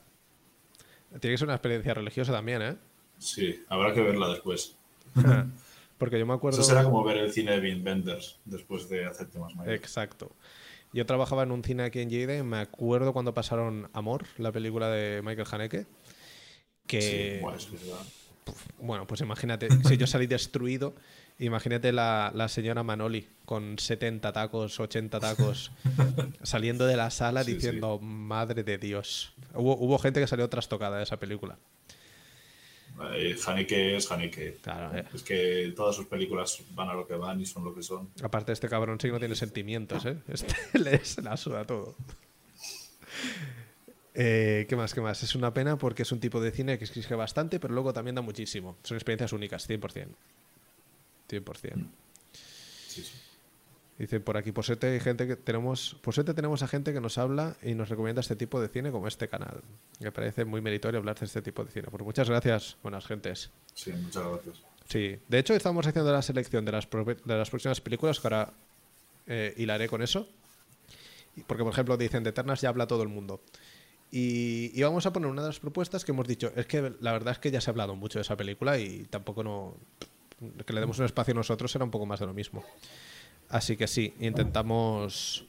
Tiene 1.21 1.36
que 1.36 1.38
ser 1.38 1.47
una 1.47 1.55
experiencia 1.55 1.93
religiosa 1.93 2.33
también, 2.33 2.61
¿eh? 2.61 2.75
Sí, 3.18 3.63
habrá 3.70 3.93
que 3.93 4.01
verla 4.01 4.30
después. 4.30 4.76
Porque 5.97 6.20
yo 6.20 6.26
me 6.26 6.34
acuerdo. 6.34 6.59
Eso 6.59 6.68
será 6.68 6.84
como 6.84 7.03
ver 7.03 7.18
el 7.18 7.32
cine 7.32 7.53
de 7.53 7.59
Vin 7.59 7.84
Benders 7.84 8.39
después 8.45 8.89
de 8.89 9.05
hacerte 9.05 9.39
más 9.39 9.55
mayor. 9.55 9.74
Exacto. 9.74 10.32
Yo 10.91 11.05
trabajaba 11.05 11.43
en 11.43 11.51
un 11.51 11.63
cine 11.63 11.84
aquí 11.84 11.99
en 11.99 12.09
Lleida 12.09 12.38
y 12.38 12.43
me 12.43 12.57
acuerdo 12.57 13.13
cuando 13.13 13.34
pasaron 13.34 13.89
Amor, 13.93 14.26
la 14.38 14.51
película 14.51 14.89
de 14.89 15.22
Michael 15.22 15.47
Haneke. 15.51 15.86
Que. 16.88 17.01
Sí, 17.01 17.41
bueno, 17.41 17.57
es 17.57 17.72
verdad. 17.72 18.05
Bueno, 18.80 19.07
pues 19.07 19.22
imagínate, 19.22 19.68
si 19.88 19.97
yo 19.97 20.05
salí 20.05 20.28
destruido, 20.28 20.93
imagínate 21.39 21.91
la, 21.91 22.32
la 22.36 22.47
señora 22.47 22.84
Manoli 22.84 23.28
con 23.43 23.80
70 23.80 24.32
tacos, 24.32 24.80
80 24.80 25.20
tacos, 25.20 25.72
saliendo 26.43 26.86
de 26.86 26.95
la 26.95 27.09
sala 27.09 27.43
Sí, 27.43 27.55
diciendo, 27.55 27.97
madre 27.99 28.63
de 28.63 28.78
Dios. 28.78 29.34
Hubo, 29.55 29.76
hubo 29.78 29.97
gente 29.97 30.20
que 30.20 30.28
salió 30.28 30.47
trastocada 30.47 30.97
de 30.97 31.03
esa 31.03 31.18
película. 31.18 31.57
Eh, 33.14 33.36
Haneke 33.46 33.98
es 33.98 34.12
Haneke. 34.12 34.58
Claro, 34.62 34.98
eh. 34.98 35.06
Es 35.14 35.24
que 35.24 35.74
todas 35.76 35.96
sus 35.96 36.06
películas 36.06 36.62
van 36.72 36.89
a 36.89 36.93
lo 36.93 37.06
que 37.06 37.16
van 37.16 37.41
y 37.41 37.46
son 37.46 37.64
lo 37.64 37.74
que 37.74 37.84
son. 37.84 38.10
Aparte, 38.24 38.52
este 38.52 38.70
cabrón 38.70 39.00
sí 39.00 39.08
que 39.08 39.14
no 39.14 39.20
tiene 39.20 39.36
sentimientos, 39.36 40.06
¿eh? 40.06 40.18
Este 40.28 40.56
le 40.80 41.04
se 41.04 41.22
la 41.22 41.36
suda 41.38 41.66
todo. 41.66 41.96
Eh, 44.14 44.66
¿Qué 44.70 44.76
más? 44.78 44.93
¿Qué 44.93 45.02
más? 45.02 45.22
Es 45.24 45.36
una 45.36 45.54
pena 45.54 45.78
porque 45.78 46.04
es 46.04 46.12
un 46.12 46.22
tipo 46.22 46.39
de 46.39 46.52
cine 46.52 46.78
que 46.78 46.86
exige 46.86 47.16
bastante, 47.16 47.60
pero 47.60 47.74
luego 47.74 47.91
también 47.91 48.16
da 48.16 48.22
muchísimo. 48.22 48.78
Son 48.84 48.96
experiencias 48.96 49.34
únicas, 49.34 49.70
100%. 49.70 50.08
100%. 51.30 51.88
Sí, 52.88 53.04
sí. 53.04 53.24
Dice 53.98 54.20
por 54.20 54.36
aquí, 54.36 54.52
por 54.52 54.66
suerte 54.66 54.88
hay 54.88 55.00
gente 55.00 55.26
que 55.26 55.38
tenemos, 55.38 55.96
por 56.02 56.14
suerte 56.14 56.34
tenemos 56.34 56.62
a 56.64 56.68
gente 56.68 56.91
que 56.91 57.00
nos 57.00 57.18
habla 57.18 57.56
y 57.64 57.76
nos 57.76 57.88
recomienda 57.88 58.20
este 58.20 58.36
tipo 58.36 58.60
de 58.60 58.68
cine 58.68 58.91
como 58.91 59.08
este 59.08 59.30
canal. 59.30 59.62
Me 60.02 60.12
parece 60.12 60.43
muy 60.43 60.60
meritorio 60.60 61.00
hablar 61.00 61.18
de 61.18 61.26
este 61.26 61.41
tipo 61.41 61.64
de 61.64 61.72
cine. 61.72 61.88
Pues 61.89 62.04
muchas 62.04 62.30
gracias, 62.30 62.76
buenas 62.84 63.06
gentes. 63.06 63.52
Sí, 63.74 63.93
muchas 63.93 64.24
gracias. 64.28 64.64
Sí, 64.89 65.18
de 65.30 65.39
hecho 65.39 65.54
estamos 65.54 65.88
haciendo 65.88 66.12
la 66.12 66.22
selección 66.22 66.66
de 66.66 66.74
las, 66.74 66.89
de 66.89 67.38
las 67.38 67.50
próximas 67.50 67.80
películas 67.80 68.20
que 68.20 68.28
ahora 68.28 68.54
eh, 69.28 69.54
hilaré 69.58 69.88
con 69.88 70.02
eso. 70.02 70.28
Porque, 71.48 71.64
por 71.64 71.72
ejemplo, 71.72 71.98
dicen 71.98 72.24
de 72.24 72.32
Eternas 72.32 72.62
ya 72.62 72.70
habla 72.70 72.88
todo 72.88 73.02
el 73.04 73.10
mundo. 73.10 73.41
Y, 74.12 74.72
y 74.74 74.84
vamos 74.84 75.06
a 75.06 75.14
poner 75.14 75.30
una 75.30 75.41
de 75.41 75.50
las 75.50 75.60
propuestas 75.60 76.06
que 76.06 76.12
hemos 76.12 76.28
dicho. 76.28 76.52
Es 76.56 76.66
que 76.66 76.93
la 77.00 77.12
verdad 77.14 77.34
es 77.34 77.39
que 77.39 77.52
ya 77.52 77.62
se 77.62 77.70
ha 77.70 77.72
hablado 77.72 77.96
mucho 77.96 78.20
de 78.20 78.24
esa 78.24 78.36
película 78.36 78.78
y 78.78 79.06
tampoco 79.06 79.43
no. 79.43 79.76
Que 80.66 80.74
le 80.74 80.82
demos 80.82 81.00
un 81.00 81.06
espacio 81.06 81.34
a 81.34 81.36
nosotros 81.36 81.74
era 81.76 81.86
un 81.86 81.91
poco 81.91 82.06
más 82.06 82.20
de 82.20 82.26
lo 82.26 82.34
mismo. 82.34 82.64
Así 83.56 83.78
que 83.78 83.88
sí, 83.88 84.14
intentamos. 84.20 85.45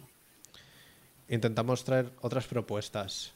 Intentamos 1.28 1.82
traer 1.84 2.12
otras 2.20 2.46
propuestas. 2.46 3.32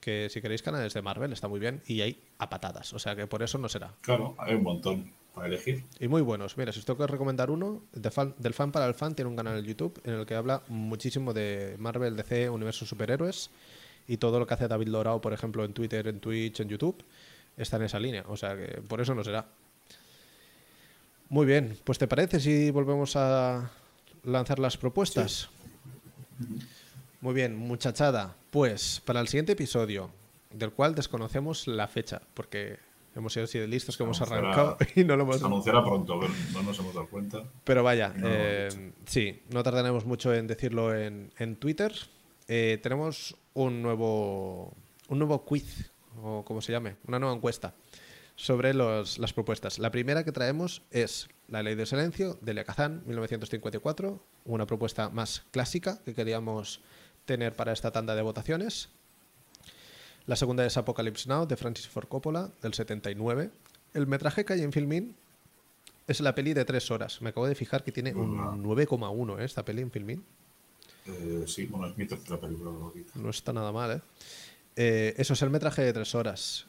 Que 0.00 0.28
si 0.30 0.40
queréis 0.40 0.62
canales 0.62 0.94
de 0.94 1.02
Marvel 1.02 1.32
está 1.32 1.46
muy 1.48 1.60
bien 1.60 1.82
y 1.86 2.00
hay 2.00 2.22
a 2.38 2.48
patadas. 2.48 2.94
O 2.94 2.98
sea 2.98 3.14
que 3.14 3.26
por 3.26 3.42
eso 3.42 3.58
no 3.58 3.68
será. 3.68 3.92
Claro, 4.00 4.34
hay 4.38 4.54
un 4.54 4.62
montón 4.62 5.12
para 5.34 5.48
elegir. 5.48 5.84
Y 6.00 6.08
muy 6.08 6.22
buenos. 6.22 6.56
Mira, 6.56 6.72
si 6.72 6.78
os 6.78 6.86
tengo 6.86 6.98
que 7.04 7.06
recomendar 7.12 7.50
uno, 7.50 7.82
de 7.92 8.10
fan- 8.10 8.34
del 8.38 8.54
fan 8.54 8.72
para 8.72 8.86
el 8.86 8.94
fan 8.94 9.14
tiene 9.14 9.28
un 9.28 9.36
canal 9.36 9.58
en 9.58 9.64
YouTube 9.66 10.00
en 10.04 10.14
el 10.14 10.24
que 10.24 10.34
habla 10.36 10.62
muchísimo 10.68 11.34
de 11.34 11.76
Marvel, 11.78 12.16
DC, 12.16 12.48
universo 12.48 12.86
superhéroes 12.86 13.50
y 14.06 14.16
todo 14.16 14.38
lo 14.38 14.46
que 14.46 14.54
hace 14.54 14.68
David 14.68 14.88
Lorao, 14.88 15.20
por 15.20 15.34
ejemplo, 15.34 15.64
en 15.66 15.74
Twitter, 15.74 16.06
en 16.08 16.20
Twitch, 16.20 16.60
en 16.60 16.68
YouTube, 16.70 17.04
está 17.58 17.76
en 17.76 17.82
esa 17.82 17.98
línea. 18.00 18.24
O 18.28 18.36
sea 18.38 18.56
que 18.56 18.80
por 18.80 19.02
eso 19.02 19.14
no 19.14 19.22
será. 19.22 19.44
Muy 21.28 21.44
bien, 21.44 21.76
pues 21.84 21.98
¿te 21.98 22.06
parece 22.08 22.40
si 22.40 22.70
volvemos 22.70 23.14
a 23.16 23.70
lanzar 24.28 24.58
las 24.58 24.76
propuestas? 24.76 25.48
Muy 27.20 27.34
bien, 27.34 27.56
muchachada. 27.56 28.36
Pues 28.50 29.02
para 29.04 29.20
el 29.20 29.28
siguiente 29.28 29.52
episodio, 29.52 30.10
del 30.52 30.72
cual 30.72 30.94
desconocemos 30.94 31.66
la 31.66 31.88
fecha, 31.88 32.22
porque 32.34 32.78
hemos 33.14 33.32
sido 33.32 33.44
así 33.44 33.58
de 33.58 33.66
listos 33.66 33.96
que 33.96 34.04
hemos 34.04 34.20
arrancado 34.20 34.76
y 34.94 35.04
no 35.04 35.16
lo 35.16 35.24
hemos 35.24 35.38
Se 35.38 35.46
anunciará 35.46 35.82
pronto, 35.82 36.20
pero 36.20 36.32
no 36.52 36.62
nos 36.62 36.78
hemos 36.78 36.94
dado 36.94 37.08
cuenta. 37.08 37.42
pero 37.64 37.82
vaya, 37.82 38.12
No, 38.16 38.28
eh, 38.30 38.92
sí, 39.06 39.42
no 39.50 39.62
tardaremos 39.62 40.04
mucho 40.04 40.32
en 40.32 40.46
decirlo 40.46 40.94
en, 40.94 41.32
en 41.38 41.56
Twitter. 41.56 41.92
Eh, 42.46 42.78
tenemos 42.82 43.36
un 43.54 43.82
nuevo, 43.82 44.72
un 45.08 45.18
nuevo 45.18 45.44
quiz, 45.44 45.90
o 46.22 46.44
como 46.44 46.60
se 46.60 46.72
llame, 46.72 46.96
una 47.06 47.18
nueva 47.18 47.34
encuesta 47.34 47.74
sobre 48.38 48.72
los- 48.72 49.18
las 49.18 49.32
propuestas. 49.32 49.80
La 49.80 49.90
primera 49.90 50.22
que 50.22 50.30
traemos 50.30 50.82
es 50.92 51.28
La 51.48 51.60
Ley 51.64 51.74
del 51.74 51.88
Silencio 51.88 52.38
de 52.40 52.52
Elia 52.52 52.62
Kazan, 52.64 53.02
1954, 53.04 54.22
una 54.44 54.64
propuesta 54.64 55.08
más 55.10 55.42
clásica 55.50 55.98
que 56.04 56.14
queríamos 56.14 56.80
tener 57.24 57.56
para 57.56 57.72
esta 57.72 57.90
tanda 57.90 58.14
de 58.14 58.22
votaciones. 58.22 58.90
La 60.26 60.36
segunda 60.36 60.64
es 60.64 60.76
Apocalypse 60.76 61.28
Now 61.28 61.46
de 61.46 61.56
Francis 61.56 61.88
Ford 61.88 62.06
Coppola, 62.06 62.50
del 62.62 62.74
79. 62.74 63.50
El 63.92 64.06
metraje 64.06 64.44
que 64.44 64.52
hay 64.52 64.62
en 64.62 64.72
Filmin 64.72 65.16
es 66.06 66.20
la 66.20 66.34
peli 66.34 66.54
de 66.54 66.64
tres 66.64 66.90
horas. 66.92 67.20
Me 67.20 67.30
acabo 67.30 67.46
de 67.48 67.54
fijar 67.56 67.82
que 67.82 67.90
tiene 67.92 68.14
un 68.14 68.38
Hola. 68.38 68.52
9,1 68.56 69.40
¿eh? 69.40 69.44
esta 69.44 69.64
peli 69.64 69.82
en 69.82 69.90
Filmin. 69.90 70.24
Eh, 71.06 71.44
sí, 71.48 71.66
bueno, 71.66 71.88
es 71.88 71.96
mi 71.96 72.06
tercera 72.06 72.38
película. 72.38 72.70
No 73.16 73.30
está 73.30 73.52
nada 73.52 73.72
mal, 73.72 73.90
¿eh? 73.96 74.00
Eh, 74.76 75.14
Eso 75.16 75.32
es 75.32 75.42
el 75.42 75.50
metraje 75.50 75.82
de 75.82 75.92
tres 75.92 76.14
horas. 76.14 76.66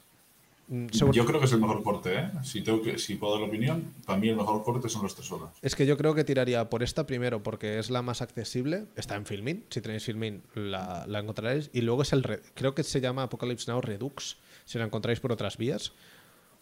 Mm, 0.72 0.86
Yo 0.88 1.26
creo 1.26 1.40
que 1.40 1.48
es 1.48 1.52
el 1.54 1.60
mejor 1.62 1.82
corte, 1.82 2.14
¿eh? 2.16 2.30
Si, 2.44 2.62
tengo 2.62 2.82
que, 2.84 3.00
si 3.00 3.16
puedo 3.16 3.34
dar 3.34 3.42
la 3.42 3.48
opinión, 3.48 3.92
para 4.06 4.20
mí 4.20 4.30
el 4.30 4.36
mejor 4.36 4.64
corte 4.64 4.88
son 4.88 5.02
las 5.04 5.16
tres 5.16 5.32
horas. 5.32 5.50
Es 5.64 5.76
que 5.76 5.86
yo 5.88 5.98
creo 5.98 6.14
que 6.14 6.24
tiraría 6.24 6.70
por 6.70 6.84
esta 6.84 7.08
primero 7.08 7.42
porque 7.42 7.80
es 7.80 7.90
la 7.90 8.04
más 8.04 8.22
accesible. 8.22 8.86
Está 8.96 9.16
en 9.16 9.26
Filmin. 9.26 9.66
Si 9.70 9.82
tenéis 9.82 10.04
Filmin 10.06 10.44
la, 10.54 11.06
la 11.08 11.20
encontraréis. 11.20 11.72
Y 11.74 11.82
luego 11.82 12.04
es 12.04 12.14
el... 12.14 12.22
re- 12.24 12.42
Creo 12.54 12.76
que 12.76 12.84
se 12.84 13.02
llama 13.02 13.24
Apocalypse 13.24 13.72
Now 13.72 13.82
Redux. 13.82 14.38
Si 14.66 14.78
la 14.78 14.86
encontráis 14.86 15.20
por 15.20 15.32
otras 15.32 15.58
vías. 15.58 15.92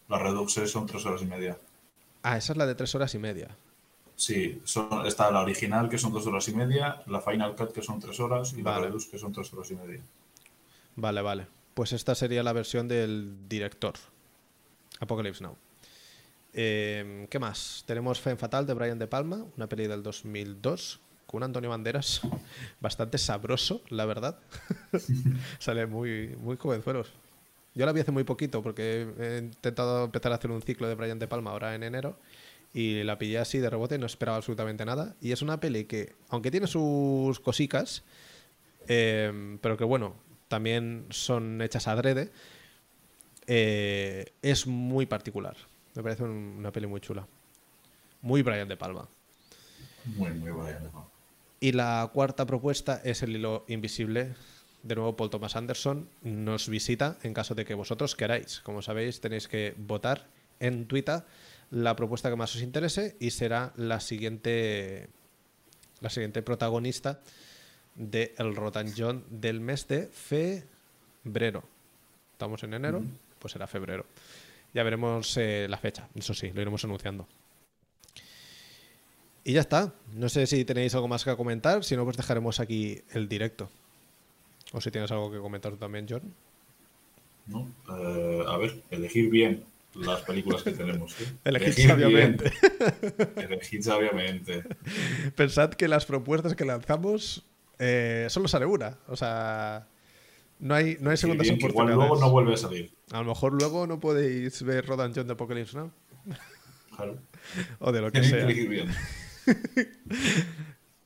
Las 0.08 0.22
Reduxes 0.22 0.70
son 0.70 0.86
tres 0.86 1.04
horas 1.04 1.20
y 1.20 1.26
media. 1.26 1.58
Ah, 2.22 2.38
esa 2.38 2.52
es 2.54 2.56
la 2.56 2.64
de 2.66 2.74
tres 2.74 2.94
horas 2.94 3.14
y 3.14 3.18
media. 3.18 3.54
Sí, 4.16 4.60
son- 4.64 5.04
está 5.06 5.30
la 5.30 5.42
original, 5.42 5.90
que 5.90 5.98
son 5.98 6.14
dos 6.14 6.26
horas 6.26 6.48
y 6.48 6.54
media, 6.54 7.02
la 7.06 7.20
Final 7.20 7.54
Cut, 7.54 7.72
que 7.72 7.82
son 7.82 8.00
tres 8.00 8.18
horas, 8.20 8.54
y 8.56 8.62
Vale. 8.62 8.80
la 8.80 8.86
Redux, 8.86 9.06
que 9.06 9.18
son 9.18 9.32
tres 9.32 9.52
horas 9.52 9.70
y 9.70 9.74
media. 9.76 10.00
Vale, 10.96 11.20
vale. 11.20 11.46
Pues 11.78 11.92
esta 11.92 12.16
sería 12.16 12.42
la 12.42 12.52
versión 12.52 12.88
del 12.88 13.48
director. 13.48 13.94
Apocalypse 14.98 15.44
Now. 15.44 15.54
Eh, 16.52 17.28
¿Qué 17.30 17.38
más? 17.38 17.84
Tenemos 17.86 18.20
Femme 18.20 18.36
Fatal 18.36 18.66
de 18.66 18.74
Brian 18.74 18.98
De 18.98 19.06
Palma, 19.06 19.46
una 19.56 19.68
peli 19.68 19.86
del 19.86 20.02
2002, 20.02 20.98
con 21.28 21.44
Antonio 21.44 21.70
Banderas 21.70 22.22
bastante 22.80 23.16
sabroso, 23.16 23.80
la 23.90 24.06
verdad. 24.06 24.40
Sale 25.60 25.86
muy, 25.86 26.34
muy 26.40 26.56
jovenzuelos. 26.56 27.12
Yo 27.76 27.86
la 27.86 27.92
vi 27.92 28.00
hace 28.00 28.10
muy 28.10 28.24
poquito 28.24 28.60
porque 28.60 29.06
he 29.16 29.38
intentado 29.38 30.06
empezar 30.06 30.32
a 30.32 30.34
hacer 30.34 30.50
un 30.50 30.62
ciclo 30.62 30.88
de 30.88 30.96
Brian 30.96 31.20
De 31.20 31.28
Palma 31.28 31.52
ahora 31.52 31.76
en 31.76 31.84
enero 31.84 32.18
y 32.74 33.04
la 33.04 33.18
pillé 33.18 33.38
así 33.38 33.58
de 33.58 33.70
rebote 33.70 33.98
no 33.98 34.06
esperaba 34.06 34.38
absolutamente 34.38 34.84
nada. 34.84 35.14
Y 35.20 35.30
es 35.30 35.42
una 35.42 35.60
peli 35.60 35.84
que, 35.84 36.16
aunque 36.28 36.50
tiene 36.50 36.66
sus 36.66 37.38
cosicas, 37.38 38.02
eh, 38.88 39.56
pero 39.62 39.76
que 39.76 39.84
bueno, 39.84 40.26
también 40.48 41.06
son 41.10 41.60
hechas 41.62 41.86
adrede, 41.88 42.30
eh, 43.46 44.26
es 44.42 44.66
muy 44.66 45.06
particular. 45.06 45.56
Me 45.94 46.02
parece 46.02 46.24
un- 46.24 46.56
una 46.58 46.72
peli 46.72 46.86
muy 46.86 47.00
chula. 47.00 47.26
Muy 48.22 48.42
Brian 48.42 48.68
De 48.68 48.76
Palma. 48.76 49.08
Muy, 50.04 50.30
muy 50.30 50.50
buena. 50.50 50.80
¿no? 50.80 51.10
Y 51.60 51.72
la 51.72 52.08
cuarta 52.12 52.46
propuesta 52.46 53.00
es 53.04 53.22
el 53.22 53.36
hilo 53.36 53.64
invisible. 53.68 54.34
De 54.82 54.94
nuevo, 54.94 55.16
Paul 55.16 55.30
Thomas 55.30 55.56
Anderson 55.56 56.08
nos 56.22 56.68
visita 56.68 57.18
en 57.22 57.34
caso 57.34 57.54
de 57.54 57.64
que 57.64 57.74
vosotros 57.74 58.14
queráis. 58.14 58.60
Como 58.60 58.80
sabéis, 58.82 59.20
tenéis 59.20 59.48
que 59.48 59.74
votar 59.76 60.26
en 60.60 60.86
Twitter 60.86 61.24
la 61.70 61.96
propuesta 61.96 62.30
que 62.30 62.36
más 62.36 62.54
os 62.54 62.62
interese 62.62 63.16
y 63.20 63.30
será 63.30 63.72
la 63.76 64.00
siguiente, 64.00 65.08
la 66.00 66.10
siguiente 66.10 66.42
protagonista 66.42 67.20
de 67.98 68.34
El 68.38 68.56
Rotan 68.56 68.92
John 68.96 69.24
del 69.28 69.60
mes 69.60 69.86
de 69.88 70.06
febrero. 70.06 71.62
Estamos 72.32 72.62
en 72.62 72.72
enero, 72.74 73.02
pues 73.38 73.52
será 73.52 73.66
febrero. 73.66 74.06
Ya 74.72 74.82
veremos 74.84 75.36
eh, 75.36 75.66
la 75.68 75.76
fecha, 75.76 76.08
eso 76.14 76.32
sí, 76.32 76.50
lo 76.54 76.62
iremos 76.62 76.84
anunciando. 76.84 77.26
Y 79.44 79.54
ya 79.54 79.60
está. 79.60 79.92
No 80.14 80.28
sé 80.28 80.46
si 80.46 80.64
tenéis 80.64 80.94
algo 80.94 81.08
más 81.08 81.24
que 81.24 81.34
comentar, 81.36 81.82
si 81.82 81.96
no, 81.96 82.04
pues 82.04 82.16
dejaremos 82.16 82.60
aquí 82.60 83.00
el 83.10 83.28
directo. 83.28 83.68
O 84.72 84.80
si 84.80 84.90
tienes 84.90 85.10
algo 85.10 85.30
que 85.30 85.38
comentar 85.38 85.72
tú 85.72 85.78
también, 85.78 86.06
John. 86.08 86.22
No, 87.46 87.66
eh, 87.90 88.44
a 88.46 88.56
ver, 88.58 88.82
elegir 88.90 89.30
bien 89.30 89.64
las 89.94 90.20
películas 90.20 90.62
que 90.62 90.72
tenemos. 90.72 91.18
¿eh? 91.20 91.24
Elegid 91.44 91.86
sabiamente. 91.86 92.52
Elegid 93.36 93.82
sabiamente. 93.82 94.64
Pensad 95.34 95.70
que 95.70 95.88
las 95.88 96.04
propuestas 96.04 96.54
que 96.54 96.64
lanzamos 96.64 97.44
eh, 97.78 98.26
solo 98.28 98.48
sale 98.48 98.66
una. 98.66 98.98
O 99.08 99.16
sea, 99.16 99.86
no 100.58 100.74
hay, 100.74 100.96
no 101.00 101.10
hay 101.10 101.16
segundas 101.16 101.46
bien, 101.46 101.56
oportunidades. 101.56 101.94
igual 101.94 102.08
luego 102.08 102.20
no 102.20 102.30
vuelve 102.30 102.54
a 102.54 102.56
salir. 102.56 102.92
A 103.12 103.18
lo 103.22 103.24
mejor 103.28 103.52
luego 103.52 103.86
no 103.86 104.00
podéis 104.00 104.62
ver 104.62 104.86
Rodan 104.86 105.12
John 105.14 105.26
de 105.26 105.32
Apocalypse 105.34 105.76
Now. 105.76 105.92
Claro. 106.96 107.18
O 107.78 107.92
de 107.92 108.02
lo 108.02 108.12
que 108.12 108.22
sea. 108.22 108.42
elegir 108.42 108.68
bien. 108.68 108.88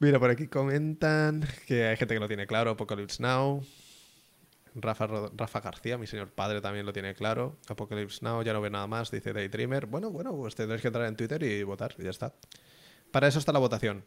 Mira, 0.00 0.18
por 0.18 0.30
aquí 0.30 0.48
comentan 0.48 1.46
que 1.66 1.86
hay 1.86 1.96
gente 1.96 2.14
que 2.14 2.20
lo 2.20 2.26
tiene 2.26 2.46
claro, 2.48 2.70
Apocalypse 2.70 3.22
Now. 3.22 3.62
Rafa, 4.74 5.06
Rafa 5.36 5.60
García, 5.60 5.98
mi 5.98 6.06
señor 6.06 6.30
padre, 6.30 6.60
también 6.60 6.86
lo 6.86 6.92
tiene 6.92 7.14
claro. 7.14 7.58
Apocalypse 7.68 8.24
Now, 8.24 8.42
ya 8.42 8.52
no 8.54 8.60
ve 8.60 8.70
nada 8.70 8.86
más, 8.86 9.10
dice 9.10 9.32
Daydreamer. 9.32 9.86
Bueno, 9.86 10.10
bueno, 10.10 10.34
pues 10.34 10.54
tendréis 10.54 10.80
que 10.80 10.88
entrar 10.88 11.06
en 11.06 11.14
Twitter 11.14 11.42
y 11.42 11.62
votar, 11.62 11.94
y 11.98 12.04
ya 12.04 12.10
está. 12.10 12.34
Para 13.12 13.28
eso 13.28 13.38
está 13.38 13.52
la 13.52 13.58
votación. 13.58 14.02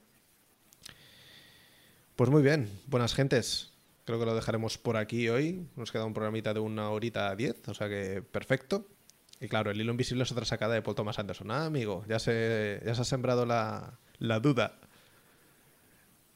Pues 2.16 2.30
muy 2.30 2.42
bien, 2.42 2.70
buenas 2.88 3.14
gentes. 3.14 3.74
Creo 4.06 4.20
que 4.20 4.26
lo 4.26 4.36
dejaremos 4.36 4.78
por 4.78 4.98
aquí 4.98 5.30
hoy. 5.30 5.68
Nos 5.76 5.92
queda 5.92 6.06
un 6.06 6.14
programita 6.14 6.54
de 6.54 6.60
una 6.60 6.90
horita 6.90 7.36
diez, 7.36 7.68
o 7.68 7.74
sea 7.74 7.90
que 7.90 8.22
perfecto. 8.22 8.88
Y 9.42 9.48
claro, 9.48 9.72
el 9.72 9.82
hilo 9.82 9.92
invisible 9.92 10.24
es 10.24 10.32
otra 10.32 10.46
sacada 10.46 10.76
de 10.76 10.82
Paul 10.82 10.96
Thomas 10.96 11.20
Anderson. 11.20 11.52
Ah, 11.52 11.66
amigo, 11.66 12.06
ya 12.08 12.20
se, 12.20 12.82
ya 12.86 12.96
se 12.96 13.02
ha 13.02 13.06
sembrado 13.06 13.46
la, 13.46 14.00
la 14.20 14.40
duda. 14.40 14.80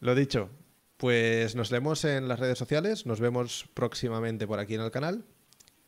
Lo 0.02 0.16
dicho, 0.16 0.50
pues 0.98 1.56
nos 1.56 1.72
leemos 1.72 2.04
en 2.04 2.28
las 2.28 2.40
redes 2.40 2.58
sociales, 2.58 3.06
nos 3.06 3.20
vemos 3.22 3.70
próximamente 3.74 4.48
por 4.48 4.60
aquí 4.60 4.76
en 4.76 4.82
el 4.82 4.92
canal. 4.92 5.24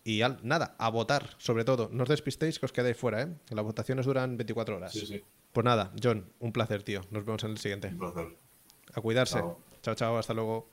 Y 0.04 0.22
al- 0.22 0.40
nada, 0.42 0.76
a 0.80 0.90
votar, 0.90 1.32
sobre 1.38 1.64
todo. 1.66 1.90
No 1.92 2.04
os 2.04 2.10
despistéis 2.10 2.60
que 2.60 2.66
os 2.66 2.72
quedáis 2.72 2.98
fuera, 2.98 3.24
¿eh? 3.24 3.28
Que 3.46 3.56
las 3.56 3.66
votaciones 3.66 4.06
duran 4.06 4.38
24 4.38 4.78
horas. 4.78 4.94
Sí, 4.94 5.06
sí. 5.06 5.24
Pues 5.52 5.66
nada, 5.66 5.92
John, 6.02 6.32
un 6.40 6.54
placer, 6.54 6.82
tío. 6.84 7.02
Nos 7.12 7.26
vemos 7.26 7.44
en 7.44 7.52
el 7.52 7.58
siguiente. 7.58 7.90
Un 7.90 8.00
placer. 8.00 8.28
A 8.94 9.02
cuidarse. 9.02 9.36
Chao. 9.40 9.60
Chao, 9.82 9.96
chao, 9.96 10.18
hasta 10.18 10.34
luego. 10.34 10.70